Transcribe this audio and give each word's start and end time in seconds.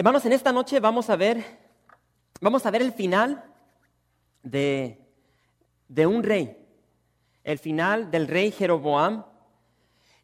Hermanos, 0.00 0.24
en 0.24 0.32
esta 0.32 0.50
noche 0.50 0.80
vamos 0.80 1.10
a 1.10 1.16
ver, 1.16 1.44
vamos 2.40 2.64
a 2.64 2.70
ver 2.70 2.80
el 2.80 2.94
final 2.94 3.44
de, 4.42 4.98
de 5.88 6.06
un 6.06 6.22
rey, 6.22 6.56
el 7.44 7.58
final 7.58 8.10
del 8.10 8.26
rey 8.26 8.50
Jeroboam. 8.50 9.26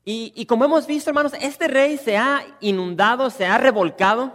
Y, 0.02 0.32
y 0.34 0.46
como 0.46 0.64
hemos 0.64 0.86
visto, 0.86 1.10
hermanos, 1.10 1.34
este 1.42 1.68
rey 1.68 1.98
se 1.98 2.16
ha 2.16 2.40
inundado, 2.60 3.28
se 3.28 3.44
ha 3.44 3.58
revolcado 3.58 4.32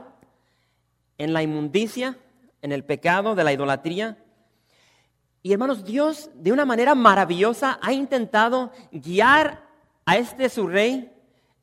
en 1.18 1.34
la 1.34 1.42
inmundicia, 1.42 2.20
en 2.62 2.72
el 2.72 2.84
pecado 2.84 3.34
de 3.34 3.44
la 3.44 3.52
idolatría. 3.52 4.24
Y 5.42 5.54
hermanos, 5.54 5.84
Dios 5.84 6.30
de 6.36 6.52
una 6.52 6.66
manera 6.66 6.94
maravillosa 6.94 7.80
ha 7.82 7.94
intentado 7.94 8.72
guiar 8.92 9.66
a 10.06 10.18
este 10.18 10.50
su 10.50 10.68
rey 10.68 11.12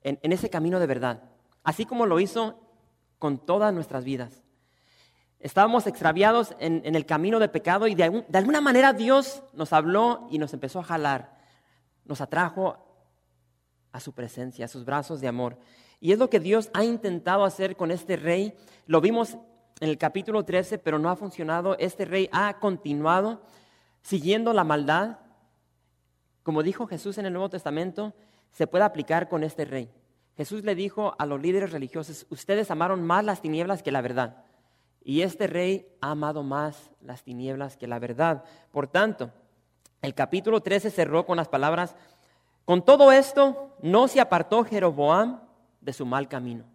en, 0.03 0.33
ese 0.33 0.51
camino 0.51 0.81
de 0.81 0.87
verdad, 0.89 1.23
así 1.63 1.87
como 1.87 2.07
lo 2.07 2.19
hizo 2.19 2.68
con 3.19 3.39
todas 3.39 3.73
nuestras 3.73 4.05
vidas. 4.05 4.43
Estábamos 5.41 5.87
extraviados 5.87 6.55
en, 6.59 6.83
el 6.85 7.07
camino 7.07 7.39
de 7.39 7.49
pecado 7.49 7.87
y 7.87 7.95
de, 7.95 8.25
de, 8.29 8.39
alguna 8.39 8.61
manera 8.61 8.93
Dios 8.93 9.43
nos 9.53 9.73
habló 9.73 10.27
y 10.31 10.39
nos 10.39 10.53
empezó 10.53 10.81
a 10.81 10.85
jalar, 10.85 11.39
nos 12.05 12.21
atrajo 12.21 12.77
a 13.93 14.01
su 14.01 14.13
presencia, 14.13 14.65
a 14.65 14.69
sus 14.69 14.85
brazos 14.85 15.21
de 15.21 15.29
amor. 15.29 15.57
Y 16.01 16.13
es 16.13 16.19
lo 16.19 16.29
que 16.31 16.41
Dios 16.41 16.71
ha 16.75 16.85
intentado 16.85 17.45
hacer 17.45 17.77
con 17.77 17.91
este 17.91 18.17
rey. 18.17 18.57
Lo 18.87 19.01
vimos 19.01 19.37
en 19.81 19.89
el 19.89 19.99
capítulo 19.99 20.45
13, 20.45 20.79
pero 20.79 20.99
no 20.99 21.11
ha 21.11 21.17
funcionado. 21.17 21.77
Este 21.79 22.05
rey 22.05 22.29
ha 22.33 22.59
continuado 22.59 23.43
siguiendo 24.03 24.53
la 24.53 24.65
maldad. 24.65 25.19
Como 26.43 26.63
dijo 26.63 26.87
Jesús 26.87 27.19
en 27.19 27.27
el 27.27 27.33
Nuevo 27.33 27.51
Testamento, 27.51 28.15
se 28.53 28.67
puede 28.67 28.85
aplicar 28.85 29.29
con 29.29 29.45
este 29.45 29.65
rey. 29.65 29.91
Jesús 30.39 30.63
le 30.63 30.77
dijo 30.77 31.17
a 31.19 31.27
los 31.27 31.43
líderes 31.43 31.73
religiosos, 31.73 32.25
ustedes 32.31 32.71
amaron 32.71 33.05
más 33.05 33.25
las 33.25 33.43
tinieblas 33.43 33.83
que 33.83 33.91
la 33.91 34.01
verdad. 34.01 34.45
Y 35.03 35.23
este 35.23 35.49
rey 35.49 35.89
ha 36.01 36.13
amado 36.13 36.45
más 36.45 36.93
las 37.01 37.25
tinieblas 37.25 37.77
que 37.77 37.89
la 37.89 37.99
verdad. 37.99 38.45
Por 38.71 38.87
tanto, 38.87 39.33
el 40.01 40.15
capítulo 40.15 40.61
13 40.61 40.93
cerró 40.93 41.27
con 41.27 41.37
las 41.37 41.49
palabras, 41.49 41.97
con 42.65 42.85
todo 42.85 43.11
esto 43.11 43.77
no 43.83 44.07
se 44.07 44.21
apartó 44.21 44.63
Jeroboam 44.63 45.41
de 45.81 45.93
su 45.93 46.07
mal 46.07 46.29
camino. 46.29 46.67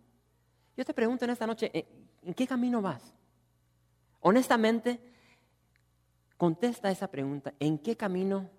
Yo 0.76 0.84
te 0.84 0.94
pregunto 0.94 1.24
en 1.24 1.32
esta 1.32 1.48
noche, 1.48 1.72
¿en 2.22 2.34
qué 2.34 2.46
camino 2.46 2.82
vas? 2.82 3.14
Honestamente, 4.20 5.00
contesta 6.36 6.92
esa 6.92 7.08
pregunta, 7.08 7.54
¿en 7.62 7.78
qué 7.78 7.96
camino 7.96 8.50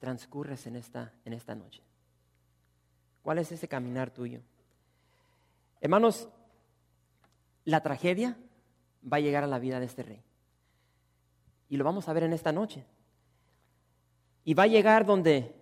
transcurres 0.00 0.66
en 0.66 0.74
esta, 0.74 1.12
en 1.24 1.34
esta 1.34 1.54
noche? 1.54 1.87
¿Cuál 3.28 3.40
es 3.40 3.52
ese 3.52 3.68
caminar 3.68 4.10
tuyo? 4.10 4.40
Hermanos, 5.82 6.30
la 7.66 7.82
tragedia 7.82 8.38
va 9.04 9.18
a 9.18 9.20
llegar 9.20 9.44
a 9.44 9.46
la 9.46 9.58
vida 9.58 9.78
de 9.80 9.84
este 9.84 10.02
rey. 10.02 10.22
Y 11.68 11.76
lo 11.76 11.84
vamos 11.84 12.08
a 12.08 12.14
ver 12.14 12.22
en 12.22 12.32
esta 12.32 12.52
noche. 12.52 12.86
Y 14.46 14.54
va 14.54 14.62
a 14.62 14.66
llegar 14.66 15.04
donde, 15.04 15.54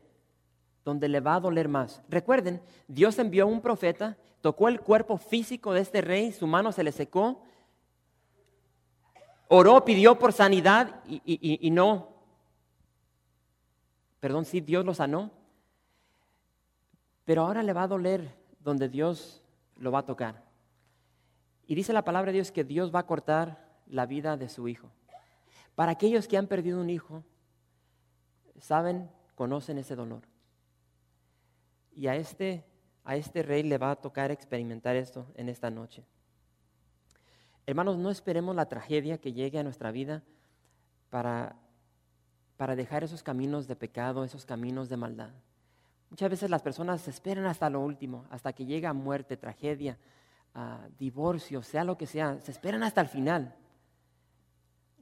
donde 0.84 1.08
le 1.08 1.18
va 1.18 1.34
a 1.34 1.40
doler 1.40 1.66
más. 1.66 2.04
Recuerden, 2.08 2.62
Dios 2.86 3.18
envió 3.18 3.42
a 3.42 3.48
un 3.48 3.60
profeta, 3.60 4.16
tocó 4.42 4.68
el 4.68 4.80
cuerpo 4.80 5.18
físico 5.18 5.72
de 5.72 5.80
este 5.80 6.02
rey, 6.02 6.30
su 6.30 6.46
mano 6.46 6.70
se 6.70 6.84
le 6.84 6.92
secó, 6.92 7.42
oró, 9.48 9.84
pidió 9.84 10.20
por 10.20 10.32
sanidad 10.32 11.02
y, 11.04 11.20
y 11.26 11.70
no, 11.72 12.14
Perdón, 14.20 14.44
sí, 14.44 14.60
Dios 14.60 14.84
lo 14.84 14.94
sanó. 14.94 15.35
Pero 17.26 17.42
ahora 17.42 17.62
le 17.62 17.74
va 17.74 17.82
a 17.82 17.88
doler 17.88 18.34
donde 18.60 18.88
Dios 18.88 19.42
lo 19.76 19.92
va 19.92 19.98
a 19.98 20.06
tocar. 20.06 20.42
Y 21.66 21.74
dice 21.74 21.92
la 21.92 22.04
palabra 22.04 22.32
de 22.32 22.36
Dios 22.36 22.50
que 22.50 22.64
Dios 22.64 22.94
va 22.94 23.00
a 23.00 23.06
cortar 23.06 23.78
la 23.86 24.06
vida 24.06 24.38
de 24.38 24.48
su 24.48 24.66
hijo. 24.66 24.90
Para 25.74 25.92
aquellos 25.92 26.26
que 26.26 26.38
han 26.38 26.46
perdido 26.46 26.80
un 26.80 26.88
hijo, 26.88 27.22
saben, 28.58 29.10
conocen 29.34 29.76
ese 29.76 29.94
dolor. 29.94 30.22
Y 31.94 32.06
a 32.06 32.16
este, 32.16 32.64
a 33.04 33.16
este 33.16 33.42
rey 33.42 33.62
le 33.62 33.76
va 33.76 33.90
a 33.90 33.96
tocar 33.96 34.30
experimentar 34.30 34.96
esto 34.96 35.26
en 35.34 35.50
esta 35.50 35.70
noche. 35.70 36.06
Hermanos, 37.66 37.98
no 37.98 38.10
esperemos 38.10 38.56
la 38.56 38.70
tragedia 38.70 39.18
que 39.18 39.34
llegue 39.34 39.58
a 39.58 39.62
nuestra 39.62 39.90
vida 39.90 40.22
para 41.10 41.56
para 42.56 42.74
dejar 42.74 43.04
esos 43.04 43.22
caminos 43.22 43.66
de 43.66 43.76
pecado, 43.76 44.24
esos 44.24 44.46
caminos 44.46 44.88
de 44.88 44.96
maldad. 44.96 45.30
Muchas 46.10 46.30
veces 46.30 46.50
las 46.50 46.62
personas 46.62 47.06
esperan 47.08 47.46
hasta 47.46 47.68
lo 47.68 47.80
último, 47.80 48.26
hasta 48.30 48.52
que 48.52 48.64
llega 48.64 48.92
muerte, 48.92 49.36
tragedia, 49.36 49.98
ah, 50.54 50.86
divorcio, 50.98 51.62
sea 51.62 51.84
lo 51.84 51.98
que 51.98 52.06
sea, 52.06 52.40
se 52.40 52.52
esperan 52.52 52.82
hasta 52.82 53.00
el 53.00 53.08
final. 53.08 53.54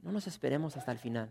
No 0.01 0.11
nos 0.11 0.27
esperemos 0.27 0.77
hasta 0.77 0.91
el 0.91 0.97
final. 0.97 1.29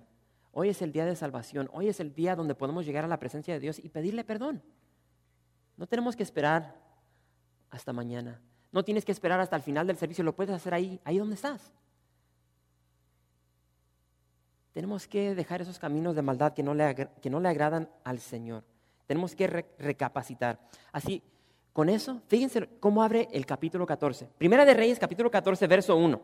Hoy 0.52 0.68
es 0.68 0.82
el 0.82 0.92
día 0.92 1.04
de 1.04 1.16
salvación, 1.16 1.68
hoy 1.72 1.88
es 1.88 1.98
el 1.98 2.14
día 2.14 2.36
donde 2.36 2.54
podemos 2.54 2.86
llegar 2.86 3.04
a 3.04 3.08
la 3.08 3.18
presencia 3.18 3.54
de 3.54 3.60
Dios 3.60 3.80
y 3.82 3.88
pedirle 3.88 4.22
perdón. 4.22 4.62
No 5.76 5.86
tenemos 5.86 6.14
que 6.14 6.22
esperar 6.22 6.76
hasta 7.70 7.92
mañana. 7.92 8.40
No 8.70 8.84
tienes 8.84 9.04
que 9.04 9.12
esperar 9.12 9.40
hasta 9.40 9.56
el 9.56 9.62
final 9.62 9.86
del 9.86 9.96
servicio, 9.96 10.22
lo 10.22 10.36
puedes 10.36 10.54
hacer 10.54 10.74
ahí, 10.74 11.00
ahí 11.04 11.18
donde 11.18 11.34
estás. 11.34 11.72
Tenemos 14.72 15.06
que 15.06 15.34
dejar 15.34 15.62
esos 15.62 15.78
caminos 15.78 16.16
de 16.16 16.22
maldad 16.22 16.52
que 16.52 16.62
no 16.62 16.74
le, 16.74 17.08
que 17.20 17.30
no 17.30 17.38
le 17.38 17.48
agradan 17.48 17.88
al 18.02 18.18
Señor. 18.18 18.64
Tenemos 19.06 19.34
que 19.34 19.46
recapacitar. 19.78 20.58
Así, 20.92 21.22
con 21.72 21.88
eso, 21.88 22.22
fíjense 22.28 22.68
cómo 22.80 23.02
abre 23.02 23.28
el 23.32 23.46
capítulo 23.46 23.86
14. 23.86 24.28
Primera 24.38 24.64
de 24.64 24.74
Reyes, 24.74 24.98
capítulo 24.98 25.30
14, 25.30 25.66
verso 25.66 25.96
1. 25.96 26.20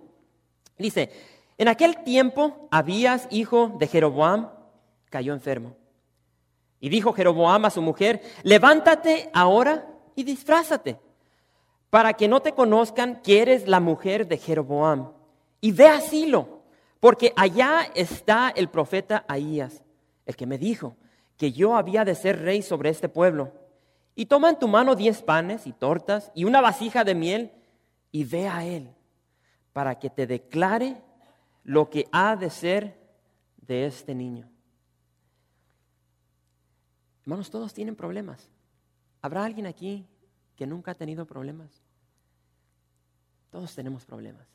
Dice, 0.79 1.11
en 1.59 1.69
aquel 1.69 2.03
tiempo 2.05 2.69
Abías, 2.71 3.27
hijo 3.31 3.77
de 3.79 3.87
Jeroboam, 3.87 4.51
cayó 5.11 5.35
enfermo. 5.35 5.77
Y 6.79 6.89
dijo 6.89 7.13
Jeroboam 7.13 7.67
a 7.67 7.71
su 7.71 7.83
mujer, 7.83 8.23
levántate 8.43 9.29
ahora 9.35 9.87
y 10.15 10.25
disfrázate, 10.25 10.99
para 11.91 12.15
que 12.15 12.29
no 12.29 12.41
te 12.41 12.53
conozcan 12.53 13.21
que 13.21 13.43
eres 13.43 13.69
la 13.69 13.81
mujer 13.81 14.27
de 14.27 14.39
Jeroboam. 14.39 15.13
Y 15.61 15.73
ve 15.73 15.89
a 15.89 16.01
Silo 16.01 16.61
porque 17.01 17.33
allá 17.35 17.91
está 17.95 18.51
el 18.55 18.69
profeta 18.69 19.25
Ahías, 19.27 19.83
el 20.27 20.37
que 20.37 20.47
me 20.47 20.59
dijo 20.59 20.97
que 21.41 21.53
yo 21.53 21.75
había 21.75 22.05
de 22.05 22.15
ser 22.15 22.43
rey 22.43 22.61
sobre 22.61 22.91
este 22.91 23.09
pueblo. 23.09 23.51
Y 24.15 24.27
toma 24.27 24.51
en 24.51 24.59
tu 24.59 24.69
mano 24.69 24.95
diez 24.95 25.23
panes 25.23 25.67
y 25.67 25.73
tortas 25.73 26.31
y 26.35 26.45
una 26.45 26.61
vasija 26.61 27.03
de 27.03 27.15
miel 27.15 27.51
y 28.13 28.25
ve 28.25 28.47
a 28.47 28.67
él 28.67 28.95
para 29.73 29.99
que 29.99 30.11
te 30.11 30.27
declare 30.27 31.03
lo 31.65 31.89
que 31.89 32.05
ha 32.13 32.37
de 32.37 32.51
ser 32.51 33.01
de 33.57 33.87
este 33.87 34.15
niño. 34.15 34.51
Hermanos, 37.23 37.49
todos 37.49 37.73
tienen 37.73 37.97
problemas. 37.97 38.51
¿Habrá 39.23 39.43
alguien 39.43 39.67
aquí 39.67 40.07
que 40.57 40.67
nunca 40.67 40.91
ha 40.91 40.95
tenido 40.95 41.25
problemas? 41.25 41.71
Todos 43.49 43.75
tenemos 43.75 44.05
problemas. 44.05 44.47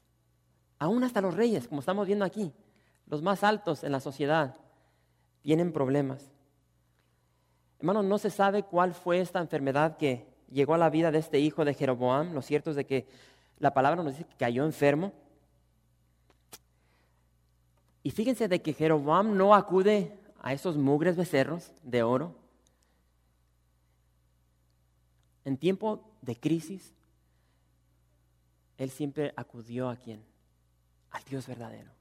Aún 0.78 1.04
hasta 1.04 1.20
los 1.20 1.34
reyes, 1.34 1.68
como 1.68 1.80
estamos 1.80 2.06
viendo 2.06 2.26
aquí, 2.26 2.54
los 3.08 3.24
más 3.24 3.44
altos 3.44 3.84
en 3.84 3.92
la 3.92 4.00
sociedad, 4.00 4.56
tienen 5.42 5.74
problemas. 5.74 6.35
Hermanos, 7.80 8.06
no 8.06 8.18
se 8.18 8.30
sabe 8.30 8.64
cuál 8.64 8.94
fue 8.94 9.20
esta 9.20 9.40
enfermedad 9.40 9.98
que 9.98 10.26
llegó 10.52 10.74
a 10.74 10.78
la 10.78 10.90
vida 10.90 11.12
de 11.12 11.20
este 11.20 11.40
hijo 11.40 11.66
de 11.66 11.74
Jeroboam. 11.74 12.34
Lo 12.34 12.42
cierto 12.42 12.70
es 12.70 12.76
de 12.76 12.86
que 12.86 13.08
la 13.60 13.74
palabra 13.74 14.02
nos 14.02 14.14
dice 14.14 14.28
que 14.28 14.36
cayó 14.36 14.66
enfermo. 14.66 15.14
Y 18.04 18.12
fíjense 18.12 18.48
de 18.48 18.62
que 18.62 18.74
Jeroboam 18.74 19.36
no 19.36 19.56
acude 19.56 20.18
a 20.42 20.54
esos 20.54 20.78
mugres 20.78 21.16
becerros 21.16 21.74
de 21.84 22.04
oro. 22.04 22.36
En 25.44 25.58
tiempo 25.58 26.04
de 26.22 26.36
crisis, 26.36 26.94
él 28.78 28.90
siempre 28.90 29.34
acudió 29.36 29.90
a 29.90 29.96
quién? 29.96 30.24
al 31.16 31.24
Dios 31.24 31.48
verdadero. 31.48 31.92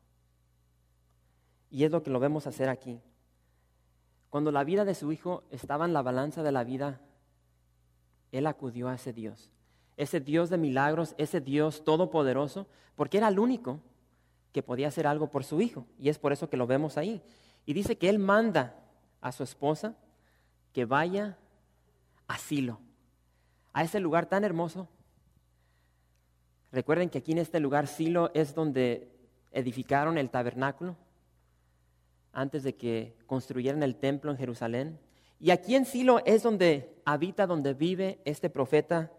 Y 1.71 1.85
es 1.85 1.91
lo 1.91 2.03
que 2.03 2.11
lo 2.11 2.19
vemos 2.19 2.47
hacer 2.47 2.69
aquí. 2.69 3.01
Cuando 4.35 4.51
la 4.51 4.65
vida 4.65 4.85
de 4.85 4.97
su 4.97 5.13
hijo 5.13 5.45
estaba 5.53 5.85
en 5.85 5.93
la 5.93 6.03
balanza 6.03 6.43
de 6.43 6.51
la 6.51 6.65
vida, 6.65 7.01
él 8.33 8.49
acudió 8.49 8.89
a 8.89 8.97
ese 8.97 9.13
Dios. 9.13 9.53
ese 9.97 10.19
Dios 10.19 10.51
de 10.51 10.59
milagros, 10.59 11.15
ese 11.19 11.41
Dios 11.41 11.85
todopoderoso, 11.85 12.67
porque 12.97 13.19
era 13.19 13.29
el 13.29 13.39
único 13.39 13.79
que 14.51 14.61
podía 14.61 14.89
hacer 14.89 15.07
algo 15.07 15.31
por 15.31 15.45
su 15.45 15.61
hijo. 15.61 15.87
Y 16.01 16.09
es 16.09 16.19
por 16.19 16.33
eso 16.33 16.51
que 16.51 16.57
lo 16.57 16.67
vemos 16.67 16.99
ahí. 16.99 17.23
Y 17.65 17.75
dice 17.75 17.97
que 17.97 18.09
él 18.09 18.19
manda 18.19 18.75
a 19.21 19.31
su 19.31 19.45
esposa 19.45 19.95
que 20.73 20.85
vaya 20.85 21.39
a 22.27 22.37
Silo, 22.37 22.81
a 23.73 23.85
ese 23.85 24.01
lugar 24.01 24.27
tan 24.27 24.43
hermoso. 24.43 24.89
Recuerden 26.73 27.09
que 27.09 27.19
aquí 27.19 27.31
en 27.31 27.39
este 27.39 27.61
lugar 27.61 27.87
Silo 27.87 28.33
es 28.35 28.53
donde 28.53 29.13
edificaron 29.53 30.19
el 30.19 30.29
tabernáculo 30.29 30.97
antes 32.35 32.63
de 32.63 32.75
que 32.75 33.17
construyeran 33.27 33.83
el 33.83 33.97
templo 33.97 34.31
en 34.31 34.37
Jerusalén. 34.37 34.99
Y 35.41 35.51
aquí 35.51 35.75
en 35.75 35.87
Silo 35.87 36.21
es 36.25 36.43
donde 36.43 36.95
habita, 37.05 37.47
donde 37.47 37.75
vive 37.75 38.21
este 38.25 38.51
profeta 38.51 39.11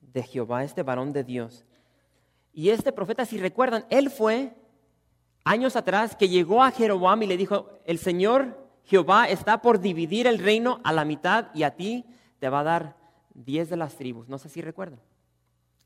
de 0.00 0.22
Jehová, 0.22 0.64
este 0.64 0.82
varón 0.82 1.12
de 1.12 1.24
Dios. 1.24 1.64
Y 2.52 2.70
este 2.70 2.92
profeta, 2.92 3.24
si 3.24 3.38
recuerdan, 3.38 3.84
él 3.90 4.10
fue 4.10 4.54
años 5.44 5.76
atrás 5.76 6.16
que 6.16 6.28
llegó 6.28 6.62
a 6.62 6.70
Jeroboam 6.70 7.22
y 7.22 7.26
le 7.26 7.36
dijo, 7.36 7.80
el 7.86 7.98
Señor 7.98 8.68
Jehová 8.84 9.28
está 9.28 9.62
por 9.62 9.80
dividir 9.80 10.26
el 10.26 10.38
reino 10.38 10.80
a 10.84 10.92
la 10.92 11.04
mitad 11.04 11.48
y 11.54 11.62
a 11.62 11.76
ti 11.76 12.04
te 12.38 12.48
va 12.48 12.60
a 12.60 12.64
dar 12.64 12.96
diez 13.34 13.70
de 13.70 13.76
las 13.76 13.96
tribus. 13.96 14.28
No 14.28 14.38
sé 14.38 14.48
si 14.48 14.60
recuerdan. 14.60 15.00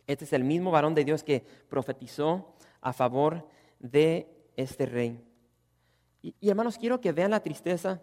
Este 0.07 0.25
es 0.25 0.33
el 0.33 0.45
mismo 0.45 0.71
varón 0.71 0.95
de 0.95 1.05
Dios 1.05 1.23
que 1.23 1.45
profetizó 1.69 2.55
a 2.81 2.93
favor 2.93 3.47
de 3.79 4.29
este 4.57 4.87
rey. 4.87 5.21
Y, 6.25 6.49
hermanos, 6.49 6.79
quiero 6.79 7.03
que 7.03 7.13
vean 7.13 7.31
la 7.31 7.41
tristeza 7.41 8.01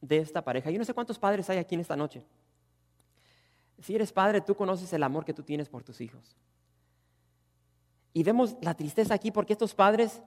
de 0.00 0.18
esta 0.18 0.42
pareja. 0.42 0.70
Yo 0.70 0.78
no 0.78 0.86
sé 0.86 0.94
cuántos 0.94 1.18
padres 1.18 1.50
hay 1.50 1.58
aquí 1.58 1.74
en 1.74 1.82
esta 1.82 1.94
noche. 1.94 2.24
Si 3.80 3.94
eres 3.94 4.10
padre, 4.10 4.40
tú 4.40 4.54
conoces 4.54 4.90
el 4.94 5.02
amor 5.02 5.26
que 5.26 5.34
tú 5.34 5.42
tienes 5.42 5.68
por 5.68 5.82
tus 5.82 6.00
hijos. 6.00 6.34
Y 8.14 8.22
vemos 8.22 8.56
la 8.62 8.72
tristeza 8.74 9.12
aquí 9.12 9.30
porque 9.30 9.52
estos 9.52 9.74
padres 9.74 10.22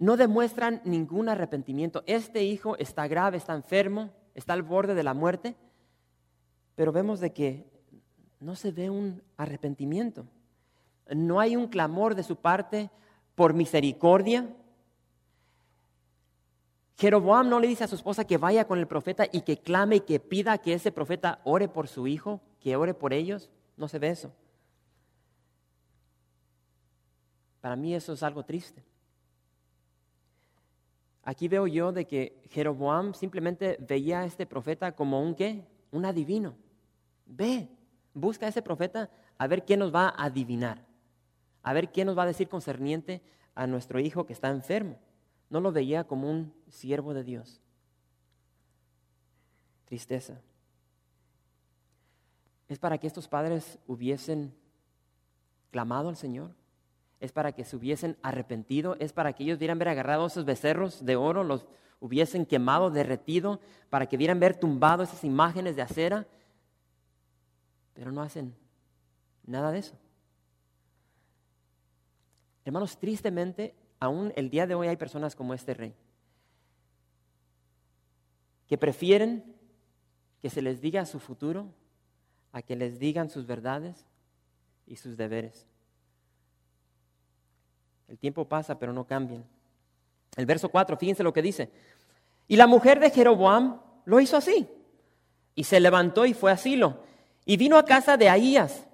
no 0.00 0.16
demuestran 0.16 0.82
ningún 0.84 1.28
arrepentimiento. 1.28 2.02
Este 2.06 2.42
hijo 2.42 2.76
está 2.78 3.06
grave, 3.06 3.36
está 3.36 3.54
enfermo, 3.54 4.10
está 4.34 4.54
al 4.54 4.62
borde 4.62 4.96
de 4.96 5.04
la 5.04 5.14
muerte, 5.14 5.54
pero 6.74 6.90
vemos 6.90 7.20
de 7.20 7.32
que 7.32 7.70
no 8.40 8.56
se 8.56 8.72
ve 8.72 8.90
un 8.90 9.22
arrepentimiento. 9.36 10.26
No 11.14 11.38
hay 11.38 11.54
un 11.54 11.68
clamor 11.68 12.16
de 12.16 12.24
su 12.24 12.34
parte 12.34 12.90
por 13.36 13.54
misericordia. 13.54 14.48
Jeroboam 17.00 17.48
no 17.48 17.60
le 17.60 17.66
dice 17.66 17.84
a 17.84 17.88
su 17.88 17.94
esposa 17.94 18.26
que 18.26 18.36
vaya 18.36 18.66
con 18.66 18.78
el 18.78 18.86
profeta 18.86 19.24
y 19.32 19.40
que 19.40 19.56
clame 19.56 19.96
y 19.96 20.00
que 20.00 20.20
pida 20.20 20.58
que 20.58 20.74
ese 20.74 20.92
profeta 20.92 21.40
ore 21.44 21.66
por 21.66 21.88
su 21.88 22.06
hijo, 22.06 22.42
que 22.60 22.76
ore 22.76 22.92
por 22.92 23.14
ellos. 23.14 23.48
No 23.78 23.88
se 23.88 23.98
ve 23.98 24.10
eso. 24.10 24.34
Para 27.62 27.74
mí 27.74 27.94
eso 27.94 28.12
es 28.12 28.22
algo 28.22 28.44
triste. 28.44 28.84
Aquí 31.22 31.48
veo 31.48 31.66
yo 31.66 31.90
de 31.90 32.06
que 32.06 32.42
Jeroboam 32.50 33.14
simplemente 33.14 33.78
veía 33.80 34.20
a 34.20 34.26
este 34.26 34.44
profeta 34.44 34.92
como 34.92 35.22
un 35.22 35.34
qué? 35.34 35.64
Un 35.92 36.04
adivino. 36.04 36.54
Ve, 37.24 37.70
busca 38.12 38.44
a 38.44 38.50
ese 38.50 38.60
profeta 38.60 39.08
a 39.38 39.46
ver 39.46 39.64
qué 39.64 39.78
nos 39.78 39.94
va 39.94 40.08
a 40.08 40.26
adivinar, 40.26 40.84
a 41.62 41.72
ver 41.72 41.92
qué 41.92 42.04
nos 42.04 42.18
va 42.18 42.24
a 42.24 42.26
decir 42.26 42.50
concerniente 42.50 43.22
a 43.54 43.66
nuestro 43.66 44.00
hijo 44.00 44.26
que 44.26 44.34
está 44.34 44.50
enfermo. 44.50 44.98
No 45.50 45.60
lo 45.60 45.72
veía 45.72 46.04
como 46.04 46.30
un 46.30 46.54
siervo 46.68 47.12
de 47.12 47.24
Dios. 47.24 47.60
Tristeza. 49.84 50.40
Es 52.68 52.78
para 52.78 52.98
que 52.98 53.08
estos 53.08 53.26
padres 53.26 53.78
hubiesen 53.88 54.54
clamado 55.72 56.08
al 56.08 56.16
Señor, 56.16 56.52
es 57.18 57.32
para 57.32 57.52
que 57.52 57.64
se 57.64 57.76
hubiesen 57.76 58.16
arrepentido, 58.22 58.96
es 59.00 59.12
para 59.12 59.32
que 59.32 59.42
ellos 59.42 59.58
vieran 59.58 59.78
ver 59.78 59.88
agarrado 59.88 60.26
esos 60.26 60.44
becerros 60.44 61.04
de 61.04 61.16
oro, 61.16 61.44
los 61.44 61.66
hubiesen 61.98 62.46
quemado, 62.46 62.90
derretido, 62.90 63.60
para 63.90 64.06
que 64.06 64.16
vieran 64.16 64.40
ver 64.40 64.58
tumbado 64.58 65.02
esas 65.02 65.22
imágenes 65.24 65.76
de 65.76 65.82
acera, 65.82 66.26
pero 67.92 68.10
no 68.10 68.22
hacen 68.22 68.54
nada 69.44 69.70
de 69.70 69.80
eso. 69.80 69.94
Hermanos, 72.64 72.96
tristemente, 72.96 73.74
aún 74.00 74.32
el 74.34 74.50
día 74.50 74.66
de 74.66 74.74
hoy 74.74 74.88
hay 74.88 74.96
personas 74.96 75.36
como 75.36 75.54
este 75.54 75.74
rey, 75.74 75.94
que 78.66 78.78
prefieren 78.78 79.44
que 80.40 80.50
se 80.50 80.62
les 80.62 80.80
diga 80.80 81.04
su 81.06 81.20
futuro 81.20 81.68
a 82.52 82.62
que 82.62 82.76
les 82.76 82.98
digan 82.98 83.30
sus 83.30 83.46
verdades 83.46 84.06
y 84.86 84.96
sus 84.96 85.16
deberes. 85.16 85.66
El 88.08 88.18
tiempo 88.18 88.46
pasa, 88.46 88.78
pero 88.78 88.92
no 88.92 89.04
cambian. 89.04 89.44
El 90.36 90.46
verso 90.46 90.68
4, 90.68 90.96
fíjense 90.96 91.22
lo 91.22 91.32
que 91.32 91.42
dice. 91.42 91.70
Y 92.48 92.56
la 92.56 92.66
mujer 92.66 92.98
de 92.98 93.10
Jeroboam 93.10 93.80
lo 94.04 94.18
hizo 94.18 94.36
así. 94.36 94.68
Y 95.54 95.64
se 95.64 95.78
levantó 95.78 96.26
y 96.26 96.34
fue 96.34 96.50
a 96.50 96.56
Silo. 96.56 97.04
Y 97.44 97.56
vino 97.56 97.76
a 97.76 97.84
casa 97.84 98.16
de 98.16 98.28
Ahías. 98.28 98.86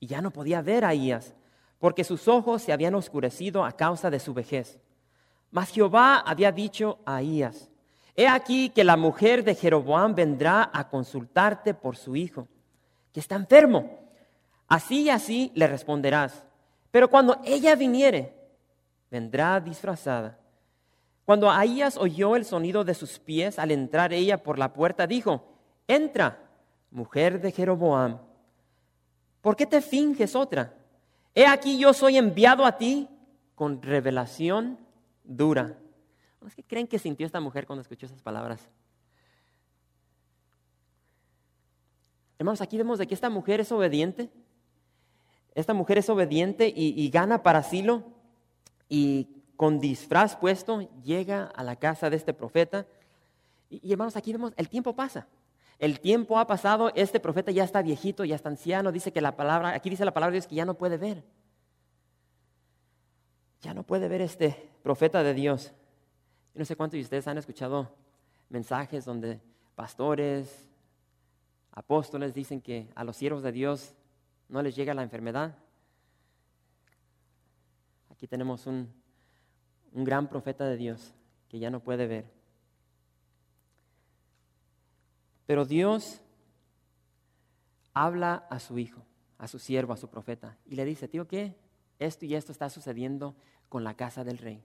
Y 0.00 0.06
ya 0.06 0.22
no 0.22 0.30
podía 0.30 0.62
ver 0.62 0.84
a 0.84 0.88
Ahías, 0.88 1.34
porque 1.78 2.04
sus 2.04 2.28
ojos 2.28 2.62
se 2.62 2.72
habían 2.72 2.94
oscurecido 2.94 3.64
a 3.64 3.72
causa 3.72 4.10
de 4.10 4.20
su 4.20 4.32
vejez. 4.34 4.78
Mas 5.50 5.70
Jehová 5.70 6.18
había 6.18 6.52
dicho 6.52 6.98
a 7.04 7.16
Ahías, 7.16 7.70
He 8.18 8.26
aquí 8.26 8.70
que 8.70 8.82
la 8.82 8.96
mujer 8.96 9.44
de 9.44 9.54
Jeroboam 9.54 10.14
vendrá 10.14 10.70
a 10.72 10.88
consultarte 10.88 11.74
por 11.74 11.96
su 11.96 12.16
hijo, 12.16 12.48
que 13.12 13.20
está 13.20 13.34
enfermo. 13.34 13.98
Así 14.68 15.02
y 15.02 15.10
así 15.10 15.52
le 15.54 15.66
responderás. 15.66 16.46
Pero 16.90 17.08
cuando 17.08 17.38
ella 17.44 17.76
viniere, 17.76 18.34
vendrá 19.10 19.60
disfrazada. 19.60 20.38
Cuando 21.26 21.50
Ahías 21.50 21.98
oyó 21.98 22.36
el 22.36 22.46
sonido 22.46 22.84
de 22.84 22.94
sus 22.94 23.18
pies 23.18 23.58
al 23.58 23.70
entrar 23.70 24.14
ella 24.14 24.42
por 24.42 24.58
la 24.58 24.72
puerta, 24.72 25.06
dijo, 25.06 25.44
entra, 25.86 26.38
mujer 26.90 27.40
de 27.40 27.52
Jeroboam, 27.52 28.18
¿por 29.42 29.56
qué 29.56 29.66
te 29.66 29.82
finges 29.82 30.34
otra? 30.34 30.72
He 31.36 31.46
aquí 31.46 31.78
yo 31.78 31.92
soy 31.92 32.16
enviado 32.16 32.64
a 32.64 32.78
ti 32.78 33.10
con 33.54 33.82
revelación 33.82 34.78
dura. 35.22 35.78
¿Qué 36.54 36.62
creen 36.62 36.86
que 36.86 36.98
sintió 36.98 37.26
esta 37.26 37.40
mujer 37.40 37.66
cuando 37.66 37.82
escuchó 37.82 38.06
esas 38.06 38.22
palabras? 38.22 38.70
Hermanos, 42.38 42.62
aquí 42.62 42.78
vemos 42.78 42.98
de 42.98 43.06
que 43.06 43.12
esta 43.12 43.28
mujer 43.28 43.60
es 43.60 43.70
obediente. 43.70 44.30
Esta 45.54 45.74
mujer 45.74 45.98
es 45.98 46.08
obediente 46.08 46.72
y, 46.74 46.94
y 46.98 47.10
gana 47.10 47.42
para 47.42 47.58
asilo 47.58 48.02
y 48.88 49.28
con 49.56 49.78
disfraz 49.78 50.36
puesto 50.36 50.88
llega 51.02 51.44
a 51.44 51.62
la 51.62 51.76
casa 51.76 52.08
de 52.08 52.16
este 52.16 52.32
profeta. 52.32 52.86
Y, 53.68 53.92
hermanos, 53.92 54.16
aquí 54.16 54.32
vemos, 54.32 54.54
el 54.56 54.70
tiempo 54.70 54.94
pasa. 54.96 55.26
El 55.78 56.00
tiempo 56.00 56.38
ha 56.38 56.46
pasado, 56.46 56.90
este 56.94 57.20
profeta 57.20 57.50
ya 57.50 57.64
está 57.64 57.82
viejito, 57.82 58.24
ya 58.24 58.34
está 58.34 58.48
anciano, 58.48 58.92
dice 58.92 59.12
que 59.12 59.20
la 59.20 59.36
palabra, 59.36 59.70
aquí 59.70 59.90
dice 59.90 60.04
la 60.04 60.14
palabra 60.14 60.32
de 60.32 60.36
Dios 60.38 60.46
que 60.46 60.54
ya 60.54 60.64
no 60.64 60.74
puede 60.74 60.96
ver. 60.96 61.22
Ya 63.60 63.74
no 63.74 63.82
puede 63.82 64.08
ver 64.08 64.22
este 64.22 64.70
profeta 64.82 65.22
de 65.22 65.34
Dios. 65.34 65.72
Yo 66.54 66.60
no 66.60 66.64
sé 66.64 66.76
cuántos 66.76 66.96
de 66.96 67.02
ustedes 67.02 67.26
han 67.28 67.36
escuchado 67.36 67.92
mensajes 68.48 69.04
donde 69.04 69.40
pastores, 69.74 70.70
apóstoles 71.72 72.32
dicen 72.32 72.62
que 72.62 72.88
a 72.94 73.04
los 73.04 73.16
siervos 73.16 73.42
de 73.42 73.52
Dios 73.52 73.94
no 74.48 74.62
les 74.62 74.74
llega 74.74 74.94
la 74.94 75.02
enfermedad. 75.02 75.56
Aquí 78.10 78.26
tenemos 78.26 78.66
un, 78.66 78.90
un 79.92 80.04
gran 80.04 80.26
profeta 80.28 80.64
de 80.64 80.76
Dios 80.78 81.12
que 81.48 81.58
ya 81.58 81.70
no 81.70 81.80
puede 81.80 82.06
ver. 82.06 82.35
Pero 85.46 85.64
Dios 85.64 86.20
habla 87.94 88.46
a 88.50 88.58
su 88.58 88.78
hijo, 88.78 89.02
a 89.38 89.48
su 89.48 89.58
siervo, 89.58 89.92
a 89.92 89.96
su 89.96 90.08
profeta, 90.08 90.58
y 90.66 90.74
le 90.74 90.84
dice, 90.84 91.08
tío, 91.08 91.26
¿qué? 91.26 91.54
Esto 91.98 92.26
y 92.26 92.34
esto 92.34 92.52
está 92.52 92.68
sucediendo 92.68 93.34
con 93.68 93.84
la 93.84 93.94
casa 93.94 94.24
del 94.24 94.38
rey. 94.38 94.62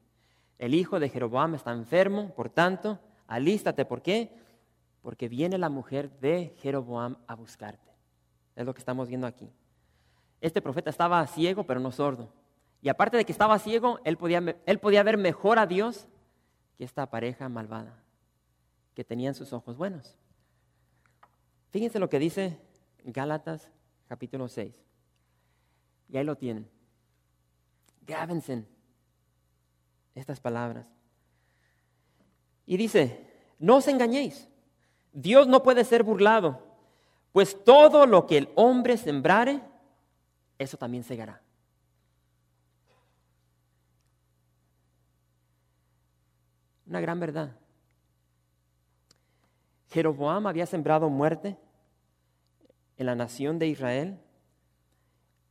El 0.58 0.76
hijo 0.76 1.00
de 1.00 1.10
Jeroboam 1.10 1.56
está 1.56 1.72
enfermo, 1.72 2.34
por 2.36 2.50
tanto, 2.50 3.00
alístate. 3.28 3.86
¿Por 3.86 4.02
qué? 4.02 4.32
Porque 5.02 5.28
viene 5.28 5.58
la 5.58 5.70
mujer 5.70 6.20
de 6.20 6.54
Jeroboam 6.60 7.18
a 7.26 7.36
buscarte. 7.36 7.92
Es 8.56 8.66
lo 8.66 8.74
que 8.74 8.80
estamos 8.80 9.08
viendo 9.08 9.26
aquí. 9.26 9.50
Este 10.40 10.62
profeta 10.62 10.90
estaba 10.90 11.26
ciego, 11.28 11.64
pero 11.64 11.80
no 11.80 11.92
sordo. 11.92 12.32
Y 12.82 12.90
aparte 12.90 13.18
de 13.18 13.26
que 13.26 13.32
estaba 13.32 13.58
ciego, 13.60 14.00
él 14.04 14.18
podía, 14.18 15.04
ver 15.04 15.18
mejor 15.18 15.60
a 15.60 15.68
Dios 15.68 16.08
que 16.78 16.84
esta 16.84 17.10
pareja 17.10 17.48
malvada, 17.48 18.04
que 18.96 19.04
tenían 19.04 19.36
sus 19.36 19.54
ojos 19.54 19.78
buenos. 19.78 20.18
Fíjense 21.72 22.00
lo 22.00 22.10
que 22.10 22.20
dice 22.20 22.58
Gálatas 23.04 23.72
capítulo 24.08 24.48
6. 24.48 24.74
Y 26.10 26.18
ahí 26.18 26.24
lo 26.24 26.36
tienen. 26.36 26.70
Grábense 28.06 28.66
estas 30.14 30.40
palabras. 30.40 30.86
Y 32.66 32.78
dice, 32.78 33.26
no 33.60 33.78
os 33.78 33.88
engañéis, 33.88 34.48
Dios 35.14 35.48
no 35.48 35.64
puede 35.64 35.84
ser 35.84 36.04
burlado, 36.04 36.62
pues 37.32 37.64
todo 37.64 38.06
lo 38.06 38.28
que 38.28 38.38
el 38.38 38.50
hombre 38.56 38.98
sembrare, 38.98 39.62
eso 40.58 40.78
también 40.78 41.04
cegará. 41.04 41.42
Una 46.86 47.00
gran 47.00 47.20
verdad. 47.20 47.56
Jeroboam 49.92 50.48
había 50.48 50.66
sembrado 50.66 51.10
muerte 51.10 51.58
en 52.96 53.06
la 53.06 53.14
nación 53.14 53.60
de 53.60 53.68
Israel. 53.68 54.18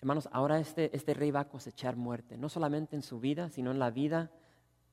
Hermanos, 0.01 0.31
ahora 0.33 0.59
este, 0.59 0.95
este 0.97 1.13
rey 1.13 1.31
va 1.31 1.41
a 1.41 1.49
cosechar 1.49 1.95
muerte, 1.95 2.39
no 2.39 2.49
solamente 2.49 2.97
en 2.97 3.03
su 3.03 3.21
vida, 3.21 3.51
sino 3.51 3.71
en 3.71 3.79
la 3.79 3.91
vida 3.91 4.31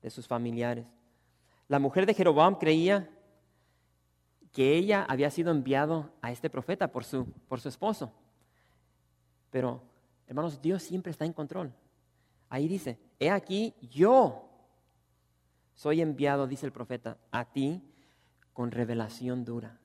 de 0.02 0.10
sus 0.10 0.28
familiares. 0.28 0.86
La 1.66 1.78
mujer 1.78 2.04
de 2.04 2.12
Jeroboam 2.12 2.56
creía 2.56 3.08
que 4.52 4.76
ella 4.76 5.06
había 5.08 5.30
sido 5.30 5.50
enviado 5.50 6.10
a 6.20 6.30
este 6.30 6.50
profeta 6.50 6.92
por 6.92 7.04
su, 7.04 7.24
por 7.48 7.60
su 7.60 7.70
esposo. 7.70 8.12
Pero, 9.50 9.82
hermanos, 10.26 10.60
Dios 10.60 10.82
siempre 10.82 11.10
está 11.10 11.24
en 11.24 11.32
control. 11.32 11.72
Ahí 12.50 12.68
dice, 12.68 12.98
he 13.18 13.30
aquí, 13.30 13.74
yo 13.80 14.44
soy 15.74 16.02
enviado, 16.02 16.46
dice 16.46 16.66
el 16.66 16.72
profeta, 16.72 17.16
a 17.30 17.46
ti 17.46 17.82
con 18.58 18.72
revelación 18.72 19.44
dura. 19.44 19.78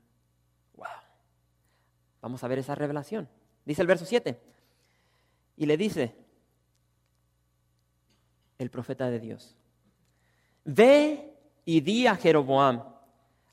Wow. 0.77 0.87
Vamos 2.23 2.43
a 2.43 2.47
ver 2.47 2.57
esa 2.57 2.73
revelación. 2.73 3.29
Dice 3.65 3.83
el 3.83 3.87
verso 3.87 4.03
7. 4.03 4.41
Y 5.57 5.67
le 5.67 5.77
dice 5.77 6.15
el 8.57 8.71
profeta 8.71 9.11
de 9.11 9.19
Dios, 9.19 9.55
ve 10.65 11.35
y 11.65 11.81
di 11.81 12.07
a 12.07 12.15
Jeroboam, 12.15 12.81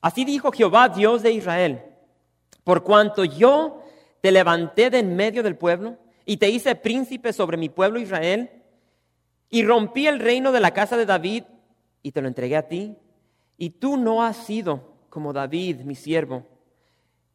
así 0.01 0.25
dijo 0.25 0.51
Jehová, 0.51 0.89
Dios 0.89 1.21
de 1.21 1.33
Israel, 1.33 1.83
por 2.63 2.83
cuanto 2.83 3.23
yo 3.23 3.83
te 4.21 4.31
levanté 4.31 4.89
de 4.89 4.97
en 4.97 5.15
medio 5.15 5.43
del 5.43 5.55
pueblo 5.55 5.99
y 6.25 6.37
te 6.37 6.49
hice 6.49 6.73
príncipe 6.73 7.31
sobre 7.31 7.57
mi 7.57 7.69
pueblo 7.69 7.99
Israel, 7.99 8.49
y 9.51 9.63
rompí 9.63 10.07
el 10.07 10.19
reino 10.19 10.51
de 10.51 10.61
la 10.61 10.71
casa 10.71 10.97
de 10.97 11.05
David 11.05 11.43
y 12.01 12.11
te 12.11 12.23
lo 12.23 12.27
entregué 12.27 12.57
a 12.57 12.67
ti, 12.67 12.97
y 13.59 13.69
tú 13.69 13.97
no 13.97 14.23
has 14.23 14.35
sido 14.37 14.90
como 15.11 15.33
David, 15.33 15.81
mi 15.81 15.93
siervo, 15.93 16.47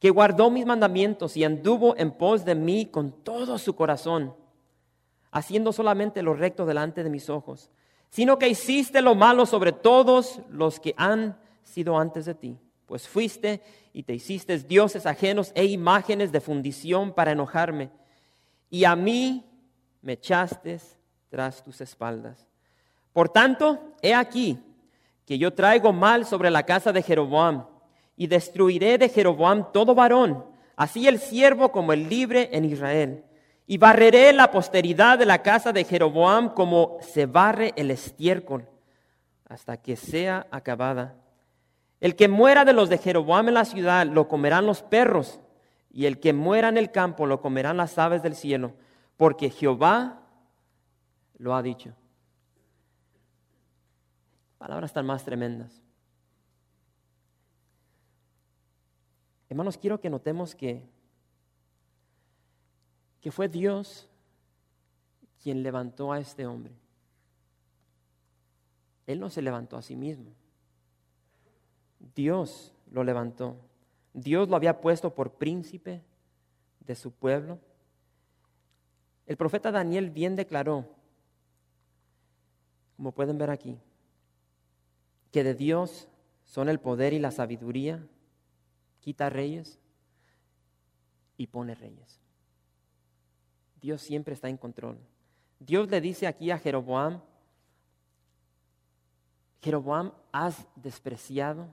que 0.00 0.10
guardó 0.10 0.50
mis 0.50 0.66
mandamientos 0.66 1.36
y 1.36 1.44
anduvo 1.44 1.94
en 1.96 2.10
pos 2.10 2.44
de 2.44 2.54
mí 2.54 2.86
con 2.86 3.12
todo 3.12 3.58
su 3.58 3.76
corazón, 3.76 4.34
haciendo 5.30 5.72
solamente 5.72 6.22
lo 6.22 6.34
recto 6.34 6.66
delante 6.66 7.04
de 7.04 7.10
mis 7.10 7.30
ojos, 7.30 7.70
sino 8.08 8.38
que 8.38 8.48
hiciste 8.48 9.02
lo 9.02 9.14
malo 9.14 9.46
sobre 9.46 9.72
todos 9.72 10.40
los 10.48 10.80
que 10.80 10.94
han 10.96 11.38
sido 11.62 11.98
antes 11.98 12.24
de 12.24 12.34
ti, 12.34 12.58
pues 12.86 13.06
fuiste 13.06 13.62
y 13.92 14.02
te 14.02 14.14
hiciste 14.14 14.58
dioses 14.58 15.04
ajenos 15.04 15.52
e 15.54 15.66
imágenes 15.66 16.32
de 16.32 16.40
fundición 16.40 17.12
para 17.12 17.32
enojarme 17.32 17.90
y 18.70 18.84
a 18.84 18.96
mí 18.96 19.44
me 20.00 20.14
echaste 20.14 20.80
tras 21.28 21.62
tus 21.62 21.80
espaldas. 21.82 22.46
Por 23.12 23.28
tanto, 23.28 23.92
he 24.00 24.14
aquí 24.14 24.58
que 25.26 25.38
yo 25.38 25.52
traigo 25.52 25.92
mal 25.92 26.24
sobre 26.24 26.50
la 26.50 26.62
casa 26.62 26.92
de 26.92 27.02
Jeroboam 27.02 27.66
y 28.16 28.28
destruiré 28.28 28.96
de 28.96 29.08
Jeroboam 29.08 29.72
todo 29.72 29.94
varón, 29.94 30.46
así 30.76 31.08
el 31.08 31.18
siervo 31.18 31.72
como 31.72 31.92
el 31.92 32.08
libre 32.08 32.48
en 32.52 32.64
Israel. 32.64 33.24
Y 33.66 33.78
barreré 33.78 34.32
la 34.32 34.52
posteridad 34.52 35.18
de 35.18 35.26
la 35.26 35.42
casa 35.42 35.72
de 35.72 35.82
Jeroboam 35.82 36.54
como 36.54 36.98
se 37.00 37.26
barre 37.26 37.74
el 37.76 37.90
estiércol, 37.90 38.68
hasta 39.48 39.76
que 39.76 39.96
sea 39.96 40.46
acabada. 40.52 41.16
El 42.00 42.14
que 42.14 42.28
muera 42.28 42.64
de 42.64 42.72
los 42.72 42.88
de 42.88 42.98
Jeroboam 42.98 43.48
en 43.48 43.54
la 43.54 43.64
ciudad 43.64 44.06
lo 44.06 44.28
comerán 44.28 44.66
los 44.66 44.82
perros, 44.82 45.40
y 45.90 46.06
el 46.06 46.20
que 46.20 46.32
muera 46.32 46.68
en 46.68 46.76
el 46.76 46.92
campo 46.92 47.26
lo 47.26 47.40
comerán 47.40 47.78
las 47.78 47.98
aves 47.98 48.22
del 48.22 48.36
cielo, 48.36 48.74
porque 49.16 49.50
Jehová 49.50 50.20
lo 51.38 51.56
ha 51.56 51.62
dicho. 51.62 51.94
Palabras 54.58 54.92
tan 54.92 55.06
más 55.06 55.24
tremendas. 55.24 55.82
Hermanos, 59.48 59.78
quiero 59.78 60.00
que 60.00 60.10
notemos 60.10 60.54
que, 60.54 60.82
que 63.20 63.30
fue 63.30 63.48
Dios 63.48 64.08
quien 65.42 65.62
levantó 65.62 66.12
a 66.12 66.18
este 66.18 66.46
hombre. 66.46 66.74
Él 69.06 69.20
no 69.20 69.30
se 69.30 69.42
levantó 69.42 69.76
a 69.76 69.82
sí 69.82 69.94
mismo. 69.94 70.32
Dios 72.14 72.72
lo 72.90 73.04
levantó. 73.04 73.56
Dios 74.12 74.48
lo 74.48 74.56
había 74.56 74.80
puesto 74.80 75.14
por 75.14 75.34
príncipe 75.34 76.02
de 76.80 76.94
su 76.94 77.12
pueblo. 77.12 77.58
El 79.26 79.36
profeta 79.36 79.70
Daniel 79.70 80.10
bien 80.10 80.34
declaró, 80.34 80.86
como 82.96 83.12
pueden 83.12 83.38
ver 83.38 83.50
aquí, 83.50 83.78
que 85.36 85.44
de 85.44 85.52
Dios 85.52 86.08
son 86.44 86.70
el 86.70 86.80
poder 86.80 87.12
y 87.12 87.18
la 87.18 87.30
sabiduría, 87.30 88.02
quita 89.00 89.28
reyes 89.28 89.78
y 91.36 91.48
pone 91.48 91.74
reyes. 91.74 92.22
Dios 93.78 94.00
siempre 94.00 94.32
está 94.32 94.48
en 94.48 94.56
control. 94.56 94.98
Dios 95.60 95.90
le 95.90 96.00
dice 96.00 96.26
aquí 96.26 96.50
a 96.50 96.58
Jeroboam, 96.58 97.20
Jeroboam, 99.60 100.10
has 100.32 100.66
despreciado 100.74 101.68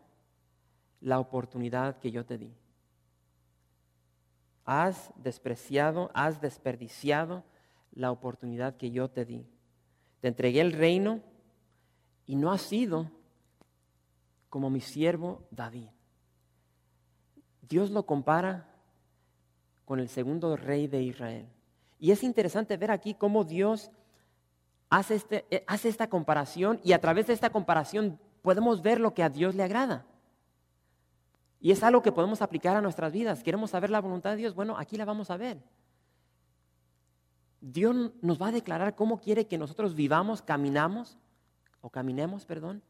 la 0.99 1.21
oportunidad 1.21 1.99
que 1.99 2.11
yo 2.11 2.25
te 2.25 2.37
di. 2.37 2.53
Has 4.65 5.13
despreciado, 5.15 6.11
has 6.13 6.41
desperdiciado 6.41 7.45
la 7.93 8.11
oportunidad 8.11 8.75
que 8.75 8.91
yo 8.91 9.09
te 9.09 9.23
di. 9.23 9.47
Te 10.19 10.27
entregué 10.27 10.59
el 10.59 10.73
reino 10.73 11.21
y 12.25 12.35
no 12.35 12.51
has 12.51 12.63
sido 12.63 13.22
como 14.53 14.69
mi 14.69 14.81
siervo 14.81 15.41
David. 15.49 15.87
Dios 17.63 17.89
lo 17.89 18.05
compara 18.05 18.69
con 19.83 19.99
el 19.99 20.07
segundo 20.09 20.55
rey 20.55 20.85
de 20.85 21.01
Israel. 21.01 21.49
Y 21.97 22.11
es 22.11 22.21
interesante 22.21 22.77
ver 22.77 22.91
aquí 22.91 23.15
cómo 23.15 23.45
Dios 23.45 23.89
hace, 24.91 25.15
este, 25.15 25.47
eh, 25.49 25.63
hace 25.65 25.89
esta 25.89 26.07
comparación 26.07 26.79
y 26.83 26.91
a 26.91 27.01
través 27.01 27.25
de 27.25 27.33
esta 27.33 27.49
comparación 27.49 28.19
podemos 28.43 28.83
ver 28.83 28.99
lo 28.99 29.15
que 29.15 29.23
a 29.23 29.29
Dios 29.29 29.55
le 29.55 29.63
agrada. 29.63 30.05
Y 31.59 31.71
es 31.71 31.81
algo 31.81 32.03
que 32.03 32.11
podemos 32.11 32.43
aplicar 32.43 32.77
a 32.77 32.81
nuestras 32.81 33.11
vidas. 33.11 33.41
¿Queremos 33.41 33.71
saber 33.71 33.89
la 33.89 34.01
voluntad 34.01 34.29
de 34.29 34.37
Dios? 34.37 34.53
Bueno, 34.53 34.77
aquí 34.77 34.97
la 34.97 35.05
vamos 35.05 35.31
a 35.31 35.37
ver. 35.37 35.63
Dios 37.59 38.11
nos 38.21 38.39
va 38.39 38.49
a 38.49 38.51
declarar 38.51 38.93
cómo 38.93 39.19
quiere 39.19 39.47
que 39.47 39.57
nosotros 39.57 39.95
vivamos, 39.95 40.43
caminamos, 40.43 41.17
o 41.81 41.89
caminemos, 41.89 42.45
perdón. 42.45 42.83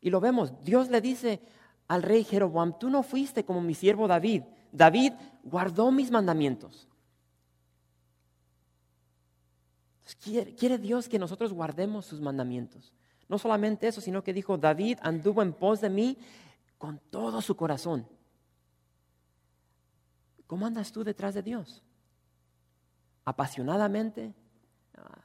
Y 0.00 0.10
lo 0.10 0.20
vemos. 0.20 0.52
Dios 0.64 0.88
le 0.88 1.00
dice 1.00 1.40
al 1.88 2.02
rey 2.02 2.24
Jeroboam, 2.24 2.78
tú 2.78 2.88
no 2.88 3.02
fuiste 3.02 3.44
como 3.44 3.60
mi 3.60 3.74
siervo 3.74 4.08
David. 4.08 4.42
David 4.72 5.12
guardó 5.42 5.90
mis 5.90 6.10
mandamientos. 6.10 6.86
Quiere, 10.22 10.54
quiere, 10.54 10.78
Dios 10.78 11.08
que 11.08 11.18
nosotros 11.18 11.52
guardemos 11.52 12.04
sus 12.04 12.20
mandamientos. 12.20 12.92
No 13.28 13.38
solamente 13.38 13.86
eso, 13.86 14.00
sino 14.00 14.24
que 14.24 14.32
dijo, 14.32 14.58
David 14.58 14.98
anduvo 15.02 15.40
en 15.40 15.52
pos 15.52 15.80
de 15.80 15.88
mí 15.88 16.18
con 16.78 16.98
todo 17.10 17.40
su 17.40 17.56
corazón. 17.56 18.06
¿Cómo 20.46 20.66
andas 20.66 20.90
tú 20.90 21.04
detrás 21.04 21.34
de 21.34 21.42
Dios? 21.42 21.84
¿Apasionadamente? 23.24 24.34
Ah. 24.96 25.22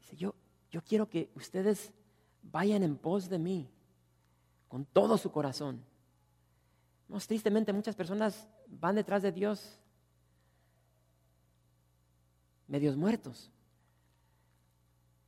Dice, 0.00 0.16
yo, 0.16 0.34
yo 0.70 0.82
quiero 0.82 1.08
que 1.08 1.30
ustedes 1.34 1.92
vayan 2.42 2.82
en 2.82 2.96
pos 2.96 3.28
de 3.28 3.38
mí 3.38 3.70
con 4.68 4.84
todo 4.84 5.16
su 5.16 5.30
corazón. 5.30 5.82
No, 7.08 7.18
tristemente 7.20 7.72
muchas 7.72 7.96
personas 7.96 8.48
van 8.68 8.96
detrás 8.96 9.22
de 9.22 9.32
Dios 9.32 9.78
medios 12.66 12.96
muertos. 12.96 13.50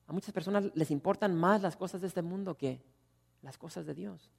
A 0.06 0.12
muchas 0.12 0.32
personas 0.32 0.70
les 0.74 0.90
importan 0.90 1.34
más 1.34 1.62
las 1.62 1.76
cosas 1.76 2.00
de 2.00 2.06
este 2.06 2.22
mundo 2.22 2.56
que 2.56 2.82
las 3.42 3.56
cosas 3.56 3.86
de 3.86 3.94
Dios. 3.94 4.30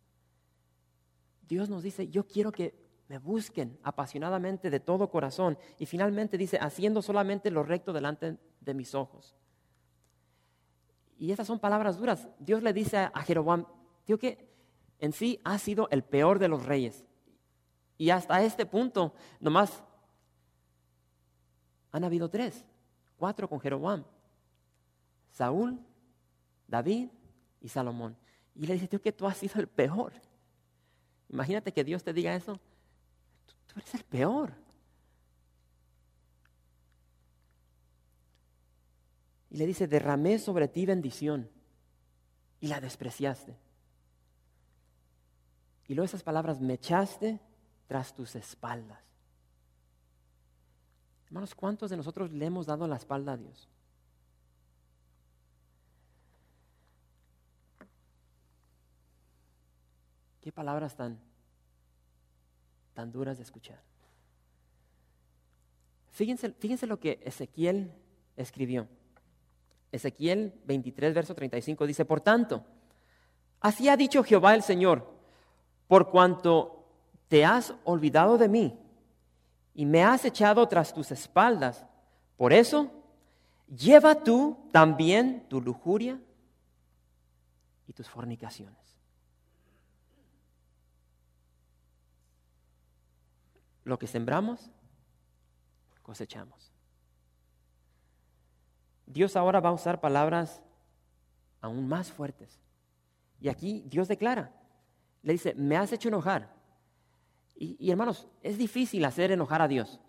Dios 1.48 1.70
nos 1.70 1.84
dice, 1.84 2.08
yo 2.08 2.28
quiero 2.28 2.52
que 2.52 2.76
me 3.08 3.18
busquen 3.18 3.78
apasionadamente 3.84 4.70
de 4.70 4.80
todo 4.80 5.10
corazón. 5.10 5.58
Y 5.78 5.86
finalmente 5.86 6.38
dice, 6.38 6.58
haciendo 6.62 7.02
solamente 7.02 7.52
lo 7.52 7.64
recto 7.64 7.92
delante 7.92 8.38
de 8.62 8.74
mis 8.74 8.96
ojos. 8.96 9.36
Y 11.22 11.32
esas 11.32 11.46
son 11.46 11.60
palabras 11.60 12.00
duras. 12.00 12.28
Dios 12.40 12.64
le 12.64 12.74
dice 12.74 12.98
a 12.98 13.22
Jeroboam, 13.22 13.68
tío, 14.06 14.18
que 14.18 14.52
en 14.98 15.14
sí 15.14 15.40
ha 15.44 15.60
sido 15.60 15.88
el 15.92 16.04
peor 16.04 16.40
de 16.40 16.48
los 16.48 16.66
reyes. 16.66 17.06
Y 17.96 18.10
hasta 18.10 18.42
este 18.42 18.66
punto, 18.66 19.14
nomás 19.40 19.84
han 21.92 22.04
habido 22.04 22.28
tres, 22.28 22.66
cuatro 23.18 23.48
con 23.48 23.60
Jeroboam. 23.60 24.04
Saúl, 25.30 25.80
David 26.68 27.10
y 27.60 27.70
Salomón. 27.70 28.18
Y 28.56 28.66
le 28.66 28.74
dice, 28.74 28.88
tío, 28.88 29.00
que 29.00 29.12
tú 29.12 29.28
has 29.28 29.38
sido 29.38 29.60
el 29.60 29.68
peor. 29.68 30.14
Imagínate 31.30 31.72
que 31.72 31.84
Dios 31.84 32.04
te 32.04 32.14
diga 32.14 32.36
eso. 32.36 32.60
Tú, 33.68 33.80
eres 33.80 33.94
el 33.94 34.06
peor. 34.06 34.54
Y 39.52 39.58
le 39.58 39.68
dice, 39.68 39.86
derramé 39.86 40.40
sobre 40.40 40.70
ti 40.70 40.86
bendición 40.86 41.50
y 42.62 42.68
la 42.68 42.80
despreciaste. 42.80 43.58
Y 45.88 45.94
luego 45.94 46.06
esas 46.06 46.24
palabras, 46.24 46.62
me 46.62 46.76
echaste 46.76 47.42
tras 47.86 48.16
tus 48.16 48.34
espaldas. 48.36 49.04
Hermanos, 51.26 51.54
¿cuántos 51.54 51.90
de 51.90 51.98
nosotros 51.98 52.32
le 52.32 52.46
hemos 52.46 52.66
dado 52.66 52.88
la 52.88 52.96
espalda 52.96 53.34
a 53.34 53.38
Dios? 53.38 53.68
Qué 60.40 60.54
palabras 60.54 60.96
tan, 60.96 61.20
tan 62.94 63.12
duras 63.12 63.38
de 63.38 63.44
escuchar. 63.44 63.82
Fíjense, 66.12 66.52
fíjense 66.54 66.88
lo 66.88 67.00
que 67.00 67.20
Ezequiel 67.24 67.94
escribió. 68.38 68.88
Ezequiel 69.92 70.54
23, 70.66 71.14
verso 71.14 71.36
35 71.36 71.86
dice, 71.86 72.06
por 72.06 72.22
tanto, 72.22 72.64
así 73.60 73.90
ha 73.90 73.98
dicho 73.98 74.24
Jehová 74.24 74.56
el 74.56 74.64
Señor, 74.64 75.14
por 75.88 76.10
cuanto 76.10 76.86
te 77.28 77.44
has 77.46 77.74
olvidado 77.84 78.38
de 78.38 78.48
mí 78.48 78.80
y 79.74 79.86
me 79.86 80.04
has 80.04 80.26
echado 80.26 80.68
tras 80.68 80.94
tus 80.94 81.12
espaldas, 81.12 81.86
por 82.38 82.54
eso 82.54 82.92
lleva 83.68 84.24
tú 84.24 84.58
también 84.72 85.46
tu 85.50 85.62
lujuria 85.62 86.20
y 87.88 87.94
tus 87.94 88.10
fornicaciones. 88.10 88.78
Lo 93.84 93.98
que 93.98 94.08
sembramos, 94.08 94.70
cosechamos. 96.02 96.72
Dios 99.12 99.36
ahora 99.36 99.60
va 99.60 99.70
a 99.70 99.74
usar 99.74 100.00
palabras 100.00 100.62
aún 101.60 101.88
más 101.88 102.12
fuertes. 102.12 102.60
Y 103.40 103.50
aquí 103.50 103.84
Dios 103.88 104.08
declara, 104.08 104.52
le 105.24 105.34
dice, 105.34 105.54
me 105.56 105.78
has 105.78 105.92
hecho 105.92 106.10
enojar. 106.10 106.50
Y, 107.56 107.92
hermanos, 107.92 108.28
es 108.42 108.58
difícil 108.58 109.06
hacer 109.06 109.32
enojar 109.32 109.62
a 109.62 109.68
Dios. 109.68 110.00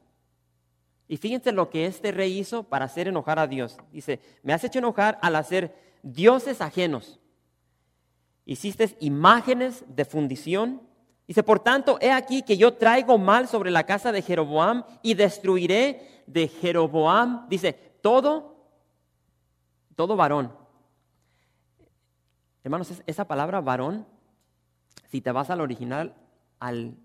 Y 1.06 1.18
fíjense 1.18 1.52
lo 1.52 1.68
que 1.68 1.84
este 1.84 2.10
rey 2.10 2.38
hizo 2.38 2.62
para 2.62 2.86
hacer 2.86 3.08
enojar 3.08 3.38
a 3.38 3.46
Dios. 3.46 3.76
Dice, 3.92 4.20
me 4.42 4.54
has 4.54 4.64
hecho 4.64 4.78
enojar 4.78 5.18
al 5.20 5.36
hacer 5.36 5.74
dioses 6.02 6.62
ajenos. 6.62 7.20
Hiciste 8.46 8.96
imágenes 9.00 9.84
de 9.86 10.06
fundición. 10.06 10.80
Dice, 11.26 11.42
por 11.42 11.60
tanto, 11.60 11.98
he 12.00 12.10
aquí 12.10 12.42
que 12.42 12.56
yo 12.56 12.74
traigo 12.74 13.18
mal 13.18 13.48
sobre 13.48 13.70
la 13.70 13.84
casa 13.84 14.12
de 14.12 14.22
Jeroboam 14.22 14.84
y 15.02 15.12
destruiré 15.12 16.24
de 16.26 16.48
Jeroboam, 16.48 17.46
dice, 17.50 17.74
todo 18.00 18.51
todo 19.96 20.16
varón. 20.16 20.54
Hermanos, 22.64 23.02
esa 23.06 23.26
palabra 23.26 23.60
varón, 23.60 24.06
si 25.08 25.20
te 25.20 25.32
vas 25.32 25.50
al 25.50 25.60
original, 25.60 26.14
al, 26.60 26.96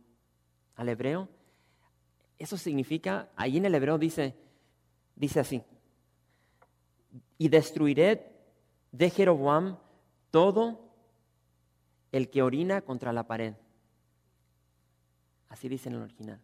al 0.76 0.90
hebreo, 0.90 1.30
eso 2.38 2.58
significa, 2.58 3.30
ahí 3.36 3.58
en 3.58 3.66
el 3.66 3.76
hebreo 3.76 3.98
dice, 3.98 4.36
dice 5.16 5.40
así, 5.40 5.64
y 7.38 7.50
destruiré 7.50 8.32
de 8.92 9.10
Jeroboam 9.10 9.78
todo 10.32 10.92
el 12.12 12.30
que 12.30 12.44
orina 12.44 12.82
contra 12.82 13.12
la 13.12 13.24
pared. 13.26 13.56
Así 15.50 15.68
dice 15.70 15.90
en 15.90 15.96
el 15.96 16.02
original. 16.02 16.40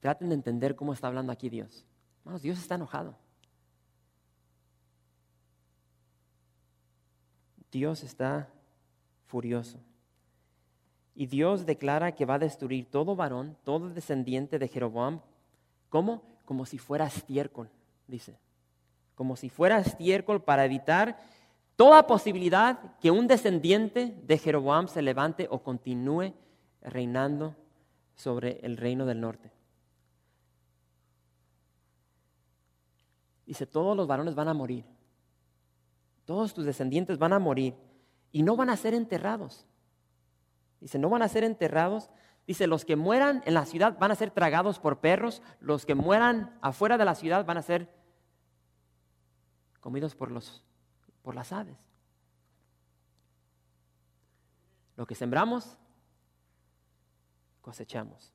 Traten 0.00 0.28
de 0.28 0.34
entender 0.34 0.76
cómo 0.76 0.92
está 0.92 1.06
hablando 1.06 1.32
aquí 1.32 1.48
Dios. 1.48 1.86
Dios 2.34 2.58
está 2.58 2.74
enojado. 2.74 3.14
Dios 7.70 8.02
está 8.02 8.48
furioso. 9.26 9.78
Y 11.14 11.26
Dios 11.26 11.66
declara 11.66 12.12
que 12.12 12.26
va 12.26 12.34
a 12.34 12.38
destruir 12.38 12.90
todo 12.90 13.16
varón, 13.16 13.56
todo 13.64 13.88
descendiente 13.88 14.58
de 14.58 14.68
Jeroboam. 14.68 15.20
¿Cómo? 15.88 16.22
Como 16.44 16.66
si 16.66 16.78
fuera 16.78 17.06
estiércol, 17.06 17.70
dice. 18.06 18.38
Como 19.14 19.36
si 19.36 19.48
fuera 19.48 19.78
estiércol 19.78 20.42
para 20.42 20.64
evitar 20.64 21.18
toda 21.74 22.06
posibilidad 22.06 22.96
que 22.98 23.10
un 23.10 23.26
descendiente 23.26 24.14
de 24.22 24.38
Jeroboam 24.38 24.88
se 24.88 25.02
levante 25.02 25.46
o 25.50 25.62
continúe 25.62 26.34
reinando 26.82 27.54
sobre 28.14 28.60
el 28.62 28.76
reino 28.76 29.06
del 29.06 29.20
norte. 29.20 29.55
Dice, 33.46 33.64
todos 33.64 33.96
los 33.96 34.08
varones 34.08 34.34
van 34.34 34.48
a 34.48 34.54
morir. 34.54 34.84
Todos 36.24 36.52
tus 36.52 36.64
descendientes 36.64 37.18
van 37.18 37.32
a 37.32 37.38
morir 37.38 37.76
y 38.32 38.42
no 38.42 38.56
van 38.56 38.68
a 38.68 38.76
ser 38.76 38.92
enterrados. 38.92 39.64
Dice, 40.80 40.98
no 40.98 41.08
van 41.08 41.22
a 41.22 41.28
ser 41.28 41.44
enterrados. 41.44 42.10
Dice, 42.46 42.66
los 42.66 42.84
que 42.84 42.96
mueran 42.96 43.42
en 43.46 43.54
la 43.54 43.64
ciudad 43.64 43.96
van 43.98 44.10
a 44.10 44.16
ser 44.16 44.32
tragados 44.32 44.80
por 44.80 45.00
perros, 45.00 45.42
los 45.60 45.86
que 45.86 45.94
mueran 45.94 46.58
afuera 46.60 46.98
de 46.98 47.04
la 47.04 47.14
ciudad 47.14 47.46
van 47.46 47.56
a 47.56 47.62
ser 47.62 47.88
comidos 49.80 50.16
por, 50.16 50.32
los, 50.32 50.64
por 51.22 51.36
las 51.36 51.52
aves. 51.52 51.78
Lo 54.96 55.06
que 55.06 55.14
sembramos, 55.14 55.78
cosechamos. 57.60 58.32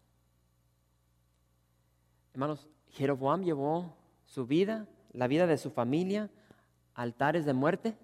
Hermanos, 2.34 2.69
Jeroboam 2.91 3.43
llevó 3.43 3.97
su 4.24 4.45
vida 4.45 4.88
la 5.13 5.28
vida 5.28 5.47
de 5.47 5.58
su 5.58 5.71
familia, 5.71 6.30
altares 6.93 7.45
de 7.45 7.54
muerte, 7.54 7.97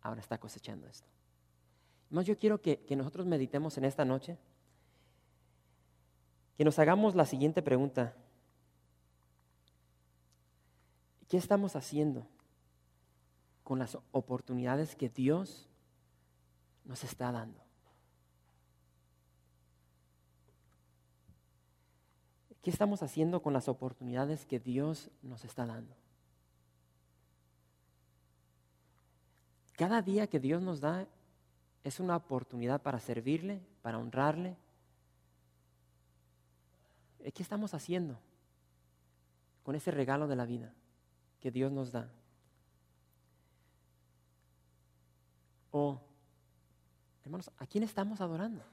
ahora 0.00 0.20
está 0.20 0.38
cosechando 0.38 0.86
esto. 0.86 1.08
Más 2.10 2.26
yo 2.26 2.38
quiero 2.38 2.60
que, 2.60 2.84
que 2.84 2.96
nosotros 2.96 3.26
meditemos 3.26 3.76
en 3.78 3.84
esta 3.84 4.04
noche, 4.04 4.38
que 6.56 6.64
nos 6.64 6.78
hagamos 6.78 7.14
la 7.14 7.26
siguiente 7.26 7.62
pregunta. 7.62 8.14
¿Qué 11.28 11.36
estamos 11.36 11.74
haciendo 11.74 12.26
con 13.64 13.78
las 13.78 13.98
oportunidades 14.12 14.94
que 14.94 15.08
Dios 15.08 15.68
nos 16.84 17.02
está 17.02 17.32
dando? 17.32 17.63
¿Qué 22.64 22.70
estamos 22.70 23.02
haciendo 23.02 23.42
con 23.42 23.52
las 23.52 23.68
oportunidades 23.68 24.46
que 24.46 24.58
Dios 24.58 25.10
nos 25.20 25.44
está 25.44 25.66
dando? 25.66 25.94
Cada 29.74 30.00
día 30.00 30.28
que 30.28 30.40
Dios 30.40 30.62
nos 30.62 30.80
da 30.80 31.06
es 31.82 32.00
una 32.00 32.16
oportunidad 32.16 32.80
para 32.80 33.00
servirle, 33.00 33.60
para 33.82 33.98
honrarle. 33.98 34.56
¿Qué 37.34 37.42
estamos 37.42 37.74
haciendo 37.74 38.18
con 39.62 39.74
ese 39.74 39.90
regalo 39.90 40.26
de 40.26 40.36
la 40.36 40.46
vida 40.46 40.72
que 41.40 41.50
Dios 41.50 41.70
nos 41.70 41.92
da? 41.92 42.08
O, 45.70 46.00
hermanos, 47.24 47.50
¿a 47.58 47.66
quién 47.66 47.84
estamos 47.84 48.22
adorando? 48.22 48.64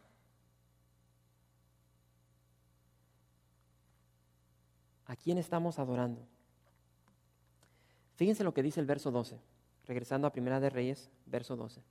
¿A 5.11 5.17
quién 5.17 5.37
estamos 5.37 5.77
adorando? 5.77 6.25
Fíjense 8.15 8.45
lo 8.45 8.53
que 8.53 8.63
dice 8.63 8.79
el 8.79 8.85
verso 8.85 9.11
12, 9.11 9.41
regresando 9.85 10.25
a 10.25 10.31
Primera 10.31 10.61
de 10.61 10.69
Reyes, 10.69 11.11
verso 11.25 11.57
12. 11.57 11.83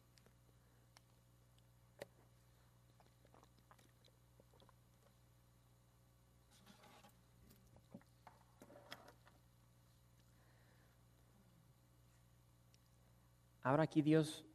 Ahora 13.62 13.82
aquí 13.82 14.00
Dios 14.00 14.46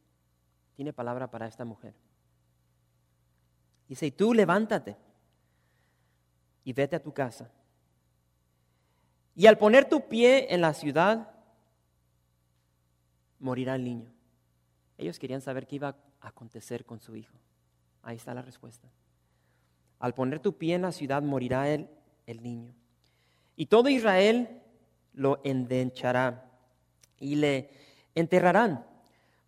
tiene 0.74 0.92
palabra 0.92 1.30
para 1.30 1.46
esta 1.46 1.64
mujer. 1.64 1.94
Dice, 3.86 4.06
y 4.06 4.10
tú 4.10 4.34
levántate 4.34 4.96
y 6.64 6.72
vete 6.72 6.96
a 6.96 7.02
tu 7.04 7.14
casa 7.14 7.48
y 9.36 9.46
al 9.46 9.58
poner 9.58 9.84
tu 9.84 10.08
pie 10.08 10.52
en 10.54 10.62
la 10.62 10.72
ciudad, 10.72 11.28
morirá 13.38 13.74
el 13.74 13.84
niño. 13.84 14.10
Ellos 14.96 15.18
querían 15.18 15.42
saber 15.42 15.66
qué 15.66 15.76
iba 15.76 15.94
a 16.20 16.28
acontecer 16.28 16.86
con 16.86 17.00
su 17.00 17.14
hijo. 17.14 17.36
Ahí 18.02 18.16
está 18.16 18.32
la 18.32 18.40
respuesta. 18.40 18.88
Al 19.98 20.14
poner 20.14 20.40
tu 20.40 20.56
pie 20.56 20.74
en 20.74 20.82
la 20.82 20.92
ciudad, 20.92 21.22
morirá 21.22 21.68
el, 21.68 21.88
el 22.26 22.42
niño. 22.42 22.74
Y 23.56 23.66
todo 23.66 23.90
Israel 23.90 24.62
lo 25.12 25.40
endenchará 25.44 26.50
y 27.20 27.36
le 27.36 27.70
enterrarán, 28.14 28.86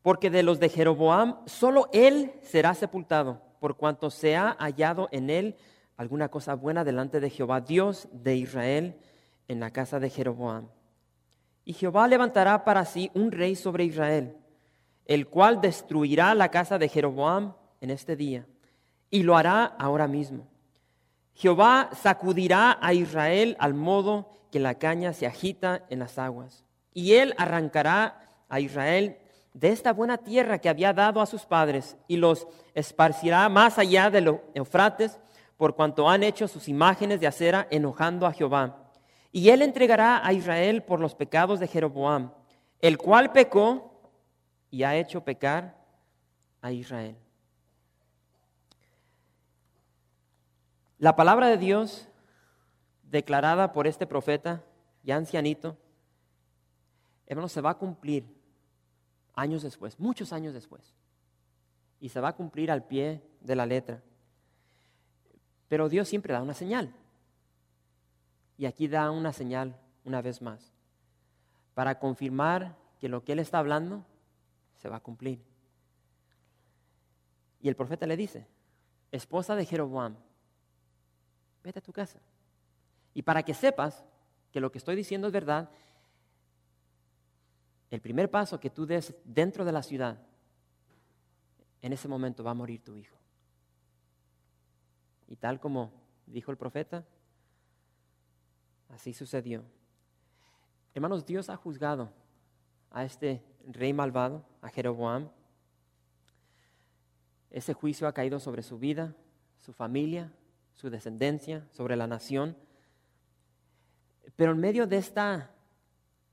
porque 0.03 0.29
de 0.29 0.43
los 0.43 0.61
de 0.61 0.69
Jeroboam 0.69 1.47
solo 1.47 1.89
él 1.95 2.33
será 2.43 2.75
sepultado, 2.75 3.41
por 3.59 3.77
cuanto 3.77 4.11
se 4.11 4.37
ha 4.37 4.55
hallado 4.59 5.09
en 5.13 5.31
él 5.31 5.57
alguna 5.97 6.29
cosa 6.29 6.55
buena 6.55 6.85
delante 6.85 7.21
de 7.21 7.31
Jehová, 7.31 7.63
Dios 7.63 8.09
de 8.13 8.37
Israel, 8.37 8.99
en 9.49 9.61
la 9.61 9.71
casa 9.71 9.99
de 9.99 10.11
Jeroboam. 10.11 10.69
Y 11.65 11.73
Jehová 11.73 12.07
levantará 12.07 12.65
para 12.65 12.85
sí 12.85 13.11
un 13.15 13.33
rey 13.33 13.57
sobre 13.57 13.85
Israel, 13.85 14.37
el 15.05 15.27
cual 15.27 15.61
destruirá 15.61 16.35
la 16.35 16.51
casa 16.51 16.79
de 16.79 16.89
Jeroboam 16.89 17.55
en 17.81 17.91
este 17.91 18.15
día, 18.15 18.47
y 19.11 19.23
lo 19.23 19.37
hará 19.37 19.65
ahora 19.65 20.07
mismo. 20.07 20.47
Jehová 21.35 21.91
sacudirá 21.93 22.79
a 22.81 22.93
Israel 22.93 23.57
al 23.59 23.75
modo 23.75 24.31
que 24.51 24.61
la 24.61 24.75
caña 24.75 25.13
se 25.13 25.27
agita 25.27 25.85
en 25.89 25.99
las 26.01 26.19
aguas, 26.19 26.65
y 26.93 27.15
él 27.15 27.35
arrancará 27.39 28.29
a 28.49 28.61
Israel 28.61 29.19
de 29.55 29.71
esta 29.71 29.93
buena 29.93 30.19
tierra 30.19 30.59
que 30.59 30.69
había 30.69 30.93
dado 30.93 31.21
a 31.21 31.27
sus 31.27 31.45
padres, 31.45 31.97
y 32.07 32.17
los 32.17 32.47
esparcirá 32.75 33.49
más 33.49 33.79
allá 33.79 34.11
de 34.11 34.21
los 34.21 34.37
Eufrates, 34.55 35.19
por 35.57 35.75
cuanto 35.75 36.09
han 36.09 36.23
hecho 36.23 36.49
sus 36.49 36.69
imágenes 36.69 37.21
de 37.21 37.27
acera 37.27 37.67
enojando 37.71 38.27
a 38.27 38.33
Jehová. 38.33 38.88
Y 39.31 39.51
él 39.51 39.63
entregará 39.63 40.27
a 40.27 40.33
Israel 40.33 40.83
por 40.83 41.01
los 41.01 41.15
pecados 41.15 41.61
de 41.61 41.69
Jeroboam, 41.69 42.33
el 42.81 42.99
cual 42.99 43.33
pecó 43.33 44.01
y 44.71 44.83
ha 44.83 44.97
hecho 44.97 45.25
pecar 45.25 45.77
a 46.61 46.73
Israel. 46.73 47.17
La 50.99 51.15
palabra 51.15 51.49
de 51.49 51.59
Dios 51.59 52.09
declarada 53.05 53.73
por 53.73 53.87
este 53.87 54.07
profeta, 54.07 54.65
ya 55.03 55.17
ancianito, 55.17 55.77
hermano, 57.27 57.49
se 57.49 57.61
va 57.61 57.71
a 57.71 57.79
cumplir 57.79 58.27
años 59.35 59.63
después, 59.63 59.99
muchos 60.01 60.33
años 60.33 60.55
después. 60.55 60.95
Y 62.01 62.09
se 62.09 62.21
va 62.21 62.29
a 62.29 62.37
cumplir 62.37 62.71
al 62.71 62.85
pie 62.85 63.23
de 63.41 63.57
la 63.57 63.67
letra. 63.67 64.03
Pero 65.69 65.89
Dios 65.89 66.09
siempre 66.09 66.33
da 66.33 66.43
una 66.43 66.55
señal. 66.55 66.93
Y 68.59 68.67
aquí 68.67 68.89
da 68.89 69.11
una 69.11 69.33
señal 69.33 69.81
una 70.05 70.21
vez 70.21 70.43
más, 70.43 70.73
para 71.75 71.99
confirmar 71.99 72.77
que 72.99 73.09
lo 73.09 73.25
que 73.25 73.33
Él 73.33 73.39
está 73.39 73.59
hablando 73.59 74.05
se 74.77 74.89
va 74.89 74.97
a 74.97 75.03
cumplir. 75.03 75.41
Y 77.61 77.69
el 77.69 77.77
profeta 77.77 78.07
le 78.07 78.17
dice, 78.17 78.47
esposa 79.13 79.55
de 79.55 79.65
Jeroboam, 79.65 80.17
vete 81.63 81.79
a 81.79 81.83
tu 81.83 81.93
casa. 81.93 82.21
Y 83.15 83.23
para 83.23 83.43
que 83.43 83.55
sepas 83.55 84.05
que 84.51 84.61
lo 84.61 84.73
que 84.73 84.79
estoy 84.79 84.97
diciendo 84.97 85.29
es 85.29 85.33
verdad, 85.33 85.71
el 87.91 88.01
primer 88.01 88.31
paso 88.31 88.61
que 88.61 88.71
tú 88.71 88.87
des 88.87 89.15
dentro 89.25 89.65
de 89.65 89.73
la 89.73 89.83
ciudad, 89.83 90.19
en 91.81 91.93
ese 91.93 92.09
momento 92.09 92.43
va 92.43 92.51
a 92.51 92.55
morir 92.55 92.83
tu 92.83 92.97
hijo. 92.97 93.17
Y 95.29 95.37
tal 95.37 95.61
como 95.61 95.93
dijo 96.27 96.51
el 96.51 96.57
profeta, 96.57 97.05
así 98.89 99.13
sucedió. 99.13 99.65
Hermanos, 100.95 101.25
Dios 101.25 101.49
ha 101.51 101.57
juzgado 101.57 102.11
a 102.91 103.05
este 103.05 103.43
rey 103.67 103.93
malvado, 103.93 104.45
a 104.61 104.69
Jeroboam. 104.69 105.29
Ese 107.51 107.75
juicio 107.75 108.09
ha 108.09 108.13
caído 108.13 108.41
sobre 108.41 108.63
su 108.63 108.79
vida, 108.79 109.15
su 109.59 109.73
familia, 109.73 110.33
su 110.75 110.91
descendencia, 110.91 111.67
sobre 111.71 111.97
la 111.97 112.07
nación. 112.07 112.57
Pero 114.37 114.53
en 114.53 114.59
medio 114.59 114.87
de 114.87 114.99
esta 114.99 115.51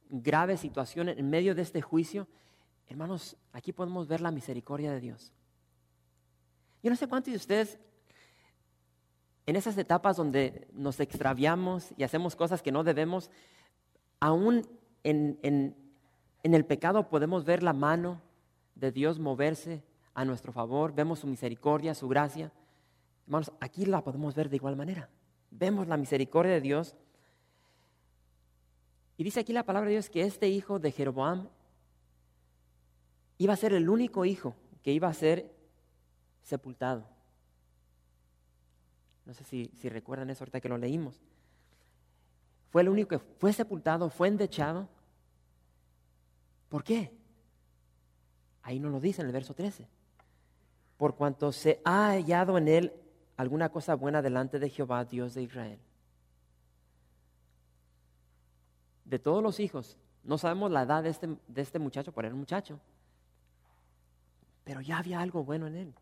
grave 0.10 0.58
situación, 0.58 1.10
en 1.10 1.30
medio 1.30 1.56
de 1.56 1.62
este 1.62 1.82
juicio, 1.82 2.28
hermanos, 2.88 3.36
aquí 3.52 3.72
podemos 3.72 4.08
ver 4.08 4.22
la 4.22 4.32
misericordia 4.32 4.92
de 4.92 5.00
Dios. 5.00 5.34
Yo 6.84 6.90
no 6.90 6.96
sé 6.96 7.08
cuántos 7.08 7.32
de 7.32 7.38
ustedes 7.38 7.80
en 9.46 9.56
esas 9.56 9.78
etapas 9.78 10.18
donde 10.18 10.68
nos 10.74 11.00
extraviamos 11.00 11.94
y 11.98 12.04
hacemos 12.04 12.36
cosas 12.36 12.62
que 12.62 12.72
no 12.72 12.84
debemos, 12.84 13.30
aún 14.20 14.68
en, 15.04 15.40
en, 15.44 15.76
el 16.44 16.66
pecado 16.66 17.10
podemos 17.10 17.46
ver 17.46 17.62
la 17.62 17.74
mano 17.74 18.22
de 18.76 18.92
Dios 18.92 19.20
moverse 19.20 19.84
a 20.14 20.26
nuestro 20.26 20.52
favor, 20.52 20.94
vemos 20.94 21.20
su 21.20 21.28
misericordia, 21.28 21.94
su 21.94 22.08
gracia. 22.08 22.52
Hermanos, 23.26 23.52
aquí 23.60 23.86
la 23.86 24.04
podemos 24.04 24.34
ver 24.34 24.50
de 24.50 24.56
igual 24.56 24.76
manera. 24.76 25.10
Vemos 25.52 25.88
la 25.88 25.98
misericordia 25.98 26.54
de 26.54 26.62
Dios. 26.62 26.96
Y 29.18 29.24
dice 29.24 29.42
aquí 29.42 29.54
la 29.54 29.64
palabra 29.64 29.88
de 29.88 29.96
Dios 29.96 30.10
que 30.10 30.22
este 30.24 30.48
hijo 30.50 30.80
de 30.80 30.92
Jeroboam 30.92 31.50
iba 33.38 33.54
a 33.54 33.58
ser 33.58 33.74
el 33.74 33.90
único 33.90 34.26
hijo 34.26 34.56
que 34.84 34.92
iba 34.92 35.08
a 35.08 35.14
ser 35.14 35.54
sepultado. 36.42 37.15
No 39.26 39.34
sé 39.34 39.44
si, 39.44 39.90
recuerdan 39.90 40.30
eso 40.30 40.44
ahorita 40.44 40.62
que 40.62 40.70
lo 40.70 40.78
leímos. 40.78 41.20
Fue 42.70 42.82
el 42.82 42.90
único 42.90 43.10
que 43.10 43.20
fue 43.20 43.54
sepultado, 43.54 44.10
fue 44.10 44.28
endechado. 44.28 44.88
¿Por 46.70 46.84
qué? 46.84 47.12
Ahí 48.62 48.80
no 48.80 48.90
lo 48.90 49.00
dice 49.00 49.22
en 49.22 49.28
el 49.28 49.34
verso 49.34 49.54
13. 49.54 49.88
Por 50.98 51.16
cuanto 51.16 51.52
se 51.52 51.82
ha 51.86 52.10
hallado 52.10 52.58
en 52.58 52.68
él 52.68 52.94
alguna 53.38 53.70
cosa 53.70 53.96
buena 53.96 54.22
delante 54.22 54.60
de 54.60 54.70
Jehová, 54.70 55.06
Dios 55.06 55.34
de 55.34 55.44
Israel. 55.44 55.80
De 59.06 59.20
todos 59.20 59.42
los 59.42 59.60
hijos, 59.60 59.98
no 60.24 60.38
sabemos 60.38 60.72
la 60.72 60.84
edad 60.84 61.04
de 61.04 61.10
este, 61.10 61.28
de 61.48 61.62
este 61.62 61.80
muchacho, 61.80 62.12
por 62.12 62.26
un 62.26 62.34
muchacho, 62.34 62.80
pero 64.64 64.82
ya 64.82 64.98
había 64.98 65.22
algo 65.22 65.44
bueno 65.44 65.68
en 65.68 65.76
él. 65.76 65.94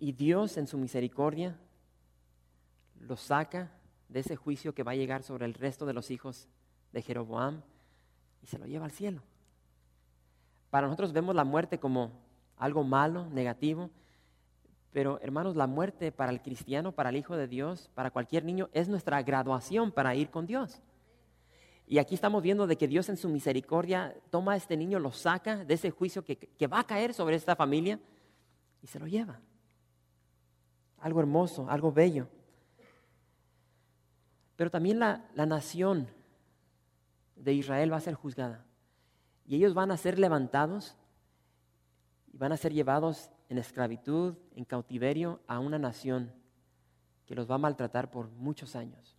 Y 0.00 0.12
Dios 0.12 0.56
en 0.56 0.66
su 0.66 0.78
misericordia 0.78 1.58
lo 2.98 3.16
saca 3.16 3.70
de 4.08 4.20
ese 4.20 4.34
juicio 4.34 4.74
que 4.74 4.82
va 4.82 4.92
a 4.92 4.96
llegar 4.96 5.22
sobre 5.22 5.44
el 5.44 5.52
resto 5.52 5.84
de 5.84 5.92
los 5.92 6.10
hijos 6.10 6.48
de 6.90 7.02
Jeroboam 7.02 7.60
y 8.42 8.46
se 8.46 8.58
lo 8.58 8.64
lleva 8.64 8.86
al 8.86 8.92
cielo. 8.92 9.22
Para 10.70 10.86
nosotros 10.86 11.12
vemos 11.12 11.34
la 11.34 11.44
muerte 11.44 11.78
como 11.78 12.12
algo 12.56 12.82
malo, 12.82 13.28
negativo, 13.28 13.90
pero 14.90 15.20
hermanos, 15.20 15.54
la 15.54 15.66
muerte 15.66 16.12
para 16.12 16.32
el 16.32 16.40
cristiano, 16.40 16.92
para 16.92 17.10
el 17.10 17.16
Hijo 17.16 17.36
de 17.36 17.46
Dios, 17.46 17.90
para 17.94 18.10
cualquier 18.10 18.44
niño, 18.44 18.70
es 18.72 18.88
nuestra 18.88 19.22
graduación 19.22 19.92
para 19.92 20.14
ir 20.14 20.30
con 20.30 20.46
Dios. 20.46 20.80
Y 21.86 21.98
aquí 21.98 22.14
estamos 22.14 22.42
viendo 22.42 22.66
de 22.66 22.76
que 22.76 22.88
Dios 22.88 23.10
en 23.10 23.18
su 23.18 23.28
misericordia 23.28 24.16
toma 24.30 24.52
a 24.52 24.56
este 24.56 24.78
niño, 24.78 24.98
lo 24.98 25.12
saca 25.12 25.62
de 25.62 25.74
ese 25.74 25.90
juicio 25.90 26.24
que 26.24 26.66
va 26.66 26.80
a 26.80 26.86
caer 26.86 27.12
sobre 27.12 27.36
esta 27.36 27.54
familia 27.54 28.00
y 28.82 28.86
se 28.86 28.98
lo 28.98 29.06
lleva 29.06 29.40
algo 31.00 31.20
hermoso, 31.20 31.68
algo 31.68 31.92
bello. 31.92 32.28
Pero 34.56 34.70
también 34.70 34.98
la, 34.98 35.24
nación 35.34 36.06
de 37.36 37.54
Israel 37.54 37.92
va 37.92 37.96
a 37.96 38.00
ser 38.00 38.14
juzgada. 38.14 38.64
Y 39.46 39.56
ellos 39.56 39.74
van 39.74 39.90
a 39.90 39.96
ser 39.96 40.18
levantados 40.18 40.96
y 42.32 42.36
van 42.36 42.52
a 42.52 42.56
ser 42.56 42.72
llevados 42.72 43.30
en 43.48 43.58
esclavitud, 43.58 44.36
en 44.54 44.64
cautiverio 44.64 45.40
a 45.46 45.58
una 45.58 45.78
nación 45.78 46.30
que 47.26 47.34
los 47.34 47.50
va 47.50 47.54
a 47.54 47.58
maltratar 47.58 48.10
por 48.10 48.28
muchos 48.28 48.76
años. 48.76 49.16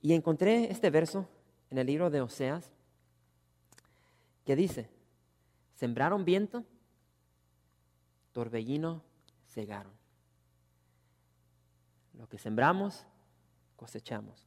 Y 0.00 0.14
encontré 0.14 0.70
este 0.70 0.88
verso 0.90 1.28
en 1.70 1.78
el 1.78 1.86
libro 1.86 2.08
de 2.08 2.20
Oseas 2.20 2.72
que 4.44 4.56
dice, 4.56 4.88
sembraron 5.74 6.24
viento, 6.24 6.64
torbellino 8.32 9.02
cegaron. 9.50 9.92
Lo 12.14 12.28
que 12.28 12.38
sembramos, 12.38 13.06
cosechamos. 13.76 14.46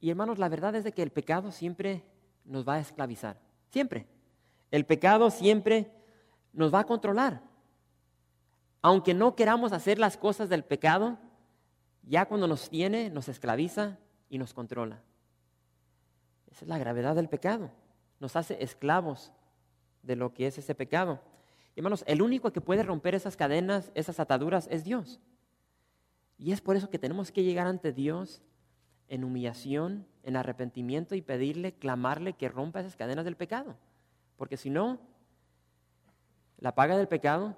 Y 0.00 0.10
hermanos, 0.10 0.38
la 0.38 0.48
verdad 0.48 0.74
es 0.74 0.84
de 0.84 0.92
que 0.92 1.02
el 1.02 1.10
pecado 1.10 1.50
siempre 1.50 2.04
nos 2.44 2.66
va 2.66 2.74
a 2.74 2.80
esclavizar. 2.80 3.38
Siempre. 3.70 4.06
El 4.70 4.86
pecado 4.86 5.30
siempre 5.30 5.90
nos 6.52 6.72
va 6.72 6.80
a 6.80 6.84
controlar. 6.84 7.42
Aunque 8.82 9.14
no 9.14 9.34
queramos 9.34 9.72
hacer 9.72 9.98
las 9.98 10.16
cosas 10.16 10.48
del 10.48 10.64
pecado, 10.64 11.18
ya 12.02 12.26
cuando 12.26 12.46
nos 12.46 12.68
tiene, 12.68 13.08
nos 13.10 13.28
esclaviza 13.28 13.98
y 14.28 14.38
nos 14.38 14.52
controla. 14.52 15.02
Esa 16.50 16.64
es 16.64 16.68
la 16.68 16.78
gravedad 16.78 17.14
del 17.14 17.28
pecado. 17.28 17.70
Nos 18.20 18.36
hace 18.36 18.62
esclavos 18.62 19.32
de 20.02 20.16
lo 20.16 20.34
que 20.34 20.46
es 20.46 20.58
ese 20.58 20.74
pecado. 20.74 21.20
Hermanos, 21.76 22.04
el 22.06 22.22
único 22.22 22.52
que 22.52 22.60
puede 22.60 22.82
romper 22.82 23.14
esas 23.14 23.36
cadenas, 23.36 23.90
esas 23.94 24.20
ataduras, 24.20 24.68
es 24.70 24.84
Dios. 24.84 25.20
Y 26.38 26.52
es 26.52 26.60
por 26.60 26.76
eso 26.76 26.90
que 26.90 26.98
tenemos 26.98 27.32
que 27.32 27.42
llegar 27.42 27.66
ante 27.66 27.92
Dios 27.92 28.42
en 29.08 29.24
humillación, 29.24 30.06
en 30.22 30.36
arrepentimiento 30.36 31.14
y 31.14 31.22
pedirle, 31.22 31.74
clamarle 31.74 32.34
que 32.34 32.48
rompa 32.48 32.80
esas 32.80 32.96
cadenas 32.96 33.24
del 33.24 33.36
pecado. 33.36 33.76
Porque 34.36 34.56
si 34.56 34.70
no, 34.70 35.00
la 36.58 36.74
paga 36.74 36.96
del 36.96 37.08
pecado 37.08 37.56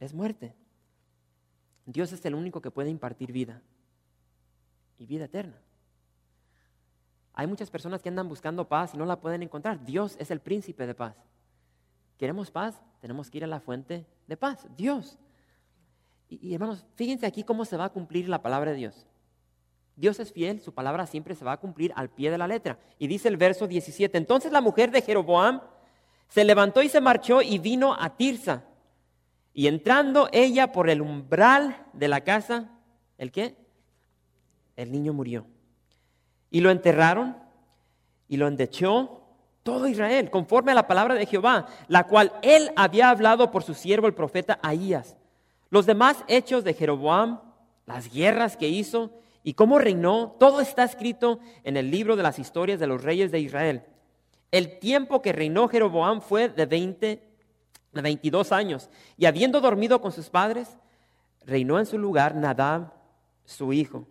es 0.00 0.14
muerte. 0.14 0.54
Dios 1.86 2.12
es 2.12 2.24
el 2.24 2.34
único 2.34 2.60
que 2.60 2.70
puede 2.70 2.90
impartir 2.90 3.32
vida 3.32 3.62
y 4.98 5.06
vida 5.06 5.24
eterna. 5.24 5.56
Hay 7.32 7.46
muchas 7.46 7.70
personas 7.70 8.02
que 8.02 8.08
andan 8.08 8.28
buscando 8.28 8.68
paz 8.68 8.94
y 8.94 8.98
no 8.98 9.06
la 9.06 9.20
pueden 9.20 9.42
encontrar. 9.42 9.84
Dios 9.84 10.16
es 10.18 10.30
el 10.30 10.40
príncipe 10.40 10.86
de 10.86 10.94
paz. 10.94 11.14
Queremos 12.18 12.50
paz, 12.50 12.82
tenemos 13.00 13.30
que 13.30 13.38
ir 13.38 13.44
a 13.44 13.46
la 13.46 13.60
fuente 13.60 14.04
de 14.26 14.36
paz, 14.36 14.66
Dios. 14.76 15.18
Y, 16.28 16.52
hermanos, 16.52 16.84
fíjense 16.96 17.24
aquí 17.24 17.42
cómo 17.42 17.64
se 17.64 17.76
va 17.76 17.86
a 17.86 17.92
cumplir 17.92 18.28
la 18.28 18.42
palabra 18.42 18.72
de 18.72 18.76
Dios. 18.76 19.06
Dios 19.96 20.20
es 20.20 20.32
fiel, 20.32 20.60
su 20.60 20.74
palabra 20.74 21.06
siempre 21.06 21.34
se 21.34 21.44
va 21.44 21.52
a 21.52 21.60
cumplir 21.60 21.92
al 21.96 22.10
pie 22.10 22.30
de 22.30 22.38
la 22.38 22.46
letra. 22.46 22.78
Y 22.98 23.06
dice 23.06 23.28
el 23.28 23.36
verso 23.36 23.66
17, 23.66 24.18
entonces 24.18 24.52
la 24.52 24.60
mujer 24.60 24.90
de 24.90 25.00
Jeroboam 25.00 25.62
se 26.28 26.44
levantó 26.44 26.82
y 26.82 26.88
se 26.88 27.00
marchó 27.00 27.40
y 27.40 27.58
vino 27.58 27.94
a 27.98 28.16
Tirsa. 28.16 28.64
Y 29.54 29.66
entrando 29.66 30.28
ella 30.32 30.70
por 30.70 30.90
el 30.90 31.00
umbral 31.00 31.86
de 31.94 32.08
la 32.08 32.22
casa, 32.22 32.70
¿el 33.16 33.32
qué? 33.32 33.56
El 34.76 34.92
niño 34.92 35.12
murió. 35.12 35.46
Y 36.50 36.60
lo 36.60 36.70
enterraron 36.70 37.36
y 38.28 38.36
lo 38.36 38.46
endechó 38.46 39.27
todo 39.68 39.86
Israel, 39.86 40.30
conforme 40.30 40.72
a 40.72 40.74
la 40.74 40.86
palabra 40.86 41.14
de 41.14 41.26
Jehová, 41.26 41.66
la 41.88 42.06
cual 42.06 42.32
él 42.40 42.70
había 42.74 43.10
hablado 43.10 43.50
por 43.50 43.62
su 43.62 43.74
siervo 43.74 44.06
el 44.06 44.14
profeta 44.14 44.58
Ahías. 44.62 45.18
Los 45.68 45.84
demás 45.84 46.24
hechos 46.26 46.64
de 46.64 46.72
Jeroboam, 46.72 47.42
las 47.84 48.10
guerras 48.10 48.56
que 48.56 48.66
hizo 48.66 49.10
y 49.42 49.52
cómo 49.52 49.78
reinó, 49.78 50.34
todo 50.40 50.62
está 50.62 50.84
escrito 50.84 51.40
en 51.64 51.76
el 51.76 51.90
libro 51.90 52.16
de 52.16 52.22
las 52.22 52.38
historias 52.38 52.80
de 52.80 52.86
los 52.86 53.04
reyes 53.04 53.30
de 53.30 53.40
Israel. 53.40 53.82
El 54.52 54.78
tiempo 54.78 55.20
que 55.20 55.34
reinó 55.34 55.68
Jeroboam 55.68 56.22
fue 56.22 56.48
de 56.48 56.64
20, 56.64 57.22
de 57.92 58.00
22 58.00 58.52
años, 58.52 58.88
y 59.18 59.26
habiendo 59.26 59.60
dormido 59.60 60.00
con 60.00 60.12
sus 60.12 60.30
padres, 60.30 60.78
reinó 61.44 61.78
en 61.78 61.84
su 61.84 61.98
lugar 61.98 62.34
Nadab, 62.34 62.94
su 63.44 63.74
hijo. 63.74 64.08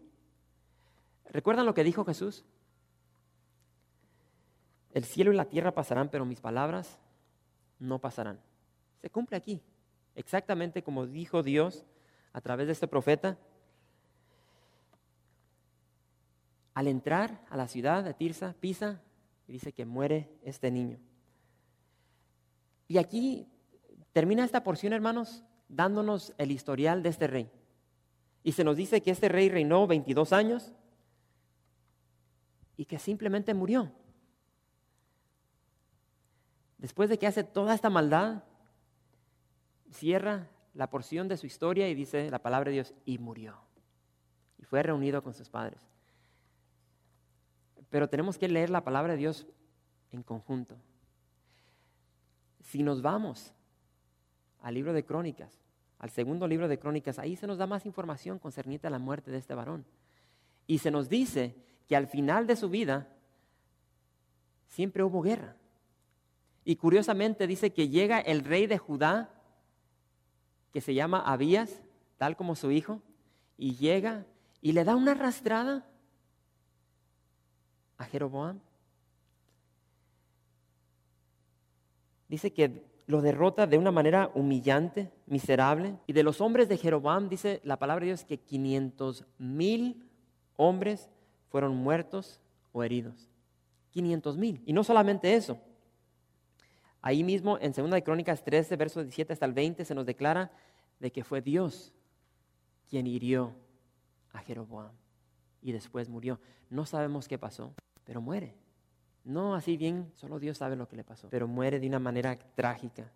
¿Recuerdan 1.31 1.65
lo 1.65 1.73
que 1.73 1.83
dijo 1.83 2.05
Jesús? 2.05 2.45
El 4.97 5.05
cielo 5.05 5.31
y 5.31 5.35
la 5.35 5.45
tierra 5.45 5.75
pasarán, 5.75 6.09
pero 6.09 6.25
mis 6.25 6.41
palabras 6.41 6.97
no 7.77 7.99
pasarán. 7.99 8.39
Se 8.99 9.11
cumple 9.11 9.37
aquí, 9.37 9.61
exactamente 10.15 10.81
como 10.81 11.05
dijo 11.05 11.43
Dios 11.43 11.85
a 12.33 12.41
través 12.41 12.65
de 12.65 12.73
este 12.73 12.87
profeta. 12.87 13.37
Al 16.73 16.87
entrar 16.87 17.45
a 17.51 17.57
la 17.57 17.67
ciudad 17.67 18.03
de 18.03 18.15
Tirsa, 18.15 18.55
Pisa, 18.59 18.99
dice 19.45 19.71
que 19.71 19.85
muere 19.85 20.31
este 20.41 20.71
niño. 20.71 20.97
Y 22.87 22.97
aquí 22.97 23.47
termina 24.13 24.45
esta 24.45 24.63
porción, 24.63 24.93
hermanos, 24.93 25.43
dándonos 25.69 26.33
el 26.39 26.49
historial 26.49 27.03
de 27.03 27.09
este 27.09 27.27
rey. 27.27 27.51
Y 28.41 28.53
se 28.53 28.63
nos 28.63 28.75
dice 28.75 29.01
que 29.01 29.11
este 29.11 29.29
rey 29.29 29.47
reinó 29.49 29.85
22 29.85 30.33
años 30.33 30.73
y 32.75 32.85
que 32.85 32.97
simplemente 32.97 33.53
murió. 33.53 33.91
Después 36.77 37.09
de 37.09 37.17
que 37.17 37.27
hace 37.27 37.43
toda 37.43 37.73
esta 37.73 37.89
maldad, 37.89 38.43
cierra 39.91 40.47
la 40.73 40.89
porción 40.89 41.27
de 41.27 41.37
su 41.37 41.47
historia 41.47 41.89
y 41.89 41.95
dice 41.95 42.29
la 42.29 42.39
palabra 42.39 42.69
de 42.69 42.75
Dios, 42.75 42.93
y 43.05 43.17
murió. 43.17 43.55
Y 44.59 44.63
fue 44.63 44.83
reunido 44.83 45.23
con 45.23 45.33
sus 45.33 45.49
padres. 45.49 45.81
Pero 47.89 48.09
tenemos 48.09 48.37
que 48.37 48.47
leer 48.47 48.69
la 48.69 48.83
palabra 48.83 49.13
de 49.13 49.19
Dios 49.19 49.47
en 50.11 50.21
conjunto. 50.21 50.75
Si 52.61 52.83
nos 52.83 53.01
vamos 53.01 53.53
al 54.61 54.73
libro 54.73 54.93
de 54.93 55.05
Crónicas, 55.05 55.59
al 55.99 56.09
segundo 56.11 56.47
libro 56.47 56.67
de 56.67 56.77
Crónicas, 56.77 57.17
ahí 57.17 57.35
se 57.35 57.47
nos 57.47 57.57
da 57.57 57.65
más 57.65 57.85
información 57.85 58.37
concerniente 58.37 58.87
a 58.87 58.91
la 58.91 58.99
muerte 58.99 59.31
de 59.31 59.37
este 59.37 59.55
varón. 59.55 59.85
Y 60.67 60.79
se 60.79 60.91
nos 60.91 61.09
dice 61.09 61.55
que 61.87 61.95
al 61.95 62.07
final 62.07 62.45
de 62.45 62.55
su 62.55 62.69
vida 62.69 63.07
siempre 64.67 65.01
hubo 65.01 65.21
guerra. 65.21 65.55
Y 66.67 66.75
curiosamente 66.75 67.47
dice 67.47 67.71
que 67.71 67.87
llega 67.87 68.19
el 68.19 68.43
rey 68.43 68.67
de 68.67 68.77
Judá, 68.77 69.29
que 70.73 70.81
se 70.81 70.93
llama 70.93 71.21
Abías, 71.21 71.81
tal 72.17 72.35
como 72.35 72.57
su 72.57 72.71
hijo, 72.71 73.01
y 73.57 73.75
llega 73.77 74.25
y 74.61 74.73
le 74.73 74.83
da 74.83 74.97
una 74.97 75.11
arrastrada 75.13 75.89
a 77.97 78.03
Jeroboam. 78.03 78.59
Dice 82.27 82.51
que 82.51 82.83
lo 83.05 83.21
derrota 83.21 83.65
de 83.65 83.77
una 83.77 83.91
manera 83.91 84.29
humillante, 84.35 85.09
miserable. 85.25 85.97
Y 86.05 86.11
de 86.11 86.23
los 86.23 86.41
hombres 86.41 86.67
de 86.67 86.75
Jeroboam, 86.75 87.29
dice 87.29 87.61
la 87.63 87.79
palabra 87.79 88.01
de 88.01 88.07
Dios, 88.07 88.25
que 88.25 88.41
500 88.41 89.23
mil 89.37 90.05
hombres 90.57 91.09
fueron 91.47 91.77
muertos 91.77 92.41
o 92.73 92.83
heridos. 92.83 93.29
500 93.91 94.35
mil. 94.35 94.61
Y 94.65 94.73
no 94.73 94.83
solamente 94.83 95.33
eso. 95.33 95.57
Ahí 97.01 97.23
mismo 97.23 97.57
en 97.59 97.71
2 97.71 97.91
de 97.91 98.03
Crónicas 98.03 98.43
13, 98.43 98.75
versos 98.75 99.03
17 99.03 99.33
hasta 99.33 99.45
el 99.45 99.53
20, 99.53 99.85
se 99.85 99.95
nos 99.95 100.05
declara 100.05 100.51
de 100.99 101.11
que 101.11 101.23
fue 101.23 101.41
Dios 101.41 101.93
quien 102.89 103.07
hirió 103.07 103.53
a 104.31 104.39
Jeroboam 104.39 104.91
y 105.61 105.71
después 105.71 106.09
murió. 106.09 106.39
No 106.69 106.85
sabemos 106.85 107.27
qué 107.27 107.37
pasó 107.37 107.73
pero 108.07 108.21
muere. 108.21 108.55
No 109.25 109.53
así 109.53 109.75
bien, 109.75 110.09
solo 110.15 110.39
Dios 110.39 110.57
sabe 110.57 110.77
lo 110.77 110.87
que 110.87 110.95
le 110.95 111.03
pasó, 111.03 111.27
pero 111.29 111.45
muere 111.45 111.81
de 111.81 111.87
una 111.87 111.99
manera 111.99 112.39
trágica. 112.55 113.11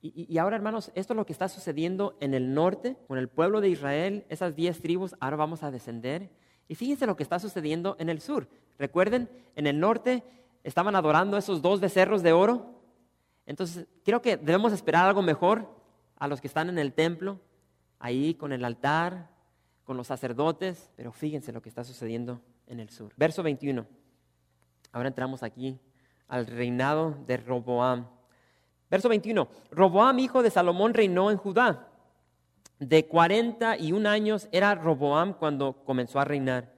Y, 0.00 0.38
ahora, 0.38 0.56
hermanos, 0.56 0.92
esto 0.94 1.12
es 1.12 1.16
lo 1.16 1.26
que 1.26 1.32
está 1.32 1.48
sucediendo 1.48 2.16
en 2.20 2.32
el 2.32 2.54
norte, 2.54 2.96
con 3.08 3.18
el 3.18 3.28
pueblo 3.28 3.60
de 3.60 3.68
Israel, 3.68 4.24
esas 4.28 4.54
diez 4.54 4.80
tribus, 4.80 5.16
ahora 5.20 5.36
vamos 5.36 5.62
a 5.62 5.70
descender. 5.70 6.30
Y 6.68 6.76
fíjense 6.76 7.06
lo 7.06 7.16
que 7.16 7.24
está 7.24 7.38
sucediendo 7.38 7.96
en 7.98 8.08
el 8.08 8.20
sur. 8.20 8.48
Recuerden, 8.78 9.28
en 9.56 9.66
el 9.66 9.80
norte 9.80 10.22
estaban 10.64 10.94
adorando 10.96 11.36
esos 11.36 11.60
dos 11.60 11.80
becerros 11.80 12.22
de 12.22 12.32
oro. 12.32 12.75
Entonces, 13.46 13.86
creo 14.04 14.20
que 14.20 14.36
debemos 14.36 14.72
esperar 14.72 15.06
algo 15.06 15.22
mejor 15.22 15.72
a 16.16 16.28
los 16.28 16.40
que 16.40 16.48
están 16.48 16.68
en 16.68 16.78
el 16.78 16.92
templo, 16.92 17.40
ahí 17.98 18.34
con 18.34 18.52
el 18.52 18.64
altar, 18.64 19.30
con 19.84 19.96
los 19.96 20.08
sacerdotes, 20.08 20.90
pero 20.96 21.12
fíjense 21.12 21.52
lo 21.52 21.62
que 21.62 21.68
está 21.68 21.84
sucediendo 21.84 22.40
en 22.66 22.80
el 22.80 22.90
sur. 22.90 23.12
Verso 23.16 23.42
21. 23.42 23.86
Ahora 24.92 25.08
entramos 25.08 25.42
aquí 25.42 25.78
al 26.26 26.46
reinado 26.46 27.16
de 27.26 27.36
Roboam. 27.36 28.06
Verso 28.90 29.08
21. 29.08 29.48
Roboam, 29.70 30.18
hijo 30.18 30.42
de 30.42 30.50
Salomón, 30.50 30.92
reinó 30.92 31.30
en 31.30 31.36
Judá. 31.36 31.88
De 32.78 33.06
41 33.06 34.08
años 34.08 34.48
era 34.52 34.74
Roboam 34.74 35.34
cuando 35.34 35.84
comenzó 35.84 36.18
a 36.18 36.24
reinar. 36.24 36.74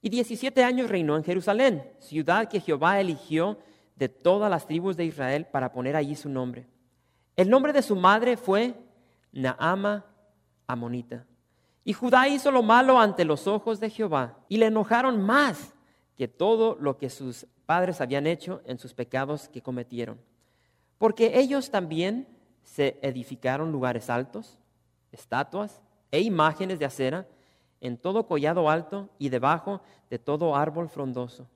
Y 0.00 0.10
17 0.10 0.62
años 0.62 0.90
reinó 0.90 1.16
en 1.16 1.24
Jerusalén, 1.24 1.90
ciudad 1.98 2.48
que 2.48 2.60
Jehová 2.60 3.00
eligió 3.00 3.58
de 3.96 4.08
todas 4.08 4.50
las 4.50 4.66
tribus 4.66 4.96
de 4.96 5.04
Israel 5.04 5.46
para 5.46 5.72
poner 5.72 5.96
allí 5.96 6.14
su 6.14 6.28
nombre. 6.28 6.66
El 7.36 7.50
nombre 7.50 7.72
de 7.72 7.82
su 7.82 7.96
madre 7.96 8.36
fue 8.36 8.74
Naama 9.32 10.04
Amonita. 10.66 11.24
Y 11.84 11.92
Judá 11.92 12.28
hizo 12.28 12.50
lo 12.50 12.62
malo 12.62 12.98
ante 12.98 13.24
los 13.24 13.46
ojos 13.46 13.80
de 13.80 13.90
Jehová 13.90 14.38
y 14.48 14.56
le 14.56 14.66
enojaron 14.66 15.20
más 15.20 15.74
que 16.16 16.28
todo 16.28 16.76
lo 16.80 16.96
que 16.96 17.10
sus 17.10 17.46
padres 17.66 18.00
habían 18.00 18.26
hecho 18.26 18.62
en 18.64 18.78
sus 18.78 18.94
pecados 18.94 19.48
que 19.48 19.62
cometieron. 19.62 20.18
Porque 20.98 21.38
ellos 21.38 21.70
también 21.70 22.26
se 22.62 22.98
edificaron 23.02 23.72
lugares 23.72 24.08
altos, 24.08 24.58
estatuas 25.12 25.82
e 26.10 26.20
imágenes 26.20 26.78
de 26.78 26.86
acera 26.86 27.26
en 27.80 27.98
todo 27.98 28.26
collado 28.26 28.70
alto 28.70 29.10
y 29.18 29.28
debajo 29.28 29.82
de 30.08 30.18
todo 30.18 30.56
árbol 30.56 30.88
frondoso. 30.88 31.46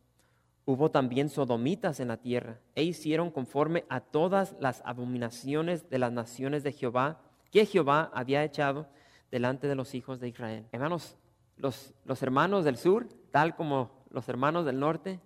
Hubo 0.70 0.90
también 0.90 1.30
sodomitas 1.30 1.98
en 1.98 2.08
la 2.08 2.18
tierra 2.18 2.60
e 2.74 2.82
hicieron 2.82 3.30
conforme 3.30 3.86
a 3.88 4.00
todas 4.00 4.54
las 4.60 4.82
abominaciones 4.84 5.88
de 5.88 5.98
las 5.98 6.12
naciones 6.12 6.62
de 6.62 6.72
Jehová 6.72 7.22
que 7.50 7.64
Jehová 7.64 8.10
había 8.12 8.44
echado 8.44 8.86
delante 9.30 9.66
de 9.66 9.74
los 9.74 9.94
hijos 9.94 10.20
de 10.20 10.28
Israel. 10.28 10.66
Hermanos, 10.70 11.16
los, 11.56 11.94
los 12.04 12.22
hermanos 12.22 12.66
del 12.66 12.76
sur, 12.76 13.08
tal 13.30 13.56
como 13.56 14.04
los 14.10 14.28
hermanos 14.28 14.66
del 14.66 14.78
norte, 14.78 15.20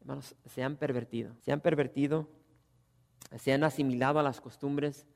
hermanos, 0.00 0.34
se 0.46 0.64
han 0.64 0.74
pervertido, 0.74 1.36
se 1.42 1.52
han 1.52 1.60
pervertido, 1.60 2.28
se 3.36 3.52
han 3.52 3.62
asimilado 3.62 4.18
a 4.18 4.24
las 4.24 4.40
costumbres 4.40 5.06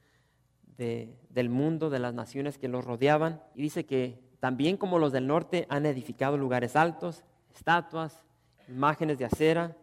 del 0.77 1.51
mundo, 1.51 1.91
de 1.91 1.99
las 1.99 2.15
naciones 2.15 2.57
que 2.57 2.69
los 2.69 2.85
rodeaban. 2.85 3.43
Y 3.57 3.63
dice 3.63 3.85
que 3.85 4.23
también 4.39 4.77
como 4.77 5.01
los 5.01 5.11
del 5.11 5.27
norte 5.27 5.67
han 5.69 5.87
edificado 5.87 6.39
lugares 6.39 6.77
altos, 6.77 7.25
estatuas, 7.53 8.23
imágenes 8.71 9.19
de 9.19 9.25
acera. 9.25 9.77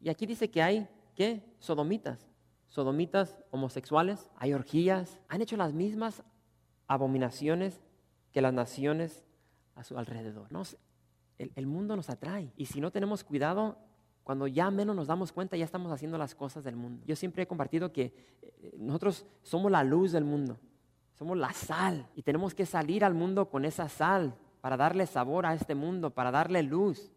Y 0.00 0.08
aquí 0.08 0.26
dice 0.26 0.50
que 0.50 0.62
hay, 0.62 0.88
¿qué? 1.14 1.42
Sodomitas, 1.58 2.26
sodomitas 2.68 3.38
homosexuales, 3.50 4.30
hay 4.36 4.52
orgías, 4.52 5.20
han 5.28 5.42
hecho 5.42 5.56
las 5.56 5.72
mismas 5.72 6.22
abominaciones 6.86 7.80
que 8.32 8.40
las 8.40 8.52
naciones 8.52 9.24
a 9.74 9.84
su 9.84 9.98
alrededor. 9.98 10.48
El, 11.38 11.66
mundo 11.66 11.96
nos 11.96 12.08
atrae. 12.08 12.52
Y 12.56 12.66
si 12.66 12.80
no 12.80 12.90
tenemos 12.90 13.24
cuidado, 13.24 13.78
cuando 14.24 14.46
ya 14.46 14.70
menos 14.70 14.96
nos 14.96 15.06
damos 15.06 15.32
cuenta, 15.32 15.56
ya 15.56 15.64
estamos 15.64 15.92
haciendo 15.92 16.18
las 16.18 16.34
cosas 16.34 16.64
del 16.64 16.76
mundo. 16.76 17.02
Yo 17.06 17.16
siempre 17.16 17.42
he 17.42 17.46
compartido 17.46 17.92
que 17.92 18.38
eh, 18.42 18.74
nosotros 18.78 19.26
somos 19.42 19.70
la 19.70 19.84
luz 19.84 20.12
del 20.12 20.24
mundo, 20.24 20.58
somos 21.14 21.36
la 21.36 21.52
sal 21.52 22.08
y 22.14 22.22
tenemos 22.22 22.54
que 22.54 22.66
salir 22.66 23.04
al 23.04 23.14
mundo 23.14 23.48
con 23.50 23.64
esa 23.64 23.88
sal 23.88 24.34
para 24.60 24.76
darle 24.76 25.06
sabor 25.06 25.46
a 25.46 25.54
este 25.54 25.74
mundo, 25.74 26.10
para 26.10 26.30
darle 26.30 26.62
luz 26.62 27.12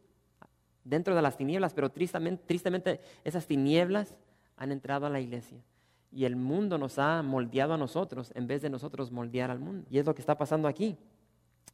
dentro 0.89 1.15
de 1.15 1.21
las 1.21 1.37
tinieblas, 1.37 1.73
pero 1.73 1.89
tristemente, 1.89 2.99
esas 3.23 3.45
tinieblas 3.45 4.15
han 4.57 4.71
entrado 4.71 5.05
a 5.05 5.09
la 5.09 5.19
iglesia. 5.19 5.63
y 6.11 6.25
el 6.25 6.35
mundo 6.35 6.79
nos 6.79 6.97
ha 6.97 7.21
moldeado 7.21 7.75
a 7.75 7.77
nosotros 7.77 8.31
en 8.33 8.47
vez 8.47 8.63
de 8.63 8.69
nosotros 8.71 9.11
moldear 9.11 9.51
al 9.51 9.59
mundo. 9.59 9.85
Y 9.91 9.99
es 9.99 10.05
lo 10.07 10.15
que 10.15 10.21
está 10.21 10.35
pasando 10.35 10.67
aquí. 10.67 10.97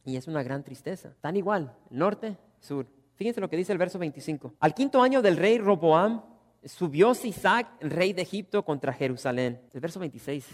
Y 0.04 0.16
es 0.16 0.28
una 0.28 0.42
gran 0.42 0.62
tristeza. 0.62 1.14
Tan 1.22 1.38
igual, 1.38 1.74
norte, 1.88 2.36
sur. 2.60 2.86
Fíjense 3.14 3.40
lo 3.40 3.48
que 3.48 3.56
dice 3.56 3.72
el 3.72 3.78
verso 3.78 3.98
25. 3.98 4.56
Al 4.60 4.74
quinto 4.74 5.00
año 5.00 5.22
del 5.22 5.38
rey 5.38 5.56
Roboam, 5.56 6.22
subió 6.64 7.14
Sisac, 7.14 7.82
rey 7.82 8.12
de 8.12 8.22
Egipto, 8.22 8.62
contra 8.62 8.92
Jerusalén. 8.92 9.58
El 9.72 9.80
verso 9.80 9.98
26 10.00 10.46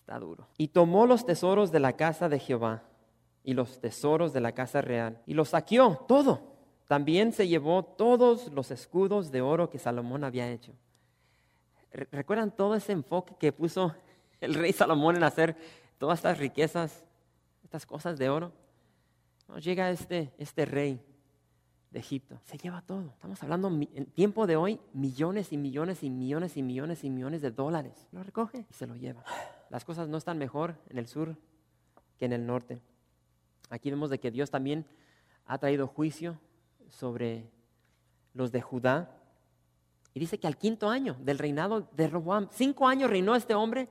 está 0.00 0.18
duro. 0.18 0.46
Y 0.58 0.68
tomó 0.68 1.06
los 1.06 1.24
tesoros 1.24 1.72
de 1.72 1.80
la 1.80 1.94
casa 1.94 2.28
de 2.28 2.38
Jehová 2.38 2.82
y 3.42 3.54
los 3.54 3.80
tesoros 3.80 4.32
de 4.34 4.40
la 4.40 4.52
casa 4.52 4.82
real 4.82 5.22
y 5.24 5.32
los 5.32 5.50
saqueó 5.50 6.04
todo. 6.06 6.55
También 6.86 7.32
se 7.32 7.48
llevó 7.48 7.84
todos 7.84 8.52
los 8.52 8.70
escudos 8.70 9.32
de 9.32 9.40
oro 9.40 9.70
que 9.70 9.78
Salomón 9.78 10.22
había 10.22 10.50
hecho. 10.50 10.72
¿Recuerdan 11.92 12.54
todo 12.54 12.74
ese 12.74 12.92
enfoque 12.92 13.34
que 13.38 13.52
puso 13.52 13.94
el 14.40 14.54
rey 14.54 14.72
Salomón 14.72 15.16
en 15.16 15.24
hacer 15.24 15.56
todas 15.98 16.18
estas 16.18 16.38
riquezas, 16.38 17.04
estas 17.64 17.86
cosas 17.86 18.18
de 18.18 18.28
oro? 18.28 18.52
llega 19.60 19.90
este, 19.90 20.32
este 20.38 20.66
rey 20.66 21.00
de 21.90 22.00
Egipto, 22.00 22.38
se 22.44 22.58
lleva 22.58 22.82
todo. 22.82 23.10
Estamos 23.14 23.42
hablando 23.42 23.68
en 23.68 24.06
tiempo 24.06 24.46
de 24.46 24.56
hoy, 24.56 24.80
millones 24.92 25.52
y 25.52 25.56
millones 25.56 26.02
y 26.02 26.10
millones 26.10 26.56
y 26.56 26.62
millones 26.62 27.04
y 27.04 27.10
millones 27.10 27.42
de 27.42 27.50
dólares. 27.50 28.08
Lo 28.12 28.22
recoge 28.22 28.66
y 28.68 28.74
se 28.74 28.86
lo 28.86 28.96
lleva. 28.96 29.24
Las 29.70 29.84
cosas 29.84 30.08
no 30.08 30.18
están 30.18 30.38
mejor 30.38 30.76
en 30.90 30.98
el 30.98 31.06
sur 31.06 31.36
que 32.18 32.24
en 32.24 32.32
el 32.32 32.46
norte. 32.46 32.80
Aquí 33.70 33.90
vemos 33.90 34.10
de 34.10 34.18
que 34.18 34.30
Dios 34.30 34.50
también 34.50 34.84
ha 35.46 35.58
traído 35.58 35.86
juicio 35.86 36.38
sobre 36.88 37.50
los 38.34 38.52
de 38.52 38.60
Judá 38.60 39.16
y 40.14 40.20
dice 40.20 40.38
que 40.38 40.46
al 40.46 40.56
quinto 40.56 40.88
año 40.88 41.16
del 41.20 41.38
reinado 41.38 41.88
de 41.92 42.08
Roboam, 42.08 42.48
cinco 42.50 42.88
años 42.88 43.10
reinó 43.10 43.34
este 43.36 43.54
hombre 43.54 43.88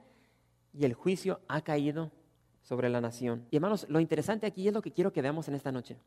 y 0.74 0.86
el 0.86 0.94
juicio 0.94 1.40
ha 1.48 1.62
caído 1.62 2.12
sobre 2.64 2.90
la 2.90 3.00
nación. 3.00 3.46
Y 3.52 3.58
hermanos, 3.58 3.86
lo 3.90 4.00
interesante 4.00 4.48
aquí 4.48 4.68
es 4.68 4.74
lo 4.74 4.82
que 4.82 4.92
quiero 4.92 5.14
que 5.14 5.22
veamos 5.22 5.48
en 5.48 5.54
esta 5.54 5.72
noche. 5.72 5.98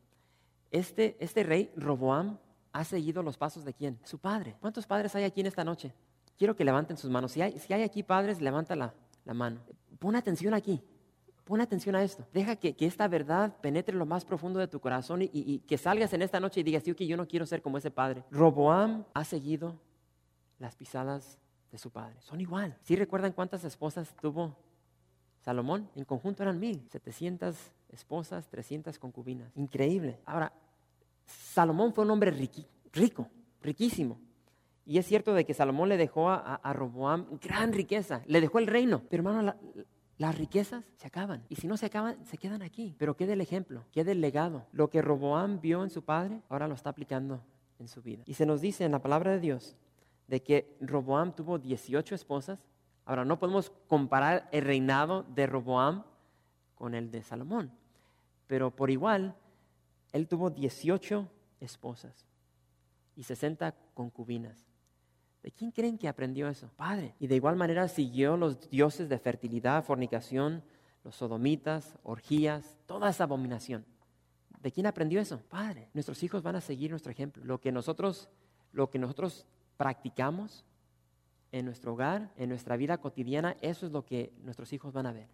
Este, 0.71 1.15
este 1.19 1.43
rey 1.43 1.71
Roboam 1.75 2.37
ha 2.71 2.83
seguido 2.83 3.23
los 3.23 3.37
pasos 3.37 3.65
de 3.65 3.73
quién? 3.73 3.97
Su 4.03 4.19
padre. 4.19 4.55
¿Cuántos 4.59 4.85
padres 4.85 5.15
hay 5.15 5.23
aquí 5.23 5.41
en 5.41 5.47
esta 5.47 5.63
noche? 5.63 5.93
Quiero 6.37 6.55
que 6.55 6.65
levanten 6.65 6.97
sus 6.97 7.09
manos. 7.09 7.31
Si 7.31 7.41
hay, 7.41 7.57
si 7.57 7.73
hay 7.73 7.83
aquí 7.83 8.03
padres, 8.03 8.41
levanta 8.41 8.75
la, 8.75 8.93
mano. 9.25 9.61
Pon 9.99 10.15
atención 10.15 10.53
aquí. 10.53 10.81
Pon 11.49 11.61
atención 11.61 11.95
a 11.95 12.03
esto. 12.03 12.27
Deja 12.31 12.57
que, 12.57 12.75
esta 12.77 13.07
verdad 13.07 13.57
penetre 13.59 13.95
lo 13.95 14.05
más 14.05 14.23
profundo 14.23 14.59
de 14.59 14.67
tu 14.67 14.79
corazón 14.79 15.23
y, 15.23 15.57
que 15.61 15.79
salgas 15.79 16.13
en 16.13 16.21
esta 16.21 16.39
noche 16.39 16.59
y 16.59 16.63
digas, 16.63 16.83
sí, 16.83 16.93
que 16.93 17.07
yo 17.07 17.17
no 17.17 17.27
quiero 17.27 17.47
ser 17.47 17.63
como 17.63 17.79
ese 17.79 17.89
padre. 17.89 18.23
Roboam 18.29 19.03
ha 19.15 19.23
seguido 19.23 19.75
las 20.59 20.75
pisadas 20.75 21.39
de 21.71 21.79
su 21.79 21.89
padre. 21.89 22.21
Son 22.21 22.39
igual. 22.39 22.77
¿Sí 22.83 22.95
recuerdan 22.95 23.31
cuántas 23.31 23.63
esposas 23.63 24.15
tuvo 24.21 24.55
Salomón? 25.39 25.89
En 25.95 26.05
conjunto 26.05 26.43
eran 26.43 26.59
mil, 26.59 26.87
setecientas 26.91 27.71
esposas, 27.91 28.47
trescientas 28.47 28.99
concubinas. 28.99 29.51
Increíble. 29.57 30.19
Ahora, 30.27 30.53
Salomón 31.25 31.95
fue 31.95 32.03
un 32.03 32.11
hombre 32.11 32.29
rico, 32.29 33.27
riquísimo. 33.63 34.19
Y 34.85 34.99
es 34.99 35.07
cierto 35.07 35.33
de 35.33 35.45
que 35.45 35.55
Salomón 35.55 35.89
le 35.89 35.97
dejó 35.97 36.29
a, 36.29 36.73
Roboam 36.73 37.39
gran 37.41 37.73
riqueza, 37.73 38.21
le 38.27 38.39
dejó 38.39 38.59
el 38.59 38.67
reino. 38.67 39.01
Pero 39.09 39.23
hermano, 39.27 39.55
las 40.19 40.37
riquezas 40.37 40.83
se 40.97 41.07
acaban. 41.07 41.45
Y 41.47 41.55
si 41.55 41.65
no 41.65 41.77
se 41.77 41.85
acaban, 41.85 42.23
se 42.25 42.37
quedan 42.37 42.61
aquí. 42.61 42.93
Pero 42.99 43.15
quede 43.15 43.33
el 43.33 43.41
ejemplo, 43.41 43.85
quede 43.93 44.11
el 44.11 44.19
legado. 44.19 44.67
Lo 44.73 44.89
que 44.89 45.01
Roboam 45.01 45.61
vio 45.61 45.81
en 45.81 45.89
su 45.89 46.03
padre, 46.03 46.41
ahora 46.49 46.67
lo 46.67 46.75
está 46.75 46.89
aplicando 46.89 47.41
en 47.79 47.87
su 47.87 48.01
vida. 48.01 48.21
Y 48.25 48.33
se 48.33 48.45
nos 48.45 48.59
dice 48.59 48.83
en 48.83 48.91
la 48.91 49.01
palabra 49.01 49.31
de 49.31 49.39
Dios 49.39 49.77
de 50.27 50.43
que 50.43 50.77
Roboam 50.81 51.33
tuvo 51.33 51.57
18 51.57 52.13
esposas. 52.13 52.59
Ahora, 53.05 53.23
no 53.23 53.39
podemos 53.39 53.71
comparar 53.87 54.49
el 54.51 54.65
reinado 54.65 55.23
de 55.23 55.47
Roboam 55.47 56.03
con 56.75 56.95
el 56.95 57.09
de 57.11 57.23
Salomón, 57.23 57.71
pero 58.45 58.75
por 58.75 58.91
igual, 58.91 59.35
él 60.11 60.27
tuvo 60.27 60.49
18 60.49 61.27
esposas 61.61 62.25
y 63.15 63.23
60 63.23 63.73
concubinas. 63.93 64.68
¿De 65.49 65.55
quién 65.55 65.71
creen 65.71 65.97
que 65.97 66.07
aprendió 66.07 66.47
eso? 66.47 66.69
Padre. 66.75 67.15
Y 67.19 67.25
de 67.25 67.35
igual 67.35 67.55
manera 67.55 67.87
siguió 67.87 68.37
los 68.37 68.69
dioses 68.69 69.09
de 69.09 69.17
fertilidad, 69.17 69.83
fornicación, 69.83 70.61
los 71.03 71.15
sodomitas, 71.15 71.97
orgías, 72.03 72.77
toda 72.85 73.09
esa 73.09 73.23
abominación. 73.23 73.83
¿De 74.61 74.71
quién 74.71 74.85
aprendió 74.85 75.19
eso? 75.19 75.41
Padre. 75.49 75.89
Nuestros 75.95 76.21
hijos 76.21 76.43
van 76.43 76.55
a 76.55 76.61
seguir 76.61 76.91
nuestro 76.91 77.11
ejemplo. 77.11 77.43
Lo 77.43 77.59
que 77.59 77.71
nosotros, 77.71 78.29
lo 78.73 78.91
que 78.91 78.99
nosotros 78.99 79.47
practicamos 79.75 80.65
en 81.51 81.65
nuestro 81.65 81.93
hogar, 81.93 82.31
en 82.37 82.49
nuestra 82.49 82.77
vida 82.77 82.99
cotidiana, 82.99 83.57
eso 83.61 83.87
es 83.87 83.91
lo 83.91 84.05
que 84.05 84.31
nuestros 84.43 84.71
hijos 84.71 84.93
van 84.93 85.07
a 85.07 85.13
ver 85.13 85.29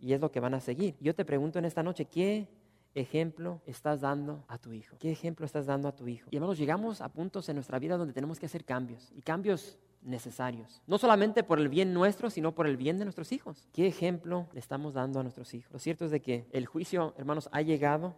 y 0.00 0.14
es 0.14 0.20
lo 0.20 0.32
que 0.32 0.40
van 0.40 0.54
a 0.54 0.60
seguir. 0.60 0.96
Yo 0.98 1.14
te 1.14 1.24
pregunto 1.24 1.60
en 1.60 1.64
esta 1.64 1.84
noche, 1.84 2.06
¿qué 2.06 2.48
ejemplo 2.94 3.60
estás 3.66 4.00
dando 4.00 4.44
a 4.48 4.58
tu 4.58 4.72
hijo? 4.72 4.96
¿Qué 4.98 5.10
ejemplo 5.10 5.46
estás 5.46 5.66
dando 5.66 5.88
a 5.88 5.96
tu 5.96 6.08
hijo? 6.08 6.28
Y 6.30 6.36
hermanos, 6.36 6.58
llegamos 6.58 7.00
a 7.00 7.08
puntos 7.08 7.48
en 7.48 7.56
nuestra 7.56 7.78
vida 7.78 7.96
donde 7.96 8.14
tenemos 8.14 8.38
que 8.38 8.46
hacer 8.46 8.64
cambios 8.64 9.12
y 9.14 9.22
cambios 9.22 9.78
necesarios. 10.02 10.82
No 10.86 10.98
solamente 10.98 11.42
por 11.42 11.58
el 11.58 11.68
bien 11.68 11.92
nuestro, 11.92 12.30
sino 12.30 12.54
por 12.54 12.66
el 12.66 12.76
bien 12.76 12.98
de 12.98 13.04
nuestros 13.04 13.32
hijos. 13.32 13.68
¿Qué 13.72 13.86
ejemplo 13.86 14.48
le 14.52 14.60
estamos 14.60 14.94
dando 14.94 15.20
a 15.20 15.22
nuestros 15.22 15.52
hijos? 15.54 15.72
Lo 15.72 15.78
cierto 15.78 16.04
es 16.04 16.10
de 16.10 16.20
que 16.20 16.46
el 16.52 16.66
juicio, 16.66 17.14
hermanos, 17.16 17.48
ha 17.52 17.62
llegado 17.62 18.14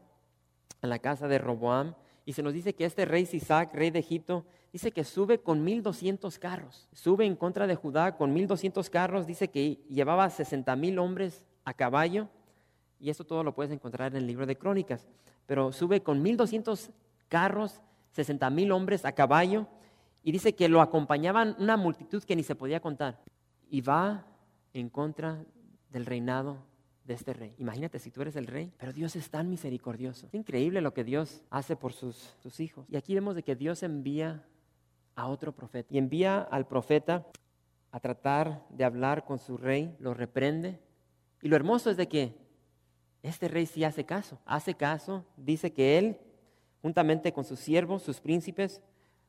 a 0.83 0.87
la 0.87 0.99
casa 0.99 1.29
de 1.29 1.39
Roboam 1.39 1.95
y 2.25 2.33
se 2.33 2.43
nos 2.43 2.53
dice 2.53 2.75
que 2.75 2.85
este 2.85 3.05
rey 3.05 3.25
Sisac, 3.25 3.73
rey 3.73 3.91
de 3.91 4.01
Egipto, 4.01 4.45
dice 4.73 4.91
que 4.91 5.05
sube 5.05 5.39
con 5.39 5.63
1200 5.63 6.39
carros. 6.41 6.89
Sube 6.93 7.25
en 7.25 7.37
contra 7.37 7.69
de 7.69 7.77
Judá 7.77 8.17
con 8.17 8.35
1200 8.35 8.91
carros. 8.91 9.27
Dice 9.27 9.49
que 9.49 9.77
llevaba 9.89 10.29
60 10.29 10.75
mil 10.75 10.99
hombres 10.99 11.47
a 11.65 11.73
caballo. 11.73 12.29
Y 12.99 13.11
esto 13.11 13.25
todo 13.25 13.43
lo 13.43 13.55
puedes 13.55 13.73
encontrar 13.73 14.13
en 14.13 14.19
el 14.19 14.27
libro 14.27 14.47
de 14.47 14.57
Crónicas. 14.57 15.07
Pero 15.47 15.73
sube 15.73 16.03
con 16.03 16.23
1200 16.23 16.91
carros, 17.29 17.83
60 18.13 18.49
mil 18.51 18.73
hombres 18.73 19.05
a 19.05 19.13
caballo. 19.13 19.67
Y 20.23 20.33
dice 20.33 20.55
que 20.55 20.69
lo 20.69 20.81
acompañaban 20.81 21.57
una 21.59 21.77
multitud 21.77 22.23
que 22.25 22.37
ni 22.37 22.43
se 22.43 22.55
podía 22.55 22.81
contar. 22.81 23.21
Y 23.71 23.81
va 23.81 24.27
en 24.73 24.89
contra 24.89 25.45
del 25.91 26.07
reinado 26.07 26.59
de 27.05 27.15
este 27.15 27.33
rey. 27.33 27.55
Imagínate 27.59 27.99
si 27.99 28.11
tú 28.11 28.23
eres 28.23 28.37
el 28.37 28.47
rey, 28.47 28.73
pero 28.79 28.93
Dios 28.93 29.15
es 29.15 29.31
tan 29.31 29.49
misericordioso. 29.49 30.27
Es 30.27 30.35
increíble 30.35 30.81
lo 30.81 30.93
que 30.93 31.05
Dios 31.05 31.43
hace 31.51 31.77
por 31.77 31.93
sus, 31.93 32.35
sus 32.43 32.59
hijos. 32.61 32.87
Y 32.91 32.97
aquí 32.97 33.15
vemos 33.15 33.37
de 33.37 33.43
que 33.43 33.55
Dios 33.55 33.83
envía 33.83 34.45
a 35.15 35.29
otro 35.29 35.53
profeta. 35.53 35.95
Y 35.95 35.99
envía 35.99 36.41
al 36.41 36.67
profeta 36.67 37.27
a 37.93 38.01
tratar 38.01 38.67
de 38.71 38.85
hablar 38.85 39.25
con 39.25 39.39
su 39.39 39.57
rey, 39.57 39.95
lo 40.01 40.13
reprende. 40.15 40.81
Y 41.41 41.49
lo 41.49 41.57
hermoso 41.57 41.91
es 41.91 41.97
de 41.97 42.09
que 42.09 42.46
este 43.29 43.49
rey 43.49 43.67
sí 43.67 43.85
hace 43.85 44.05
caso. 44.05 44.39
Hace 44.45 44.75
caso, 44.75 45.25
dice 45.37 45.73
que 45.73 45.99
él, 45.99 46.19
juntamente 46.83 47.33
con 47.33 47.45
sus 47.45 47.59
siervos, 47.59 48.03
sus 48.03 48.21
príncipes, 48.21 48.83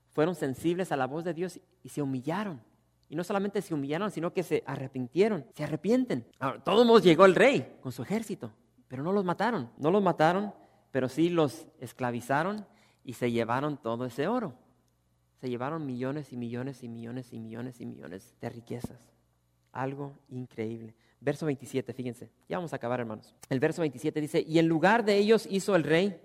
fueron 0.10 0.36
sensibles 0.36 0.92
a 0.92 0.98
la 0.98 1.08
voz 1.08 1.24
de 1.24 1.34
Dios 1.34 1.60
y 1.84 1.90
se 1.90 2.02
humillaron. 2.02 2.62
Y 3.10 3.16
no 3.16 3.24
solamente 3.24 3.62
se 3.62 3.74
humillaron, 3.74 4.12
sino 4.12 4.34
que 4.34 4.44
se 4.44 4.64
arrepintieron, 4.66 5.46
se 5.54 5.64
arrepienten. 5.64 6.28
Ahora, 6.40 6.64
todos 6.64 6.86
modos 6.86 7.04
llegó 7.04 7.26
el 7.26 7.36
rey 7.36 7.78
con 7.82 7.92
su 7.92 8.02
ejército, 8.04 8.52
pero 8.88 9.04
no 9.04 9.14
los 9.14 9.24
mataron. 9.24 9.72
No 9.78 9.92
los 9.92 10.04
mataron, 10.04 10.54
pero 10.92 11.08
sí 11.08 11.30
los 11.30 11.68
esclavizaron 11.80 12.66
y 13.04 13.14
se 13.14 13.32
llevaron 13.32 13.78
todo 13.78 14.06
ese 14.06 14.28
oro. 14.28 14.54
Se 15.40 15.50
llevaron 15.50 15.86
millones 15.86 16.34
y 16.34 16.38
millones 16.38 16.84
y 16.84 16.90
millones 16.90 17.32
y 17.32 17.40
millones 17.40 17.80
y 17.80 17.86
millones 17.86 18.36
de 18.42 18.50
riquezas. 18.50 19.00
Algo 19.72 20.18
increíble. 20.30 20.96
Verso 21.20 21.46
27, 21.46 21.94
fíjense. 21.94 22.30
Ya 22.48 22.58
vamos 22.58 22.74
a 22.74 22.76
acabar, 22.76 23.00
hermanos. 23.00 23.36
El 23.50 23.60
verso 23.60 23.82
27 23.82 24.22
dice, 24.22 24.46
y 24.48 24.60
en 24.60 24.68
lugar 24.68 25.04
de 25.04 25.18
ellos 25.18 25.48
hizo 25.50 25.76
el 25.76 25.84
rey, 25.84 26.20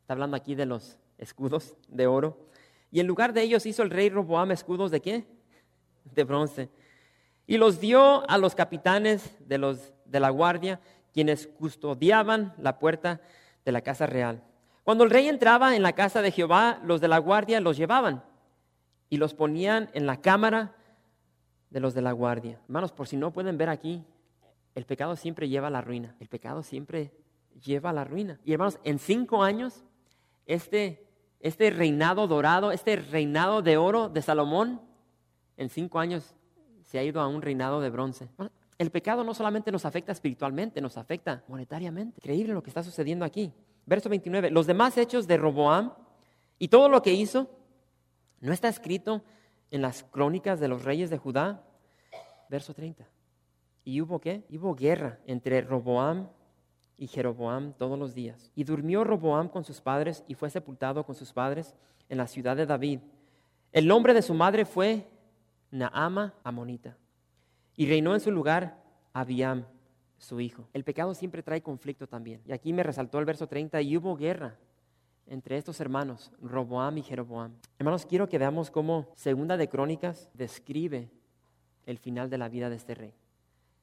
está 0.00 0.14
hablando 0.14 0.36
aquí 0.36 0.54
de 0.54 0.66
los 0.66 0.98
escudos 1.18 1.74
de 1.88 2.06
oro, 2.06 2.48
y 2.90 3.00
en 3.00 3.06
lugar 3.06 3.32
de 3.32 3.42
ellos 3.42 3.66
hizo 3.66 3.82
el 3.82 3.90
rey 3.90 4.08
Roboam 4.08 4.50
escudos 4.50 4.90
de 4.90 5.00
qué? 5.00 5.26
de 6.14 6.24
bronce. 6.24 6.68
Y 7.46 7.56
los 7.56 7.80
dio 7.80 8.28
a 8.28 8.38
los 8.38 8.54
capitanes 8.54 9.36
de, 9.46 9.58
los, 9.58 9.92
de 10.04 10.20
la 10.20 10.30
guardia, 10.30 10.80
quienes 11.12 11.46
custodiaban 11.46 12.54
la 12.58 12.78
puerta 12.78 13.20
de 13.64 13.72
la 13.72 13.80
casa 13.80 14.06
real. 14.06 14.42
Cuando 14.84 15.04
el 15.04 15.10
rey 15.10 15.28
entraba 15.28 15.76
en 15.76 15.82
la 15.82 15.94
casa 15.94 16.22
de 16.22 16.30
Jehová, 16.30 16.80
los 16.84 17.00
de 17.00 17.08
la 17.08 17.18
guardia 17.18 17.60
los 17.60 17.76
llevaban 17.76 18.22
y 19.10 19.16
los 19.16 19.34
ponían 19.34 19.90
en 19.92 20.06
la 20.06 20.20
cámara 20.20 20.74
de 21.70 21.80
los 21.80 21.94
de 21.94 22.02
la 22.02 22.12
guardia. 22.12 22.60
Hermanos, 22.64 22.92
por 22.92 23.08
si 23.08 23.16
no 23.16 23.32
pueden 23.32 23.58
ver 23.58 23.68
aquí, 23.68 24.04
el 24.74 24.84
pecado 24.84 25.16
siempre 25.16 25.48
lleva 25.48 25.68
a 25.68 25.70
la 25.70 25.80
ruina. 25.80 26.14
El 26.20 26.28
pecado 26.28 26.62
siempre 26.62 27.12
lleva 27.64 27.90
a 27.90 27.92
la 27.92 28.04
ruina. 28.04 28.40
Y 28.44 28.52
hermanos, 28.52 28.78
en 28.84 28.98
cinco 28.98 29.42
años, 29.42 29.84
este, 30.46 31.06
este 31.40 31.70
reinado 31.70 32.26
dorado, 32.26 32.72
este 32.72 32.96
reinado 32.96 33.62
de 33.62 33.76
oro 33.76 34.08
de 34.08 34.22
Salomón, 34.22 34.80
en 35.56 35.68
cinco 35.68 35.98
años 35.98 36.34
se 36.84 36.98
ha 36.98 37.04
ido 37.04 37.20
a 37.20 37.28
un 37.28 37.42
reinado 37.42 37.80
de 37.80 37.90
bronce. 37.90 38.28
El 38.78 38.90
pecado 38.90 39.24
no 39.24 39.34
solamente 39.34 39.72
nos 39.72 39.84
afecta 39.84 40.12
espiritualmente, 40.12 40.80
nos 40.80 40.96
afecta 40.96 41.42
monetariamente. 41.48 42.20
Increíble 42.20 42.54
lo 42.54 42.62
que 42.62 42.70
está 42.70 42.82
sucediendo 42.82 43.24
aquí. 43.24 43.52
Verso 43.84 44.08
29. 44.08 44.50
Los 44.50 44.66
demás 44.66 44.96
hechos 44.96 45.26
de 45.26 45.36
Roboam 45.36 45.92
y 46.58 46.68
todo 46.68 46.88
lo 46.88 47.02
que 47.02 47.12
hizo 47.12 47.50
no 48.40 48.52
está 48.52 48.68
escrito 48.68 49.22
en 49.70 49.82
las 49.82 50.04
crónicas 50.04 50.60
de 50.60 50.68
los 50.68 50.84
reyes 50.84 51.10
de 51.10 51.18
Judá. 51.18 51.64
Verso 52.48 52.72
30. 52.72 53.04
¿Y 53.88 54.02
hubo 54.02 54.20
qué? 54.20 54.44
Hubo 54.50 54.74
guerra 54.74 55.18
entre 55.24 55.62
Roboam 55.62 56.28
y 56.98 57.06
Jeroboam 57.06 57.72
todos 57.72 57.98
los 57.98 58.14
días. 58.14 58.52
Y 58.54 58.64
durmió 58.64 59.02
Roboam 59.02 59.48
con 59.48 59.64
sus 59.64 59.80
padres 59.80 60.22
y 60.28 60.34
fue 60.34 60.50
sepultado 60.50 61.06
con 61.06 61.14
sus 61.14 61.32
padres 61.32 61.74
en 62.10 62.18
la 62.18 62.26
ciudad 62.26 62.54
de 62.54 62.66
David. 62.66 63.00
El 63.72 63.86
nombre 63.86 64.12
de 64.12 64.20
su 64.20 64.34
madre 64.34 64.66
fue 64.66 65.08
Naama 65.70 66.34
Amonita. 66.44 66.98
Y 67.76 67.86
reinó 67.86 68.12
en 68.12 68.20
su 68.20 68.30
lugar 68.30 68.76
Abiam, 69.14 69.64
su 70.18 70.38
hijo. 70.38 70.68
El 70.74 70.84
pecado 70.84 71.14
siempre 71.14 71.42
trae 71.42 71.62
conflicto 71.62 72.06
también. 72.06 72.42
Y 72.44 72.52
aquí 72.52 72.74
me 72.74 72.82
resaltó 72.82 73.18
el 73.18 73.24
verso 73.24 73.46
30, 73.46 73.80
y 73.80 73.96
hubo 73.96 74.18
guerra 74.18 74.58
entre 75.26 75.56
estos 75.56 75.80
hermanos, 75.80 76.30
Roboam 76.42 76.98
y 76.98 77.02
Jeroboam. 77.02 77.54
Hermanos, 77.78 78.04
quiero 78.04 78.28
que 78.28 78.36
veamos 78.36 78.70
cómo 78.70 79.08
Segunda 79.14 79.56
de 79.56 79.70
Crónicas 79.70 80.28
describe 80.34 81.08
el 81.86 81.96
final 81.96 82.28
de 82.28 82.36
la 82.36 82.50
vida 82.50 82.68
de 82.68 82.76
este 82.76 82.94
rey. 82.94 83.14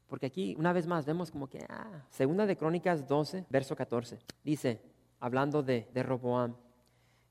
Porque 0.07 0.27
aquí, 0.27 0.55
una 0.57 0.73
vez 0.73 0.87
más, 0.87 1.05
vemos 1.05 1.31
como 1.31 1.47
que, 1.47 1.65
ah, 1.69 2.03
Segunda 2.09 2.45
de 2.45 2.57
Crónicas 2.57 3.07
12, 3.07 3.45
verso 3.49 3.75
14, 3.75 4.19
dice, 4.43 4.81
hablando 5.19 5.63
de, 5.63 5.87
de 5.93 6.03
Roboam, 6.03 6.55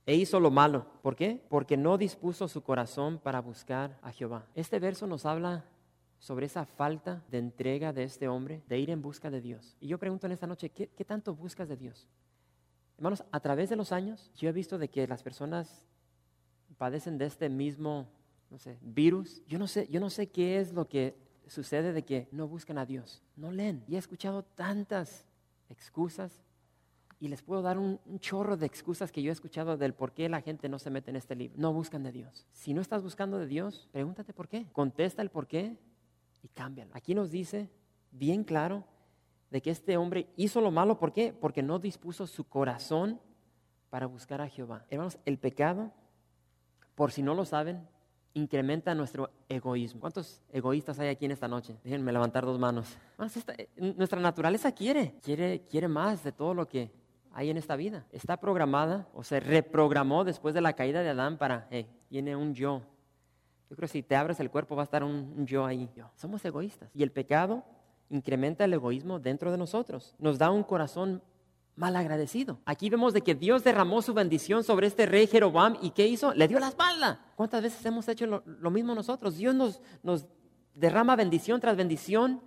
e 0.07 0.17
hizo 0.17 0.41
lo 0.41 0.51
malo. 0.51 0.87
¿Por 1.03 1.17
qué? 1.17 1.43
Porque 1.49 1.77
no 1.77 1.97
dispuso 1.97 2.49
su 2.49 2.63
corazón 2.63 3.19
para 3.19 3.41
buscar 3.41 3.99
a 4.03 4.13
Jehová. 4.13 4.47
Este 4.55 4.79
verso 4.79 5.07
nos 5.07 5.25
habla 5.25 5.65
sobre 6.19 6.47
esa 6.47 6.65
falta 6.65 7.23
de 7.31 7.39
entrega 7.39 7.93
de 7.93 8.05
este 8.05 8.29
hombre 8.29 8.63
de 8.69 8.79
ir 8.79 8.91
en 8.91 9.03
busca 9.03 9.31
de 9.31 9.41
Dios. 9.41 9.77
Y 9.81 9.89
yo 9.89 9.99
pregunto 9.99 10.27
en 10.27 10.33
esta 10.33 10.47
noche, 10.47 10.71
¿qué, 10.71 10.89
qué 10.89 11.05
tanto 11.05 11.35
buscas 11.35 11.69
de 11.69 11.77
Dios? 11.77 12.09
Hermanos, 12.97 13.25
a 13.31 13.41
través 13.41 13.71
de 13.71 13.77
los 13.77 13.93
años 13.93 14.31
yo 14.37 14.49
he 14.49 14.53
visto 14.53 14.79
de 14.79 14.89
que 14.89 15.07
las 15.07 15.23
personas 15.23 15.85
padecen 16.79 17.19
de 17.19 17.27
este 17.27 17.49
mismo, 17.49 18.09
no 18.51 18.59
sé, 18.59 18.79
virus. 18.83 19.43
Yo 19.47 19.59
no 19.59 19.67
sé, 19.67 19.89
yo 19.91 20.01
no 20.01 20.11
sé 20.11 20.29
qué 20.29 20.61
es 20.61 20.73
lo 20.73 20.89
que 20.89 21.17
sucede 21.47 21.93
de 21.93 22.05
que 22.05 22.29
no 22.33 22.49
buscan 22.49 22.79
a 22.79 22.87
Dios, 22.87 23.23
no 23.37 23.53
leen. 23.53 23.85
Y 23.89 23.97
he 23.97 23.99
escuchado 23.99 24.43
tantas 24.43 25.27
excusas 25.69 26.43
y 27.21 27.29
les 27.29 27.43
puedo 27.43 27.63
dar 27.63 27.79
un, 27.79 27.99
chorro 28.19 28.57
de 28.57 28.67
excusas 28.67 29.11
que 29.11 29.23
yo 29.23 29.31
he 29.31 29.33
escuchado 29.33 29.77
del 29.77 29.95
por 29.95 30.13
qué 30.13 30.29
la 30.29 30.43
gente 30.43 30.69
no 30.69 30.79
se 30.79 30.91
mete 30.91 31.11
en 31.11 31.17
este 31.17 31.35
libro. 31.35 31.57
No 31.59 31.73
buscan 31.73 32.03
de 32.03 32.13
Dios. 32.13 32.47
Si 32.53 32.75
no 32.75 32.81
estás 32.81 33.03
buscando 33.03 33.39
de 33.39 33.47
Dios, 33.47 33.89
pregúntate 33.93 34.33
por 34.33 34.49
qué. 34.49 34.67
Contesta 34.73 35.23
el 35.23 35.31
por 35.31 35.47
qué 35.47 35.79
y 36.43 36.49
cámbialo. 36.49 36.91
Aquí 36.95 37.15
nos 37.15 37.31
dice 37.31 37.71
bien 38.11 38.45
claro 38.45 38.85
de 39.51 39.63
que 39.63 39.71
este 39.71 39.97
hombre 39.97 40.29
hizo 40.37 40.61
lo 40.61 40.71
malo. 40.71 40.99
¿Por 40.99 41.13
qué? 41.13 41.33
Porque 41.33 41.63
no 41.63 41.79
dispuso 41.79 42.27
su 42.27 42.45
corazón 42.45 43.21
para 43.89 44.07
buscar 44.07 44.41
a 44.41 44.49
Jehová. 44.49 44.85
Hermanos, 44.91 45.19
el 45.25 45.39
pecado, 45.39 45.93
por 46.95 47.13
si 47.13 47.23
no 47.23 47.35
lo 47.35 47.45
saben, 47.45 47.89
incrementa 48.35 48.95
nuestro 48.95 49.31
egoísmo. 49.49 50.01
¿Cuántos 50.01 50.43
egoístas 50.53 50.99
hay 50.99 51.09
aquí 51.09 51.25
en 51.25 51.31
esta 51.31 51.49
noche? 51.49 51.77
Déjenme 51.83 52.13
levantar 52.13 52.45
dos 52.45 52.59
manos. 52.59 52.97
Eh, 53.57 53.69
nuestra 53.97 54.21
naturaleza 54.21 54.73
quiere, 54.73 55.15
quiere, 55.23 55.63
quiere 55.71 55.89
más 55.89 56.23
de 56.23 56.33
todo 56.33 56.53
lo 56.53 56.69
que 56.69 56.91
hay 57.33 57.51
en 57.51 57.57
esta 57.57 57.77
vida. 57.77 58.05
Está 58.13 58.37
programada 58.37 59.09
o 59.15 59.25
se 59.25 59.41
reprogramó 59.41 60.25
después 60.25 60.55
de 60.55 60.61
la 60.61 60.75
caída 60.75 61.03
de 61.03 61.11
Adán 61.11 61.39
para, 61.39 61.67
hey, 61.71 61.89
tiene 62.09 62.37
un 62.37 62.55
yo. 62.55 62.83
Yo 63.71 63.77
creo 63.77 63.89
que 63.89 63.93
si 63.93 64.03
te 64.03 64.17
abres 64.17 64.39
el 64.41 64.51
cuerpo 64.51 64.77
va 64.77 64.83
a 64.83 64.85
estar 64.85 65.03
un, 65.03 65.35
un 65.37 65.47
yo 65.47 65.65
ahí. 65.65 65.89
Somos 66.17 66.45
egoístas. 66.45 66.91
Y 66.95 67.03
el 67.03 67.11
pecado 67.11 67.65
incrementa 68.11 68.65
el 68.65 68.73
egoísmo 68.73 69.19
dentro 69.19 69.51
de 69.51 69.59
nosotros. 69.59 70.15
Nos 70.19 70.39
da 70.39 70.51
un 70.51 70.63
corazón 70.63 71.23
mal 71.77 71.97
agradecido. 71.97 72.61
Aquí 72.65 72.89
vemos 72.89 73.13
de 73.13 73.23
que 73.23 73.35
Dios 73.35 73.65
derramó 73.65 74.03
su 74.03 74.15
bendición 74.15 74.63
sobre 74.63 74.87
este 74.87 75.07
rey 75.07 75.27
Jeroboam 75.27 75.77
y 75.83 75.91
¿qué 75.91 76.07
hizo? 76.07 76.33
Le 76.35 76.49
dio 76.49 76.59
la 76.59 76.69
espalda. 76.69 77.21
¿Cuántas 77.37 77.63
veces 77.63 77.85
hemos 77.85 78.07
hecho 78.09 78.27
lo, 78.27 78.71
mismo 78.71 78.95
nosotros? 78.95 79.37
Dios 79.37 79.55
nos, 79.55 79.81
nos 80.03 80.27
derrama 80.75 81.17
bendición 81.17 81.61
tras 81.61 81.77
bendición, 81.77 82.43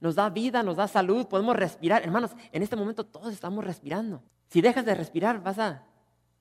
nos 0.00 0.14
da 0.14 0.30
vida, 0.30 0.62
nos 0.62 0.76
da 0.76 0.88
salud, 0.88 1.26
podemos 1.26 1.56
respirar. 1.56 2.02
Hermanos, 2.02 2.32
en 2.52 2.62
este 2.62 2.76
momento 2.76 3.04
todos 3.04 3.32
estamos 3.32 3.64
respirando. 3.64 4.22
Si 4.48 4.60
dejas 4.60 4.84
de 4.84 4.94
respirar, 4.94 5.42
vas 5.42 5.58
a 5.58 5.84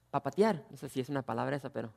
papatear. 0.10 0.66
No 0.70 0.78
sé 0.78 0.90
si 0.90 1.00
es 1.00 1.10
una 1.10 1.22
palabra 1.22 1.56
esa, 1.56 1.70
pero 1.70 1.94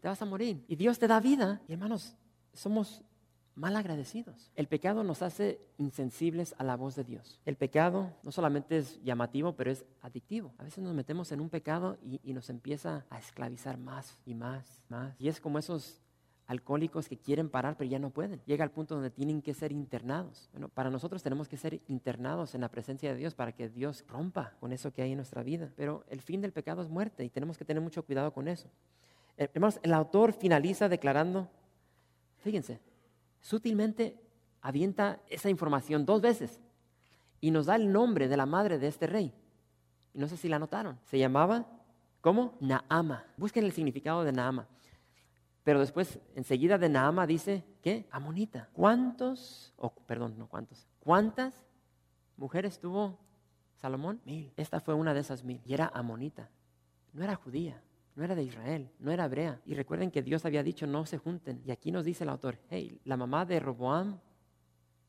te 0.00 0.08
vas 0.08 0.20
a 0.20 0.26
morir. 0.26 0.64
Y 0.68 0.76
Dios 0.76 0.98
te 0.98 1.08
da 1.08 1.20
vida. 1.20 1.62
Hermanos, 1.68 2.14
somos 2.52 3.02
mal 3.56 3.76
agradecidos. 3.76 4.50
El 4.56 4.66
pecado 4.66 5.04
nos 5.04 5.22
hace 5.22 5.60
insensibles 5.78 6.54
a 6.58 6.64
la 6.64 6.76
voz 6.76 6.96
de 6.96 7.04
Dios. 7.04 7.40
El 7.44 7.56
pecado 7.56 8.10
no 8.22 8.32
solamente 8.32 8.78
es 8.78 9.02
llamativo, 9.02 9.54
pero 9.54 9.70
es 9.70 9.84
adictivo. 10.02 10.52
A 10.58 10.64
veces 10.64 10.82
nos 10.82 10.94
metemos 10.94 11.30
en 11.32 11.40
un 11.40 11.48
pecado 11.48 11.98
y, 12.02 12.32
nos 12.32 12.50
empieza 12.50 13.04
a 13.10 13.18
esclavizar 13.18 13.78
más 13.78 14.18
y 14.26 14.34
más, 14.34 14.82
más. 14.88 15.14
Y 15.20 15.28
es 15.28 15.40
como 15.40 15.58
esos 15.58 16.00
alcohólicos 16.46 17.08
que 17.08 17.16
quieren 17.16 17.48
parar 17.48 17.76
pero 17.78 17.88
ya 17.88 17.98
no 17.98 18.10
pueden. 18.10 18.40
Llega 18.44 18.64
al 18.64 18.70
punto 18.70 18.94
donde 18.94 19.10
tienen 19.10 19.40
que 19.40 19.54
ser 19.54 19.70
internados. 19.70 20.48
Bueno, 20.52 20.68
para 20.68 20.90
nosotros 20.90 21.22
tenemos 21.22 21.48
que 21.48 21.56
ser 21.56 21.80
internados 21.88 22.54
en 22.54 22.60
la 22.60 22.68
presencia 22.68 23.12
de 23.12 23.18
Dios 23.18 23.34
para 23.34 23.52
que 23.52 23.68
Dios 23.68 24.04
rompa 24.08 24.54
con 24.60 24.72
eso 24.72 24.92
que 24.92 25.02
hay 25.02 25.12
en 25.12 25.18
nuestra 25.18 25.42
vida. 25.42 25.70
Pero 25.76 26.04
el 26.10 26.20
fin 26.20 26.40
del 26.40 26.52
pecado 26.52 26.82
es 26.82 26.88
muerte 26.88 27.24
y 27.24 27.30
tenemos 27.30 27.56
que 27.56 27.64
tener 27.64 27.82
mucho 27.82 28.02
cuidado 28.02 28.32
con 28.32 28.48
eso. 28.48 28.68
Hermanos, 29.36 29.80
el 29.82 29.94
autor 29.94 30.32
finaliza 30.32 30.88
declarando, 30.88 31.48
fíjense, 32.38 32.80
sutilmente 33.44 34.18
avienta 34.62 35.20
esa 35.28 35.50
información 35.50 36.06
dos 36.06 36.22
veces 36.22 36.62
y 37.42 37.50
nos 37.50 37.66
da 37.66 37.76
el 37.76 37.92
nombre 37.92 38.26
de 38.26 38.38
la 38.38 38.46
madre 38.46 38.78
de 38.78 38.88
este 38.88 39.06
rey. 39.06 39.34
Y 40.14 40.18
no 40.18 40.28
sé 40.28 40.38
si 40.38 40.48
la 40.48 40.58
notaron. 40.58 40.98
Se 41.04 41.18
llamaba, 41.18 41.66
¿cómo? 42.22 42.56
Naama. 42.60 43.26
Busquen 43.36 43.64
el 43.64 43.72
significado 43.72 44.24
de 44.24 44.32
Naama. 44.32 44.66
Pero 45.62 45.80
después, 45.80 46.18
enseguida 46.34 46.78
de 46.78 46.88
Naama 46.88 47.26
dice, 47.26 47.64
¿qué? 47.82 48.08
Amonita. 48.10 48.70
¿Cuántos, 48.72 49.74
oh, 49.76 49.94
perdón, 49.94 50.38
no 50.38 50.48
cuántos, 50.48 50.86
cuántas 51.00 51.54
mujeres 52.38 52.80
tuvo 52.80 53.18
Salomón? 53.76 54.22
Mil. 54.24 54.54
Esta 54.56 54.80
fue 54.80 54.94
una 54.94 55.12
de 55.12 55.20
esas 55.20 55.44
mil. 55.44 55.60
Y 55.66 55.74
era 55.74 55.90
amonita. 55.94 56.48
No 57.12 57.22
era 57.22 57.34
judía 57.34 57.82
no 58.14 58.24
era 58.24 58.34
de 58.34 58.44
Israel, 58.44 58.90
no 58.98 59.10
era 59.10 59.24
hebrea. 59.24 59.60
Y 59.64 59.74
recuerden 59.74 60.10
que 60.10 60.22
Dios 60.22 60.44
había 60.44 60.62
dicho 60.62 60.86
no 60.86 61.04
se 61.06 61.18
junten. 61.18 61.62
Y 61.64 61.70
aquí 61.70 61.90
nos 61.90 62.04
dice 62.04 62.24
el 62.24 62.30
autor, 62.30 62.58
hey, 62.70 63.00
la 63.04 63.16
mamá 63.16 63.44
de 63.44 63.58
Roboam 63.60 64.20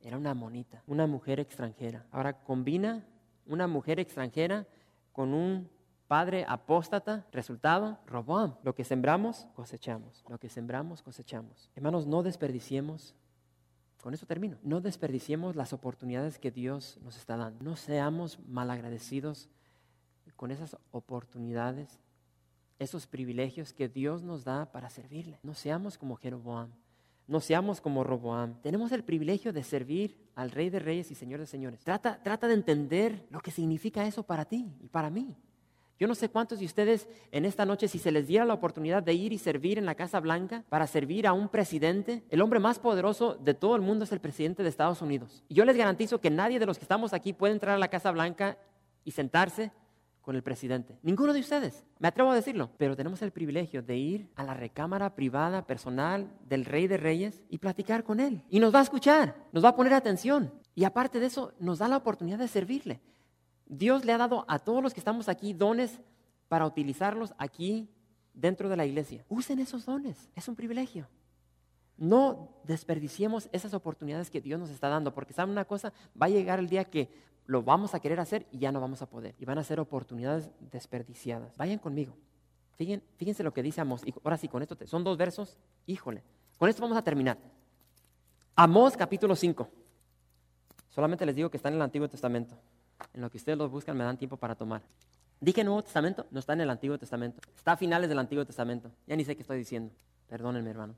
era 0.01 0.17
una 0.17 0.33
monita, 0.33 0.83
una 0.87 1.07
mujer 1.07 1.39
extranjera. 1.39 2.05
Ahora 2.11 2.33
combina 2.43 3.05
una 3.45 3.67
mujer 3.67 3.99
extranjera 3.99 4.67
con 5.11 5.33
un 5.33 5.69
padre 6.07 6.45
apóstata, 6.47 7.25
resultado, 7.31 7.99
Roboam. 8.05 8.55
Lo 8.63 8.75
que 8.75 8.83
sembramos, 8.83 9.47
cosechamos. 9.55 10.23
Lo 10.27 10.37
que 10.37 10.49
sembramos, 10.49 11.01
cosechamos. 11.01 11.69
Hermanos, 11.75 12.05
no 12.07 12.23
desperdiciemos, 12.23 13.15
con 14.01 14.13
eso 14.13 14.27
termino, 14.27 14.57
no 14.61 14.81
desperdiciemos 14.81 15.55
las 15.55 15.73
oportunidades 15.73 16.37
que 16.37 16.51
Dios 16.51 16.99
nos 17.01 17.17
está 17.17 17.37
dando. 17.37 17.63
No 17.63 17.75
seamos 17.75 18.39
malagradecidos 18.47 19.49
con 20.35 20.51
esas 20.51 20.77
oportunidades 20.91 21.99
esos 22.79 23.07
privilegios 23.07 23.73
que 23.73 23.87
Dios 23.87 24.23
nos 24.23 24.43
da 24.43 24.71
para 24.71 24.89
servirle. 24.89 25.39
No 25.43 25.53
seamos 25.53 25.97
como 25.97 26.15
Jeroboam, 26.15 26.69
no 27.27 27.39
seamos 27.39 27.81
como 27.81 28.03
Roboam. 28.03 28.61
Tenemos 28.61 28.91
el 28.91 29.03
privilegio 29.03 29.51
de 29.51 29.63
servir 29.63 30.15
al 30.35 30.51
Rey 30.51 30.69
de 30.69 30.79
Reyes 30.79 31.09
y 31.09 31.15
Señor 31.15 31.39
de 31.39 31.47
Señores. 31.47 31.79
Trata, 31.79 32.21
trata 32.21 32.47
de 32.47 32.53
entender 32.53 33.25
lo 33.31 33.39
que 33.39 33.51
significa 33.51 34.05
eso 34.05 34.23
para 34.23 34.45
ti 34.45 34.71
y 34.79 34.89
para 34.89 35.09
mí. 35.09 35.35
Yo 35.97 36.07
no 36.07 36.13
sé 36.13 36.29
cuántos 36.29 36.59
de 36.59 36.65
ustedes 36.65 37.07
en 37.31 37.45
esta 37.45 37.65
noche, 37.65 37.87
si 37.87 37.99
se 37.99 38.11
les 38.11 38.27
diera 38.27 38.43
la 38.43 38.53
oportunidad 38.53 39.01
de 39.01 39.13
ir 39.13 39.31
y 39.31 39.37
servir 39.37 39.77
en 39.77 39.85
la 39.85 39.95
Casa 39.95 40.19
Blanca 40.19 40.65
para 40.67 40.87
servir 40.87 41.25
a 41.25 41.31
un 41.31 41.47
presidente, 41.47 42.23
el 42.29 42.41
hombre 42.41 42.59
más 42.59 42.79
poderoso 42.79 43.35
de 43.35 43.53
todo 43.53 43.77
el 43.77 43.81
mundo 43.81 44.03
es 44.03 44.11
el 44.11 44.19
presidente 44.19 44.61
de 44.61 44.69
Estados 44.69 45.01
Unidos. 45.01 45.41
Y 45.47 45.55
yo 45.55 45.63
les 45.63 45.77
garantizo 45.77 46.19
que 46.19 46.29
nadie 46.29 46.59
de 46.59 46.65
los 46.65 46.77
que 46.77 46.83
estamos 46.83 47.13
aquí 47.13 47.31
puede 47.31 47.53
entrar 47.53 47.75
a 47.75 47.79
la 47.79 47.87
Casa 47.87 48.11
Blanca 48.11 48.57
y 49.05 49.11
sentarse 49.11 49.71
con 50.25 50.35
el 50.35 50.41
presidente. 50.41 50.97
Ninguno 51.03 51.33
de 51.33 51.39
ustedes, 51.39 51.85
me 51.99 52.07
atrevo 52.07 52.31
a 52.31 52.35
decirlo, 52.35 52.71
pero 52.79 52.95
tenemos 52.95 53.21
el 53.21 53.31
privilegio 53.31 53.83
de 53.83 53.95
ir 53.95 54.31
a 54.35 54.43
la 54.43 54.55
recámara 54.55 55.13
privada 55.13 55.67
personal 55.67 56.35
del 56.49 56.65
rey 56.65 56.87
de 56.87 56.97
reyes 56.97 57.43
y 57.47 57.59
platicar 57.59 58.03
con 58.03 58.19
él. 58.19 58.41
Y 58.49 58.59
nos 58.59 58.73
va 58.73 58.79
a 58.79 58.83
escuchar, 58.83 59.35
nos 59.51 59.63
va 59.63 59.69
a 59.69 59.75
poner 59.75 59.93
atención. 59.93 60.51
Y 60.73 60.83
aparte 60.83 61.19
de 61.19 61.27
eso, 61.27 61.53
nos 61.59 61.77
da 61.77 61.87
la 61.87 61.97
oportunidad 61.97 62.39
de 62.39 62.47
servirle. 62.47 63.01
Dios 63.67 64.03
le 64.03 64.13
ha 64.13 64.17
dado 64.17 64.45
a 64.47 64.57
todos 64.57 64.81
los 64.81 64.95
que 64.95 64.99
estamos 64.99 65.29
aquí 65.29 65.53
dones 65.53 66.01
para 66.47 66.65
utilizarlos 66.65 67.35
aquí 67.37 67.87
dentro 68.33 68.67
de 68.67 68.77
la 68.77 68.85
iglesia. 68.87 69.23
Usen 69.29 69.59
esos 69.59 69.85
dones, 69.85 70.31
es 70.35 70.47
un 70.47 70.55
privilegio. 70.55 71.07
No 71.97 72.49
desperdiciemos 72.63 73.47
esas 73.51 73.75
oportunidades 73.75 74.31
que 74.31 74.41
Dios 74.41 74.59
nos 74.59 74.71
está 74.71 74.89
dando, 74.89 75.13
porque 75.13 75.33
saben 75.33 75.51
una 75.51 75.65
cosa, 75.65 75.93
va 76.19 76.25
a 76.25 76.29
llegar 76.29 76.57
el 76.57 76.67
día 76.67 76.83
que 76.83 77.09
lo 77.45 77.63
vamos 77.63 77.93
a 77.93 77.99
querer 77.99 78.19
hacer 78.19 78.47
y 78.51 78.59
ya 78.59 78.71
no 78.71 78.81
vamos 78.81 79.01
a 79.01 79.05
poder. 79.09 79.35
Y 79.39 79.45
van 79.45 79.57
a 79.57 79.63
ser 79.63 79.79
oportunidades 79.79 80.49
desperdiciadas. 80.59 81.55
Vayan 81.57 81.79
conmigo. 81.79 82.15
Fíjense, 82.75 83.43
lo 83.43 83.53
que 83.53 83.63
dice 83.63 83.81
Amós. 83.81 84.01
Ahora 84.23 84.37
sí, 84.37 84.47
con 84.47 84.61
esto 84.61 84.77
son 84.85 85.03
dos 85.03 85.17
versos. 85.17 85.57
Híjole. 85.85 86.23
Con 86.57 86.69
esto 86.69 86.81
vamos 86.81 86.97
a 86.97 87.01
terminar. 87.01 87.37
Amós 88.55 88.97
capítulo 88.97 89.35
5. 89.35 89.69
Solamente 90.89 91.25
les 91.25 91.35
digo 91.35 91.49
que 91.49 91.57
está 91.57 91.69
en 91.69 91.75
el 91.75 91.81
Antiguo 91.81 92.07
Testamento. 92.09 92.57
En 93.13 93.21
lo 93.21 93.29
que 93.29 93.37
ustedes 93.37 93.57
lo 93.57 93.69
buscan 93.69 93.97
me 93.97 94.03
dan 94.03 94.17
tiempo 94.17 94.37
para 94.37 94.55
tomar. 94.55 94.81
Dije 95.39 95.63
Nuevo 95.63 95.83
Testamento, 95.83 96.25
no 96.31 96.39
está 96.39 96.53
en 96.53 96.61
el 96.61 96.69
Antiguo 96.69 96.97
Testamento. 96.97 97.41
Está 97.55 97.73
a 97.73 97.77
finales 97.77 98.09
del 98.09 98.19
Antiguo 98.19 98.45
Testamento. 98.45 98.89
Ya 99.05 99.15
ni 99.15 99.25
sé 99.25 99.35
qué 99.35 99.41
estoy 99.41 99.57
diciendo. 99.57 99.93
Perdónenme, 100.27 100.69
hermano. 100.69 100.95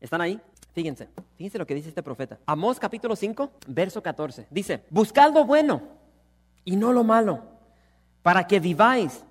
¿Están 0.00 0.20
ahí? 0.20 0.40
Fíjense, 0.72 1.08
fíjense 1.36 1.58
lo 1.58 1.66
que 1.66 1.74
dice 1.74 1.88
este 1.88 2.02
profeta. 2.02 2.38
Amós 2.44 2.78
capítulo 2.78 3.16
5, 3.16 3.50
verso 3.68 4.02
14. 4.02 4.46
Dice, 4.50 4.84
buscad 4.90 5.32
lo 5.32 5.44
bueno 5.44 5.82
y 6.64 6.76
no 6.76 6.92
lo 6.92 7.02
malo, 7.02 7.42
para 8.22 8.46
que 8.46 8.60
viváis. 8.60 9.24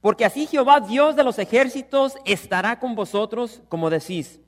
Porque 0.00 0.24
así 0.24 0.46
Jehová, 0.46 0.80
Dios 0.80 1.16
de 1.16 1.24
los 1.24 1.38
ejércitos, 1.38 2.14
estará 2.24 2.80
con 2.80 2.94
vosotros, 2.94 3.60
como 3.68 3.90
decís. 3.90 4.40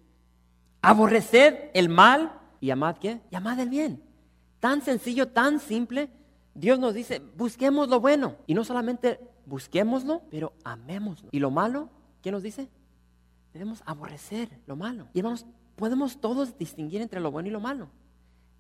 Aborreced 0.81 1.71
el 1.75 1.89
mal 1.91 2.33
y 2.61 2.71
amad 2.71 2.97
qué? 2.97 3.21
Y 3.31 3.37
amad 3.37 3.61
el 3.61 3.69
bien. 3.69 4.03
Tan 4.59 4.81
sencillo, 4.81 5.29
tan 5.29 5.61
simple. 5.61 6.09
Dios 6.55 6.79
nos 6.79 6.95
dice, 6.95 7.21
busquemos 7.37 7.89
lo 7.89 8.01
bueno. 8.01 8.37
Y 8.47 8.55
no 8.55 8.65
solamente 8.65 9.21
busquémoslo, 9.45 10.23
pero 10.31 10.55
amémoslo. 10.65 11.29
Y 11.33 11.41
lo 11.41 11.51
malo, 11.51 11.91
¿qué 12.23 12.33
nos 12.33 12.43
dice? 12.43 12.69
Debemos 13.53 13.83
aborrecer 13.85 14.49
lo 14.67 14.77
malo. 14.77 15.09
Y 15.13 15.23
podemos 15.77 16.21
todos 16.21 16.57
distinguir 16.57 17.03
entre 17.03 17.21
lo 17.21 17.31
bueno 17.31 17.49
y 17.49 17.53
lo 17.53 17.61
malo. 17.61 17.89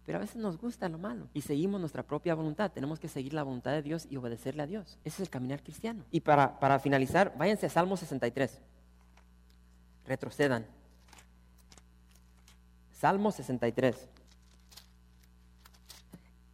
Pero 0.04 0.18
a 0.18 0.20
veces 0.20 0.36
nos 0.36 0.58
gusta 0.58 0.88
lo 0.88 0.98
malo 0.98 1.28
y 1.32 1.42
seguimos 1.42 1.80
nuestra 1.80 2.02
propia 2.02 2.34
voluntad. 2.34 2.72
Tenemos 2.72 2.98
que 2.98 3.08
seguir 3.08 3.34
la 3.34 3.44
voluntad 3.44 3.70
de 3.70 3.82
Dios 3.82 4.06
y 4.10 4.16
obedecerle 4.16 4.62
a 4.62 4.66
Dios. 4.66 4.98
Ese 5.04 5.16
es 5.16 5.20
el 5.20 5.30
caminar 5.30 5.62
cristiano. 5.62 6.04
Y 6.10 6.20
para, 6.20 6.58
para 6.58 6.78
finalizar, 6.80 7.32
váyanse 7.38 7.66
a 7.66 7.70
Salmo 7.70 7.96
63. 7.96 8.60
Retrocedan. 10.04 10.66
Salmo 12.90 13.30
63. 13.30 14.08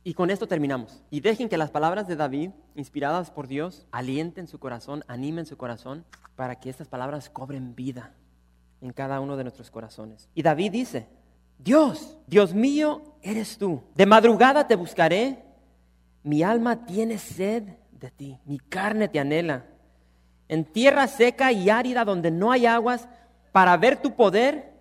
Y 0.04 0.14
con 0.14 0.30
esto 0.30 0.46
terminamos. 0.46 1.02
Y 1.10 1.20
dejen 1.20 1.48
que 1.48 1.56
las 1.56 1.70
palabras 1.70 2.06
de 2.06 2.16
David, 2.16 2.50
inspiradas 2.74 3.30
por 3.30 3.48
Dios, 3.48 3.86
alienten 3.90 4.46
su 4.46 4.58
corazón, 4.58 5.04
animen 5.08 5.46
su 5.46 5.56
corazón, 5.56 6.04
para 6.36 6.56
que 6.60 6.70
estas 6.70 6.88
palabras 6.88 7.30
cobren 7.30 7.74
vida 7.74 8.14
en 8.80 8.92
cada 8.92 9.20
uno 9.20 9.36
de 9.36 9.44
nuestros 9.44 9.70
corazones. 9.70 10.28
Y 10.34 10.42
David 10.42 10.72
dice, 10.72 11.06
Dios, 11.58 12.16
Dios 12.26 12.54
mío, 12.54 13.02
eres 13.22 13.58
tú. 13.58 13.82
De 13.94 14.06
madrugada 14.06 14.66
te 14.66 14.76
buscaré, 14.76 15.44
mi 16.22 16.42
alma 16.42 16.86
tiene 16.86 17.18
sed 17.18 17.64
de 17.92 18.10
ti, 18.10 18.38
mi 18.44 18.58
carne 18.58 19.08
te 19.08 19.18
anhela. 19.18 19.66
En 20.48 20.64
tierra 20.64 21.06
seca 21.08 21.52
y 21.52 21.68
árida 21.68 22.04
donde 22.04 22.30
no 22.30 22.52
hay 22.52 22.66
aguas, 22.66 23.08
para 23.52 23.76
ver 23.76 24.00
tu 24.00 24.14
poder 24.14 24.72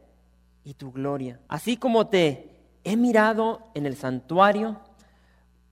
y 0.64 0.74
tu 0.74 0.92
gloria. 0.92 1.40
Así 1.48 1.78
como 1.78 2.08
te 2.08 2.52
he 2.84 2.96
mirado 2.96 3.72
en 3.74 3.86
el 3.86 3.96
santuario, 3.96 4.80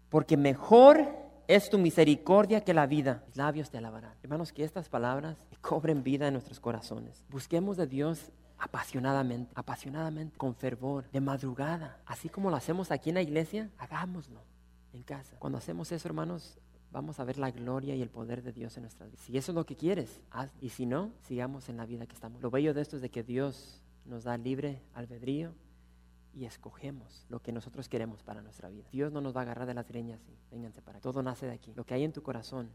porque 0.09 0.37
mejor 0.37 1.24
es 1.47 1.69
tu 1.69 1.77
misericordia 1.77 2.61
que 2.61 2.73
la 2.73 2.87
vida. 2.87 3.23
Mis 3.27 3.37
labios 3.37 3.69
te 3.69 3.77
alabarán. 3.77 4.13
Hermanos, 4.23 4.51
que 4.51 4.63
estas 4.63 4.89
palabras 4.89 5.37
cobren 5.61 6.03
vida 6.03 6.27
en 6.27 6.33
nuestros 6.33 6.59
corazones. 6.59 7.23
Busquemos 7.29 7.77
de 7.77 7.87
Dios 7.87 8.31
apasionadamente, 8.57 9.51
apasionadamente, 9.55 10.37
con 10.37 10.55
fervor, 10.55 11.09
de 11.11 11.21
madrugada. 11.21 11.99
Así 12.05 12.29
como 12.29 12.49
lo 12.49 12.55
hacemos 12.55 12.91
aquí 12.91 13.09
en 13.09 13.15
la 13.15 13.21
iglesia, 13.21 13.69
hagámoslo 13.77 14.41
en 14.93 15.03
casa. 15.03 15.35
Cuando 15.39 15.57
hacemos 15.57 15.91
eso, 15.91 16.07
hermanos, 16.07 16.57
vamos 16.91 17.19
a 17.19 17.23
ver 17.25 17.37
la 17.37 17.51
gloria 17.51 17.95
y 17.95 18.01
el 18.01 18.09
poder 18.09 18.41
de 18.41 18.53
Dios 18.53 18.75
en 18.77 18.83
nuestras 18.83 19.11
vidas. 19.11 19.25
Si 19.25 19.37
eso 19.37 19.51
es 19.51 19.55
lo 19.55 19.65
que 19.65 19.75
quieres, 19.75 20.21
haz. 20.31 20.49
Y 20.61 20.69
si 20.69 20.85
no, 20.85 21.11
sigamos 21.21 21.69
en 21.69 21.77
la 21.77 21.85
vida 21.85 22.05
que 22.05 22.13
estamos. 22.13 22.41
Lo 22.41 22.49
bello 22.49 22.73
de 22.73 22.81
esto 22.81 22.95
es 22.95 23.01
de 23.01 23.09
que 23.09 23.23
Dios 23.23 23.81
nos 24.05 24.23
da 24.23 24.37
libre 24.37 24.81
albedrío 24.93 25.53
y 26.35 26.45
escogemos 26.45 27.25
lo 27.29 27.41
que 27.41 27.51
nosotros 27.51 27.87
queremos 27.87 28.21
para 28.21 28.41
nuestra 28.41 28.69
vida. 28.69 28.83
Dios 28.91 29.11
no 29.11 29.21
nos 29.21 29.35
va 29.35 29.39
a 29.39 29.43
agarrar 29.43 29.65
de 29.65 29.73
las 29.73 29.87
greñas 29.87 30.19
y 30.27 30.37
vénganse 30.51 30.81
para 30.81 30.97
acá. 30.97 31.03
Todo 31.03 31.23
nace 31.23 31.45
de 31.45 31.53
aquí. 31.53 31.71
Lo 31.75 31.85
que 31.85 31.93
hay 31.93 32.03
en 32.03 32.11
tu 32.11 32.21
corazón. 32.21 32.69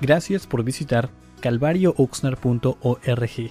Gracias 0.00 0.46
por 0.46 0.64
visitar 0.64 1.10
calvariooxnar.org. 1.40 3.50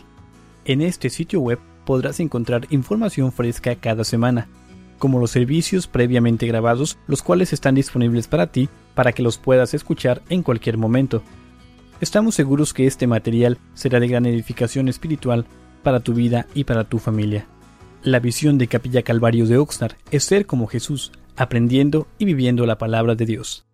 En 0.65 0.81
este 0.81 1.09
sitio 1.09 1.39
web 1.39 1.59
podrás 1.85 2.19
encontrar 2.19 2.67
información 2.71 3.31
fresca 3.31 3.75
cada 3.75 4.03
semana, 4.03 4.47
como 4.99 5.19
los 5.19 5.31
servicios 5.31 5.87
previamente 5.87 6.47
grabados, 6.47 6.97
los 7.07 7.21
cuales 7.21 7.53
están 7.53 7.75
disponibles 7.75 8.27
para 8.27 8.47
ti 8.47 8.69
para 8.95 9.13
que 9.13 9.23
los 9.23 9.37
puedas 9.37 9.73
escuchar 9.73 10.21
en 10.29 10.43
cualquier 10.43 10.77
momento. 10.77 11.21
Estamos 12.01 12.35
seguros 12.35 12.73
que 12.73 12.87
este 12.87 13.07
material 13.07 13.57
será 13.73 13.99
de 13.99 14.07
gran 14.07 14.25
edificación 14.25 14.89
espiritual 14.89 15.45
para 15.81 15.99
tu 15.99 16.13
vida 16.13 16.47
y 16.53 16.63
para 16.63 16.83
tu 16.83 16.99
familia. 16.99 17.47
La 18.03 18.19
visión 18.19 18.57
de 18.57 18.67
Capilla 18.67 19.03
Calvario 19.03 19.45
de 19.45 19.57
Oxnard 19.57 19.95
es 20.09 20.23
ser 20.23 20.45
como 20.45 20.67
Jesús, 20.67 21.11
aprendiendo 21.35 22.07
y 22.17 22.25
viviendo 22.25 22.65
la 22.65 22.77
palabra 22.77 23.15
de 23.15 23.25
Dios. 23.25 23.65